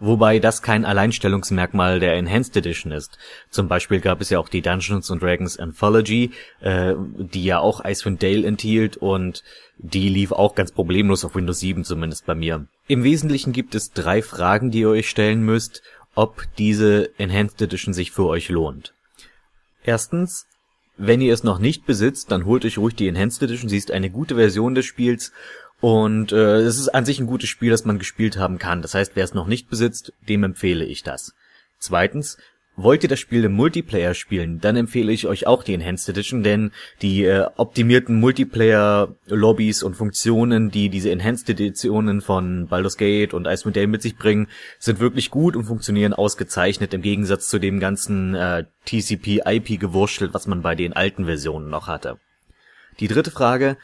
Wobei 0.00 0.38
das 0.38 0.62
kein 0.62 0.86
Alleinstellungsmerkmal 0.86 2.00
der 2.00 2.14
Enhanced 2.14 2.56
Edition 2.56 2.90
ist. 2.90 3.18
Zum 3.50 3.68
Beispiel 3.68 4.00
gab 4.00 4.22
es 4.22 4.30
ja 4.30 4.38
auch 4.38 4.48
die 4.48 4.62
Dungeons 4.62 5.08
Dragons 5.08 5.58
Anthology, 5.58 6.30
äh, 6.60 6.94
die 6.96 7.44
ja 7.44 7.58
auch 7.58 7.84
Icewind 7.84 8.22
Dale 8.22 8.46
enthielt 8.46 8.96
und 8.96 9.44
die 9.76 10.08
lief 10.08 10.32
auch 10.32 10.54
ganz 10.54 10.72
problemlos 10.72 11.24
auf 11.24 11.34
Windows 11.34 11.60
7 11.60 11.84
zumindest 11.84 12.24
bei 12.24 12.34
mir. 12.34 12.66
Im 12.88 13.04
Wesentlichen 13.04 13.52
gibt 13.52 13.74
es 13.74 13.92
drei 13.92 14.22
Fragen, 14.22 14.70
die 14.70 14.80
ihr 14.80 14.88
euch 14.88 15.08
stellen 15.08 15.42
müsst, 15.42 15.82
ob 16.14 16.44
diese 16.56 17.10
Enhanced 17.18 17.60
Edition 17.60 17.94
sich 17.94 18.10
für 18.10 18.26
euch 18.26 18.48
lohnt. 18.48 18.94
Erstens, 19.84 20.46
wenn 20.96 21.20
ihr 21.20 21.32
es 21.32 21.44
noch 21.44 21.58
nicht 21.58 21.86
besitzt, 21.86 22.30
dann 22.30 22.44
holt 22.44 22.64
euch 22.64 22.78
ruhig 22.78 22.94
die 22.94 23.08
Enhanced 23.08 23.42
Edition. 23.42 23.68
Sie 23.68 23.78
ist 23.78 23.90
eine 23.90 24.10
gute 24.10 24.34
Version 24.34 24.74
des 24.74 24.86
Spiels 24.86 25.32
und 25.80 26.32
äh, 26.32 26.58
es 26.58 26.78
ist 26.78 26.88
an 26.88 27.04
sich 27.04 27.20
ein 27.20 27.26
gutes 27.26 27.48
Spiel, 27.48 27.70
das 27.70 27.84
man 27.84 27.98
gespielt 27.98 28.36
haben 28.36 28.58
kann. 28.58 28.82
Das 28.82 28.94
heißt, 28.94 29.12
wer 29.14 29.24
es 29.24 29.34
noch 29.34 29.46
nicht 29.46 29.68
besitzt, 29.70 30.12
dem 30.28 30.44
empfehle 30.44 30.84
ich 30.84 31.02
das. 31.02 31.34
Zweitens, 31.78 32.36
wollt 32.76 33.02
ihr 33.02 33.08
das 33.08 33.20
Spiel 33.20 33.44
im 33.44 33.52
Multiplayer 33.52 34.14
spielen, 34.14 34.60
dann 34.60 34.76
empfehle 34.76 35.12
ich 35.12 35.26
euch 35.26 35.46
auch 35.46 35.62
die 35.62 35.74
Enhanced 35.74 36.08
Edition, 36.08 36.42
denn 36.42 36.72
die 37.02 37.24
äh, 37.24 37.46
optimierten 37.56 38.18
Multiplayer-Lobbys 38.20 39.82
und 39.82 39.96
Funktionen, 39.96 40.70
die 40.70 40.88
diese 40.88 41.10
Enhanced 41.10 41.48
Editionen 41.48 42.20
von 42.20 42.68
Baldur's 42.68 42.96
Gate 42.96 43.34
und 43.34 43.46
Icewind 43.46 43.76
Dale 43.76 43.86
mit 43.86 44.02
sich 44.02 44.16
bringen, 44.16 44.48
sind 44.78 45.00
wirklich 45.00 45.30
gut 45.30 45.56
und 45.56 45.64
funktionieren 45.64 46.12
ausgezeichnet 46.12 46.94
im 46.94 47.02
Gegensatz 47.02 47.48
zu 47.48 47.58
dem 47.58 47.80
ganzen 47.80 48.34
äh, 48.34 48.64
TCP-IP-Gewurschtel, 48.86 50.32
was 50.32 50.46
man 50.46 50.62
bei 50.62 50.74
den 50.74 50.92
alten 50.92 51.24
Versionen 51.24 51.70
noch 51.70 51.86
hatte. 51.86 52.18
Die 52.98 53.08
dritte 53.08 53.30
Frage, 53.30 53.76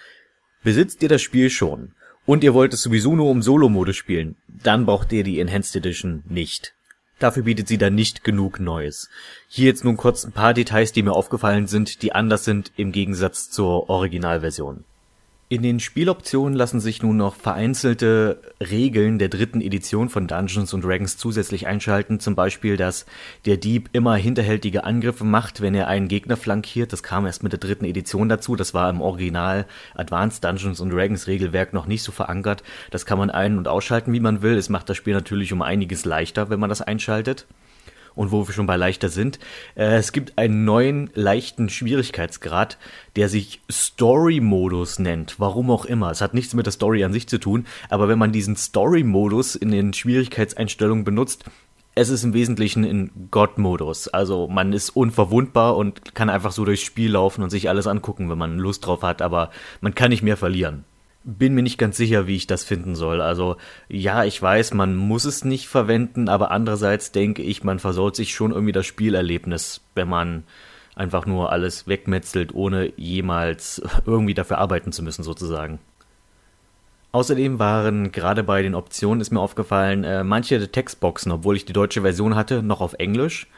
Besitzt 0.67 1.01
ihr 1.05 1.09
das 1.09 1.23
Spiel 1.23 1.49
schon 1.49 1.93
und 2.25 2.43
ihr 2.43 2.53
wollt 2.53 2.75
es 2.75 2.83
sowieso 2.83 3.15
nur 3.15 3.31
im 3.31 3.41
Solo-Modus 3.41 3.95
spielen, 3.95 4.35
dann 4.49 4.85
braucht 4.85 5.13
ihr 5.13 5.23
die 5.23 5.39
Enhanced 5.39 5.77
Edition 5.77 6.25
nicht. 6.29 6.75
Dafür 7.21 7.45
bietet 7.45 7.69
sie 7.69 7.79
dann 7.79 7.95
nicht 7.95 8.25
genug 8.25 8.59
Neues. 8.59 9.09
Hier 9.47 9.67
jetzt 9.67 9.85
nun 9.85 9.97
kurz 9.97 10.25
ein 10.25 10.33
paar 10.33 10.55
Details, 10.55 10.91
die 10.91 11.05
mir 11.05 11.13
aufgefallen 11.13 11.69
sind, 11.69 12.03
die 12.03 12.11
anders 12.11 12.45
sind 12.45 12.73
im 12.77 12.91
Gegensatz 12.91 13.49
zur 13.49 13.89
Originalversion. 13.89 14.83
In 15.49 15.63
den 15.63 15.79
Spieloptionen 15.79 16.57
lassen 16.57 16.81
sich 16.81 17.05
nun 17.05 17.19
noch 17.19 17.37
vereinzelte 17.37 18.41
Regeln 18.61 19.21
der 19.21 19.29
dritten 19.29 19.61
Edition 19.61 20.09
von 20.09 20.27
Dungeons 20.27 20.73
Dragons 20.73 21.19
zusätzlich 21.19 21.69
einschalten, 21.69 22.19
zum 22.19 22.35
Beispiel, 22.35 22.77
dass 22.77 23.07
der 23.45 23.57
Dieb 23.57 23.89
immer 23.93 24.17
hinterhältige 24.17 24.83
Angriffe 24.83 25.23
macht, 25.23 25.61
wenn 25.61 25.77
er 25.77 25.87
einen 25.87 26.09
Gegner 26.09 26.37
flankiert. 26.37 26.93
Das 26.93 27.05
kam 27.05 27.27
erst 27.27 27.45
mit 27.45 27.53
der 27.53 27.61
dritten 27.61 27.85
Edition 27.85 28.29
dazu. 28.29 28.57
Das 28.57 28.75
war 28.75 28.91
im 28.91 29.01
Original 29.01 29.67
Advanced 29.95 30.43
Dungeons 30.43 30.79
Dragons 30.79 31.29
Regelwerk 31.29 31.73
noch 31.73 31.87
nicht 31.87 32.03
so 32.03 32.11
verankert. 32.11 32.65
Das 32.91 33.07
kann 33.07 33.19
man 33.19 33.31
ein- 33.31 33.57
und 33.57 33.69
ausschalten, 33.69 34.13
wie 34.13 34.19
man 34.19 34.43
will. 34.43 34.57
Es 34.57 34.69
macht 34.69 34.89
das 34.89 34.97
Spiel 34.97 35.15
natürlich 35.15 35.53
um 35.53 35.63
einiges 35.63 36.05
leichter, 36.05 36.51
wenn 36.51 36.59
man 36.59 36.71
das 36.71 36.83
einschaltet 36.83 37.47
und 38.17 38.33
wo 38.33 38.49
wir 38.49 38.53
schon 38.53 38.67
bei 38.67 38.77
leichter 38.77 39.09
sind. 39.09 39.39
Äh, 39.77 39.97
es 39.97 40.11
gibt 40.11 40.37
einen 40.37 40.65
neuen 40.65 41.11
leichten 41.15 41.69
Schwierigkeitsgrad, 41.69 42.79
der 43.15 43.29
sich 43.29 43.61
Story-Modus 43.71 44.99
nennt. 44.99 45.39
Warum 45.39 45.71
auch 45.71 45.85
immer. 45.85 46.11
Es 46.11 46.21
hat 46.21 46.35
nichts 46.35 46.55
mit 46.55 46.67
der 46.67 46.73
Story 46.73 47.05
an 47.05 47.13
sich 47.13 47.29
zu 47.29 47.39
tun, 47.39 47.67
aber 47.89 48.09
wenn 48.09 48.19
man 48.19 48.33
diesen 48.33 48.57
Story-Modus 48.57 49.55
in 49.55 49.71
den 49.71 49.93
Schwierigkeitseinstellungen 49.93 51.05
benutzt, 51.05 51.45
es 51.95 52.11
ist 52.11 52.25
im 52.25 52.35
Wesentlichen 52.35 52.85
in 52.85 53.11
God-Modus. 53.31 54.09
Also 54.09 54.49
man 54.49 54.73
ist 54.73 54.91
unverwundbar 54.91 55.77
und 55.77 56.15
kann 56.15 56.29
einfach 56.29 56.53
so 56.53 56.65
durchs 56.65 56.83
Spiel 56.83 57.13
laufen 57.13 57.43
und 57.43 57.51
sich 57.51 57.71
alles 57.71 57.87
angucken, 57.87 58.29
wenn 58.29 58.37
man 58.37 58.59
Lust 58.59 58.85
drauf 58.85 59.03
hat, 59.03 59.23
aber 59.23 59.51
man 59.81 59.95
kann 59.95 60.11
nicht 60.11 60.23
mehr 60.23 60.37
verlieren 60.37 60.85
bin 61.27 61.55
mir 61.55 61.63
nicht 61.63 61.77
ganz 61.77 61.97
sicher, 61.97 62.29
wie 62.29 62.37
ich 62.37 62.47
das 62.47 62.63
finden 62.63 62.95
soll. 62.95 63.21
Also 63.21 63.57
ja, 63.89 64.25
ich 64.25 64.41
weiß, 64.41 64.75
man 64.75 64.95
muss 64.95 65.25
es 65.25 65.45
nicht 65.45 65.67
verwenden, 65.67 66.29
aber 66.29 66.53
andererseits 66.53 67.11
denke 67.11 67.43
ich, 67.43 67.65
man 67.65 67.81
versaut 67.81 68.15
sich 68.15 68.33
schon 68.33 68.53
irgendwie 68.53 68.73
das 68.73 68.87
Spielerlebnis, 68.87 69.81
wenn 69.97 70.09
man 70.09 70.45
einfach 70.95 71.27
nur 71.27 71.51
alles 71.51 71.89
wegmetzelt, 71.89 72.55
ohne 72.55 72.93
jemals 72.97 73.83
irgendwie 74.07 74.35
dafür 74.35 74.59
arbeiten 74.59 74.93
zu 74.93 75.03
müssen, 75.03 75.25
sozusagen. 75.25 75.81
Außerdem 77.11 77.59
waren 77.59 78.13
gerade 78.13 78.45
bei 78.45 78.63
den 78.63 78.77
Optionen, 78.77 79.21
ist 79.21 79.33
mir 79.33 79.41
aufgefallen, 79.41 80.05
äh, 80.05 80.23
manche 80.23 80.71
Textboxen, 80.71 81.33
obwohl 81.33 81.57
ich 81.57 81.65
die 81.65 81.73
deutsche 81.73 82.03
Version 82.03 82.37
hatte, 82.37 82.63
noch 82.63 82.81
auf 82.81 82.95
Englisch. 82.95 83.49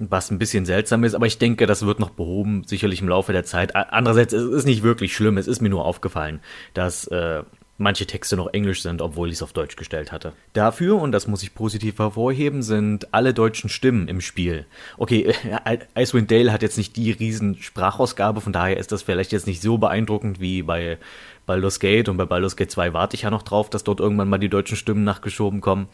Was 0.00 0.30
ein 0.30 0.38
bisschen 0.38 0.64
seltsam 0.64 1.02
ist, 1.02 1.14
aber 1.14 1.26
ich 1.26 1.38
denke, 1.38 1.66
das 1.66 1.84
wird 1.84 1.98
noch 1.98 2.10
behoben, 2.10 2.62
sicherlich 2.64 3.00
im 3.00 3.08
Laufe 3.08 3.32
der 3.32 3.42
Zeit. 3.42 3.74
Andererseits, 3.74 4.32
es 4.32 4.44
ist 4.44 4.64
nicht 4.64 4.84
wirklich 4.84 5.14
schlimm, 5.14 5.38
es 5.38 5.48
ist 5.48 5.60
mir 5.60 5.70
nur 5.70 5.84
aufgefallen, 5.84 6.38
dass 6.72 7.08
äh, 7.08 7.42
manche 7.78 8.06
Texte 8.06 8.36
noch 8.36 8.52
Englisch 8.52 8.82
sind, 8.82 9.00
obwohl 9.00 9.28
ich 9.28 9.34
es 9.34 9.42
auf 9.42 9.52
Deutsch 9.52 9.76
gestellt 9.76 10.12
hatte. 10.12 10.34
Dafür, 10.52 11.00
und 11.00 11.10
das 11.10 11.26
muss 11.26 11.42
ich 11.42 11.52
positiv 11.52 11.98
hervorheben, 11.98 12.62
sind 12.62 13.12
alle 13.12 13.34
deutschen 13.34 13.70
Stimmen 13.70 14.06
im 14.06 14.20
Spiel. 14.20 14.66
Okay, 14.98 15.34
äh, 15.64 15.78
Icewind 15.96 16.30
Dale 16.30 16.52
hat 16.52 16.62
jetzt 16.62 16.78
nicht 16.78 16.96
die 16.96 17.10
riesen 17.10 17.56
Sprachausgabe, 17.56 18.40
von 18.40 18.52
daher 18.52 18.76
ist 18.76 18.92
das 18.92 19.02
vielleicht 19.02 19.32
jetzt 19.32 19.46
nicht 19.46 19.62
so 19.62 19.78
beeindruckend 19.78 20.38
wie 20.40 20.62
bei 20.62 20.98
Baldur's 21.46 21.80
Gate 21.80 22.08
und 22.08 22.18
bei 22.18 22.26
Baldur's 22.26 22.56
Gate 22.56 22.70
2 22.70 22.92
warte 22.92 23.16
ich 23.16 23.22
ja 23.22 23.30
noch 23.30 23.42
drauf, 23.42 23.70
dass 23.70 23.82
dort 23.82 24.00
irgendwann 24.00 24.28
mal 24.28 24.38
die 24.38 24.50
deutschen 24.50 24.76
Stimmen 24.76 25.02
nachgeschoben 25.02 25.60
kommen. 25.60 25.88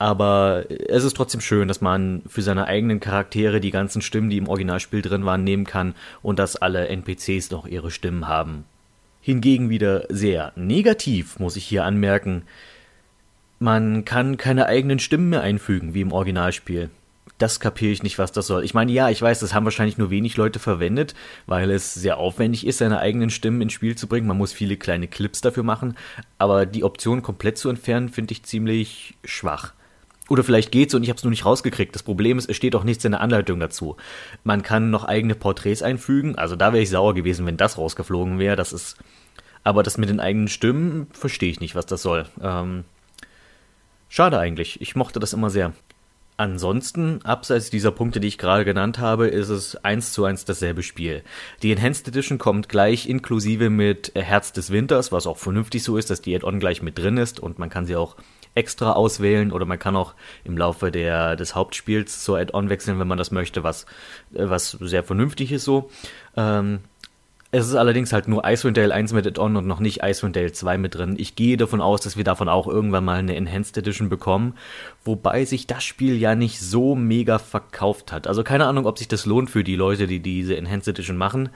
Aber 0.00 0.64
es 0.88 1.04
ist 1.04 1.14
trotzdem 1.14 1.42
schön, 1.42 1.68
dass 1.68 1.82
man 1.82 2.22
für 2.26 2.40
seine 2.40 2.66
eigenen 2.66 3.00
Charaktere 3.00 3.60
die 3.60 3.70
ganzen 3.70 4.00
Stimmen, 4.00 4.30
die 4.30 4.38
im 4.38 4.48
Originalspiel 4.48 5.02
drin 5.02 5.26
waren, 5.26 5.44
nehmen 5.44 5.66
kann 5.66 5.94
und 6.22 6.38
dass 6.38 6.56
alle 6.56 6.88
NPCs 6.88 7.50
noch 7.50 7.66
ihre 7.66 7.90
Stimmen 7.90 8.26
haben. 8.26 8.64
Hingegen 9.20 9.68
wieder 9.68 10.06
sehr 10.08 10.54
negativ, 10.56 11.38
muss 11.38 11.56
ich 11.56 11.66
hier 11.66 11.84
anmerken. 11.84 12.44
Man 13.58 14.06
kann 14.06 14.38
keine 14.38 14.64
eigenen 14.64 15.00
Stimmen 15.00 15.28
mehr 15.28 15.42
einfügen, 15.42 15.92
wie 15.92 16.00
im 16.00 16.12
Originalspiel. 16.12 16.88
Das 17.36 17.60
kapiere 17.60 17.92
ich 17.92 18.02
nicht, 18.02 18.18
was 18.18 18.32
das 18.32 18.46
soll. 18.46 18.64
Ich 18.64 18.72
meine, 18.72 18.92
ja, 18.92 19.10
ich 19.10 19.20
weiß, 19.20 19.40
das 19.40 19.52
haben 19.52 19.64
wahrscheinlich 19.66 19.98
nur 19.98 20.08
wenig 20.08 20.38
Leute 20.38 20.60
verwendet, 20.60 21.14
weil 21.46 21.70
es 21.70 21.92
sehr 21.92 22.16
aufwendig 22.16 22.66
ist, 22.66 22.78
seine 22.78 23.00
eigenen 23.00 23.28
Stimmen 23.28 23.60
ins 23.60 23.74
Spiel 23.74 23.96
zu 23.96 24.06
bringen. 24.06 24.26
Man 24.26 24.38
muss 24.38 24.54
viele 24.54 24.78
kleine 24.78 25.08
Clips 25.08 25.42
dafür 25.42 25.62
machen, 25.62 25.94
aber 26.38 26.64
die 26.64 26.84
Option 26.84 27.20
komplett 27.20 27.58
zu 27.58 27.68
entfernen, 27.68 28.08
finde 28.08 28.32
ich 28.32 28.44
ziemlich 28.44 29.18
schwach. 29.26 29.74
Oder 30.30 30.44
vielleicht 30.44 30.70
geht's 30.70 30.94
und 30.94 31.02
ich 31.02 31.08
habe 31.08 31.16
es 31.16 31.24
nur 31.24 31.32
nicht 31.32 31.44
rausgekriegt. 31.44 31.92
Das 31.92 32.04
Problem 32.04 32.38
ist, 32.38 32.48
es 32.48 32.56
steht 32.56 32.76
auch 32.76 32.84
nichts 32.84 33.04
in 33.04 33.10
der 33.10 33.20
Anleitung 33.20 33.58
dazu. 33.58 33.96
Man 34.44 34.62
kann 34.62 34.90
noch 34.90 35.04
eigene 35.04 35.34
Porträts 35.34 35.82
einfügen. 35.82 36.36
Also 36.36 36.54
da 36.54 36.72
wäre 36.72 36.84
ich 36.84 36.88
sauer 36.88 37.14
gewesen, 37.14 37.46
wenn 37.46 37.56
das 37.56 37.76
rausgeflogen 37.76 38.38
wäre. 38.38 38.54
Das 38.54 38.72
ist. 38.72 38.96
Aber 39.64 39.82
das 39.82 39.98
mit 39.98 40.08
den 40.08 40.20
eigenen 40.20 40.46
Stimmen 40.46 41.08
verstehe 41.12 41.50
ich 41.50 41.58
nicht, 41.58 41.74
was 41.74 41.86
das 41.86 42.02
soll. 42.02 42.26
Ähm, 42.40 42.84
schade 44.08 44.38
eigentlich. 44.38 44.80
Ich 44.80 44.94
mochte 44.94 45.18
das 45.18 45.32
immer 45.32 45.50
sehr. 45.50 45.72
Ansonsten, 46.36 47.22
abseits 47.24 47.68
dieser 47.68 47.90
Punkte, 47.90 48.20
die 48.20 48.28
ich 48.28 48.38
gerade 48.38 48.64
genannt 48.64 49.00
habe, 49.00 49.26
ist 49.26 49.48
es 49.48 49.74
eins 49.84 50.12
zu 50.12 50.24
eins 50.24 50.44
dasselbe 50.44 50.84
Spiel. 50.84 51.24
Die 51.64 51.72
Enhanced 51.72 52.06
Edition 52.06 52.38
kommt 52.38 52.68
gleich 52.68 53.08
inklusive 53.08 53.68
mit 53.68 54.12
Herz 54.14 54.52
des 54.52 54.70
Winters, 54.70 55.10
was 55.10 55.26
auch 55.26 55.38
vernünftig 55.38 55.82
so 55.82 55.96
ist, 55.96 56.08
dass 56.08 56.22
die 56.22 56.36
Add-on 56.36 56.60
gleich 56.60 56.82
mit 56.82 56.96
drin 56.96 57.16
ist 57.16 57.40
und 57.40 57.58
man 57.58 57.68
kann 57.68 57.84
sie 57.84 57.96
auch 57.96 58.14
extra 58.54 58.92
auswählen 58.92 59.52
oder 59.52 59.64
man 59.64 59.78
kann 59.78 59.96
auch 59.96 60.14
im 60.44 60.58
Laufe 60.58 60.90
der, 60.90 61.36
des 61.36 61.54
Hauptspiels 61.54 62.24
zur 62.24 62.38
Add-on 62.38 62.68
wechseln, 62.68 62.98
wenn 62.98 63.08
man 63.08 63.18
das 63.18 63.30
möchte, 63.30 63.62
was, 63.62 63.84
äh, 64.34 64.48
was 64.48 64.72
sehr 64.72 65.04
vernünftig 65.04 65.52
ist 65.52 65.64
so. 65.64 65.90
Ähm, 66.36 66.80
es 67.52 67.66
ist 67.66 67.74
allerdings 67.74 68.12
halt 68.12 68.28
nur 68.28 68.44
Icewind 68.44 68.76
Dale 68.76 68.94
1 68.94 69.12
mit 69.12 69.26
Add-on 69.26 69.56
und 69.56 69.66
noch 69.66 69.80
nicht 69.80 70.02
Icewind 70.04 70.36
Dale 70.36 70.52
2 70.52 70.78
mit 70.78 70.94
drin. 70.94 71.16
Ich 71.18 71.34
gehe 71.34 71.56
davon 71.56 71.80
aus, 71.80 72.00
dass 72.00 72.16
wir 72.16 72.22
davon 72.22 72.48
auch 72.48 72.68
irgendwann 72.68 73.04
mal 73.04 73.18
eine 73.18 73.34
Enhanced 73.34 73.76
Edition 73.76 74.08
bekommen, 74.08 74.54
wobei 75.04 75.44
sich 75.44 75.66
das 75.66 75.82
Spiel 75.82 76.16
ja 76.16 76.36
nicht 76.36 76.60
so 76.60 76.94
mega 76.94 77.38
verkauft 77.40 78.12
hat. 78.12 78.28
Also 78.28 78.44
keine 78.44 78.66
Ahnung, 78.66 78.86
ob 78.86 78.98
sich 78.98 79.08
das 79.08 79.26
lohnt 79.26 79.50
für 79.50 79.64
die 79.64 79.74
Leute, 79.74 80.06
die 80.06 80.20
diese 80.20 80.56
Enhanced 80.56 80.88
Edition 80.88 81.16
machen. 81.16 81.48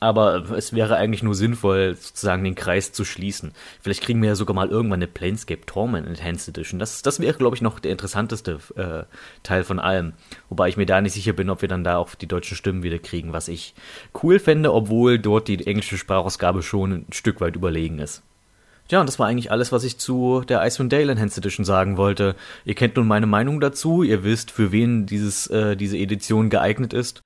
Aber 0.00 0.50
es 0.50 0.72
wäre 0.72 0.96
eigentlich 0.96 1.24
nur 1.24 1.34
sinnvoll, 1.34 1.96
sozusagen 1.96 2.44
den 2.44 2.54
Kreis 2.54 2.92
zu 2.92 3.04
schließen. 3.04 3.52
Vielleicht 3.80 4.02
kriegen 4.02 4.22
wir 4.22 4.28
ja 4.28 4.34
sogar 4.36 4.54
mal 4.54 4.68
irgendwann 4.68 4.98
eine 4.98 5.08
Planescape 5.08 5.66
Torment 5.66 6.06
Enhanced 6.06 6.48
Edition. 6.48 6.78
Das, 6.78 7.02
das 7.02 7.18
wäre, 7.18 7.36
glaube 7.36 7.56
ich, 7.56 7.62
noch 7.62 7.80
der 7.80 7.90
interessanteste 7.90 8.58
äh, 8.76 9.04
Teil 9.42 9.64
von 9.64 9.80
allem. 9.80 10.12
Wobei 10.48 10.68
ich 10.68 10.76
mir 10.76 10.86
da 10.86 11.00
nicht 11.00 11.14
sicher 11.14 11.32
bin, 11.32 11.50
ob 11.50 11.62
wir 11.62 11.68
dann 11.68 11.82
da 11.82 11.96
auch 11.96 12.14
die 12.14 12.28
deutschen 12.28 12.56
Stimmen 12.56 12.84
wieder 12.84 13.00
kriegen, 13.00 13.32
was 13.32 13.48
ich 13.48 13.74
cool 14.22 14.38
fände, 14.38 14.72
obwohl 14.72 15.18
dort 15.18 15.48
die 15.48 15.66
englische 15.66 15.98
Sprachausgabe 15.98 16.62
schon 16.62 16.92
ein 16.92 17.12
Stück 17.12 17.40
weit 17.40 17.56
überlegen 17.56 17.98
ist. 17.98 18.22
Ja, 18.90 19.00
und 19.00 19.06
das 19.06 19.18
war 19.18 19.26
eigentlich 19.26 19.50
alles, 19.50 19.70
was 19.70 19.84
ich 19.84 19.98
zu 19.98 20.42
der 20.48 20.64
Icewind 20.64 20.92
Dale 20.92 21.12
Enhanced 21.12 21.38
Edition 21.38 21.64
sagen 21.64 21.96
wollte. 21.96 22.36
Ihr 22.64 22.74
kennt 22.74 22.96
nun 22.96 23.06
meine 23.06 23.26
Meinung 23.26 23.60
dazu, 23.60 24.02
ihr 24.02 24.24
wisst, 24.24 24.50
für 24.50 24.72
wen 24.72 25.04
dieses, 25.06 25.46
äh, 25.48 25.76
diese 25.76 25.98
Edition 25.98 26.48
geeignet 26.48 26.94
ist. 26.94 27.20